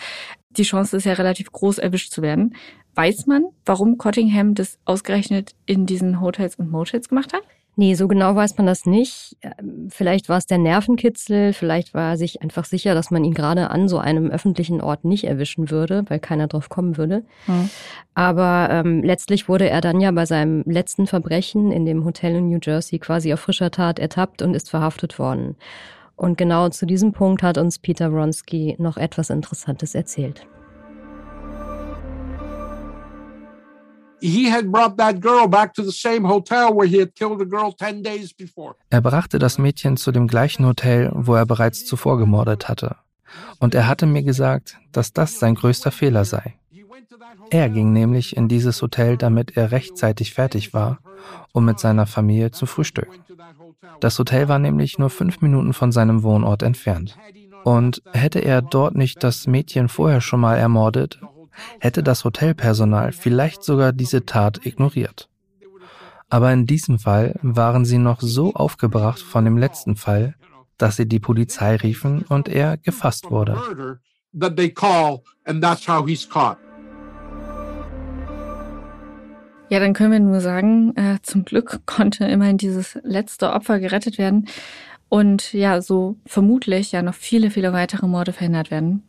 Die 0.56 0.62
Chance 0.62 0.96
ist 0.96 1.04
ja 1.04 1.14
relativ 1.14 1.52
groß, 1.52 1.78
erwischt 1.78 2.12
zu 2.12 2.22
werden. 2.22 2.54
Weiß 2.94 3.26
man, 3.26 3.44
warum 3.64 3.98
Cottingham 3.98 4.54
das 4.54 4.78
ausgerechnet 4.84 5.54
in 5.66 5.86
diesen 5.86 6.20
Hotels 6.20 6.56
und 6.56 6.70
Motels 6.70 7.08
gemacht 7.08 7.32
hat? 7.32 7.42
Nee, 7.76 7.94
so 7.94 8.06
genau 8.06 8.36
weiß 8.36 8.56
man 8.56 8.66
das 8.66 8.86
nicht. 8.86 9.36
Ähm, 9.42 9.88
Vielleicht 9.90 10.28
war 10.28 10.38
es 10.38 10.46
der 10.46 10.58
Nervenkitzel, 10.58 11.52
vielleicht 11.52 11.92
war 11.92 12.10
er 12.10 12.16
sich 12.16 12.40
einfach 12.40 12.64
sicher, 12.64 12.94
dass 12.94 13.10
man 13.10 13.24
ihn 13.24 13.34
gerade 13.34 13.70
an 13.70 13.88
so 13.88 13.98
einem 13.98 14.30
öffentlichen 14.30 14.80
Ort 14.80 15.04
nicht 15.04 15.24
erwischen 15.24 15.70
würde, 15.70 16.04
weil 16.08 16.20
keiner 16.20 16.46
drauf 16.46 16.68
kommen 16.68 16.96
würde. 16.96 17.24
Hm. 17.46 17.68
Aber 18.14 18.68
ähm, 18.70 19.02
letztlich 19.02 19.48
wurde 19.48 19.68
er 19.68 19.80
dann 19.80 20.00
ja 20.00 20.12
bei 20.12 20.24
seinem 20.24 20.62
letzten 20.66 21.08
Verbrechen 21.08 21.72
in 21.72 21.84
dem 21.84 22.04
Hotel 22.04 22.36
in 22.36 22.48
New 22.48 22.60
Jersey 22.62 23.00
quasi 23.00 23.32
auf 23.32 23.40
frischer 23.40 23.72
Tat 23.72 23.98
ertappt 23.98 24.42
und 24.42 24.54
ist 24.54 24.70
verhaftet 24.70 25.18
worden. 25.18 25.56
Und 26.16 26.38
genau 26.38 26.68
zu 26.68 26.86
diesem 26.86 27.12
Punkt 27.12 27.42
hat 27.42 27.58
uns 27.58 27.78
Peter 27.78 28.12
Wronski 28.12 28.76
noch 28.78 28.96
etwas 28.96 29.30
Interessantes 29.30 29.94
erzählt. 29.94 30.46
He 34.20 34.50
had 34.50 34.72
brought 34.72 34.96
that 34.96 35.20
girl 35.20 35.46
back 35.46 35.74
to 35.74 35.82
the 35.82 35.92
same 35.92 36.26
hotel 36.26 36.74
where 36.74 36.86
he 36.86 36.98
had 36.98 37.14
killed 37.14 37.42
a 37.42 37.44
girl 37.44 37.74
10 37.76 38.02
days 38.02 38.32
before. 38.32 38.74
Er 38.88 39.02
brachte 39.02 39.38
das 39.38 39.58
Mädchen 39.58 39.98
zu 39.98 40.12
dem 40.12 40.28
gleichen 40.28 40.64
Hotel, 40.64 41.10
wo 41.12 41.34
er 41.34 41.44
bereits 41.44 41.84
zuvor 41.84 42.16
gemordet 42.16 42.68
hatte. 42.68 42.96
Und 43.58 43.74
er 43.74 43.86
hatte 43.86 44.06
mir 44.06 44.22
gesagt, 44.22 44.78
dass 44.92 45.12
das 45.12 45.38
sein 45.38 45.54
größter 45.56 45.90
Fehler 45.90 46.24
sei. 46.24 46.54
Er 47.50 47.68
ging 47.68 47.92
nämlich 47.92 48.36
in 48.36 48.48
dieses 48.48 48.80
Hotel, 48.80 49.16
damit 49.16 49.56
er 49.56 49.72
rechtzeitig 49.72 50.32
fertig 50.32 50.72
war, 50.72 51.00
um 51.52 51.64
mit 51.64 51.78
seiner 51.78 52.06
Familie 52.06 52.50
zu 52.50 52.66
frühstücken. 52.66 53.22
Das 54.00 54.18
Hotel 54.18 54.48
war 54.48 54.58
nämlich 54.58 54.98
nur 54.98 55.10
fünf 55.10 55.40
Minuten 55.40 55.72
von 55.72 55.92
seinem 55.92 56.22
Wohnort 56.22 56.62
entfernt. 56.62 57.16
Und 57.64 58.02
hätte 58.12 58.40
er 58.40 58.60
dort 58.60 58.94
nicht 58.94 59.22
das 59.24 59.46
Mädchen 59.46 59.88
vorher 59.88 60.20
schon 60.20 60.40
mal 60.40 60.56
ermordet, 60.56 61.20
hätte 61.80 62.02
das 62.02 62.24
Hotelpersonal 62.24 63.12
vielleicht 63.12 63.62
sogar 63.62 63.92
diese 63.92 64.26
Tat 64.26 64.66
ignoriert. 64.66 65.28
Aber 66.28 66.52
in 66.52 66.66
diesem 66.66 66.98
Fall 66.98 67.38
waren 67.42 67.84
sie 67.84 67.98
noch 67.98 68.20
so 68.20 68.54
aufgebracht 68.54 69.20
von 69.20 69.44
dem 69.44 69.56
letzten 69.56 69.96
Fall, 69.96 70.34
dass 70.78 70.96
sie 70.96 71.06
die 71.06 71.20
Polizei 71.20 71.76
riefen 71.76 72.22
und 72.22 72.48
er 72.48 72.76
gefasst 72.76 73.30
wurde. 73.30 74.00
Ja, 79.70 79.80
dann 79.80 79.94
können 79.94 80.12
wir 80.12 80.20
nur 80.20 80.40
sagen, 80.40 80.94
äh, 80.96 81.18
zum 81.22 81.44
Glück 81.44 81.80
konnte 81.86 82.26
immerhin 82.26 82.58
dieses 82.58 82.98
letzte 83.02 83.52
Opfer 83.52 83.80
gerettet 83.80 84.18
werden 84.18 84.46
und 85.08 85.52
ja, 85.52 85.80
so 85.80 86.16
vermutlich 86.26 86.92
ja 86.92 87.02
noch 87.02 87.14
viele, 87.14 87.50
viele 87.50 87.72
weitere 87.72 88.06
Morde 88.06 88.32
verhindert 88.32 88.70
werden. 88.70 89.04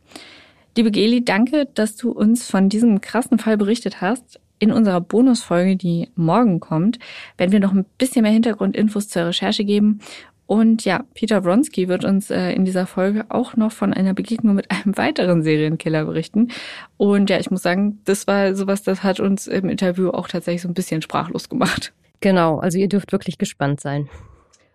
Liebe 0.76 0.90
Geli, 0.90 1.24
danke, 1.24 1.68
dass 1.74 1.96
du 1.96 2.10
uns 2.10 2.50
von 2.50 2.68
diesem 2.68 3.00
krassen 3.00 3.38
Fall 3.38 3.56
berichtet 3.56 4.00
hast. 4.00 4.40
In 4.58 4.72
unserer 4.72 5.00
Bonusfolge, 5.00 5.76
die 5.76 6.08
morgen 6.14 6.60
kommt, 6.60 6.98
werden 7.36 7.52
wir 7.52 7.60
noch 7.60 7.72
ein 7.72 7.84
bisschen 7.98 8.22
mehr 8.22 8.32
Hintergrundinfos 8.32 9.08
zur 9.08 9.26
Recherche 9.26 9.64
geben. 9.64 10.00
Und 10.46 10.84
ja, 10.84 11.04
Peter 11.14 11.44
Wronski 11.44 11.88
wird 11.88 12.04
uns 12.04 12.30
äh, 12.30 12.52
in 12.52 12.64
dieser 12.64 12.86
Folge 12.86 13.26
auch 13.28 13.56
noch 13.56 13.72
von 13.72 13.92
einer 13.92 14.14
Begegnung 14.14 14.54
mit 14.54 14.70
einem 14.70 14.96
weiteren 14.96 15.42
Serienkiller 15.42 16.04
berichten. 16.04 16.48
Und 16.96 17.30
ja, 17.30 17.38
ich 17.38 17.50
muss 17.50 17.62
sagen, 17.62 18.00
das 18.04 18.26
war 18.26 18.54
sowas, 18.54 18.82
das 18.82 19.02
hat 19.02 19.20
uns 19.20 19.46
im 19.46 19.68
Interview 19.68 20.10
auch 20.10 20.28
tatsächlich 20.28 20.62
so 20.62 20.68
ein 20.68 20.74
bisschen 20.74 21.02
sprachlos 21.02 21.48
gemacht. 21.48 21.92
Genau, 22.20 22.58
also 22.58 22.78
ihr 22.78 22.88
dürft 22.88 23.12
wirklich 23.12 23.38
gespannt 23.38 23.80
sein. 23.80 24.08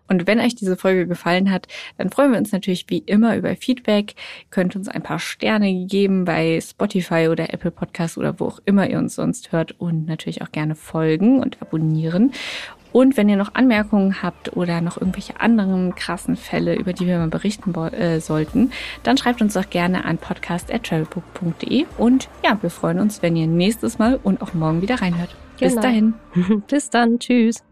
Und 0.08 0.26
wenn 0.26 0.40
euch 0.40 0.54
diese 0.54 0.76
Folge 0.76 1.06
gefallen 1.06 1.50
hat, 1.50 1.68
dann 1.96 2.10
freuen 2.10 2.32
wir 2.32 2.38
uns 2.38 2.52
natürlich 2.52 2.84
wie 2.88 2.98
immer 2.98 3.34
über 3.36 3.56
Feedback. 3.56 4.14
Ihr 4.14 4.50
könnt 4.50 4.76
uns 4.76 4.88
ein 4.88 5.02
paar 5.02 5.18
Sterne 5.18 5.86
geben 5.86 6.26
bei 6.26 6.60
Spotify 6.60 7.28
oder 7.30 7.54
Apple 7.54 7.70
Podcasts 7.70 8.18
oder 8.18 8.38
wo 8.38 8.46
auch 8.46 8.58
immer 8.66 8.90
ihr 8.90 8.98
uns 8.98 9.14
sonst 9.14 9.52
hört 9.52 9.80
und 9.80 10.06
natürlich 10.06 10.42
auch 10.42 10.52
gerne 10.52 10.74
folgen 10.74 11.40
und 11.40 11.62
abonnieren. 11.62 12.32
Und 12.92 13.16
wenn 13.16 13.28
ihr 13.28 13.36
noch 13.36 13.54
Anmerkungen 13.54 14.22
habt 14.22 14.56
oder 14.56 14.80
noch 14.80 14.96
irgendwelche 14.96 15.40
anderen 15.40 15.94
krassen 15.94 16.36
Fälle, 16.36 16.74
über 16.74 16.92
die 16.92 17.06
wir 17.06 17.18
mal 17.18 17.28
berichten 17.28 17.74
äh, 17.74 18.20
sollten, 18.20 18.70
dann 19.02 19.16
schreibt 19.16 19.42
uns 19.42 19.54
doch 19.54 19.68
gerne 19.70 20.04
an 20.04 20.18
podcast.travelbook.de. 20.18 21.86
Und 21.98 22.28
ja, 22.44 22.58
wir 22.60 22.70
freuen 22.70 23.00
uns, 23.00 23.22
wenn 23.22 23.36
ihr 23.36 23.46
nächstes 23.46 23.98
Mal 23.98 24.18
und 24.22 24.42
auch 24.42 24.54
morgen 24.54 24.82
wieder 24.82 25.00
reinhört. 25.00 25.34
Genau. 25.58 25.74
Bis 25.74 25.80
dahin. 25.80 26.14
Bis 26.68 26.90
dann. 26.90 27.18
Tschüss. 27.18 27.62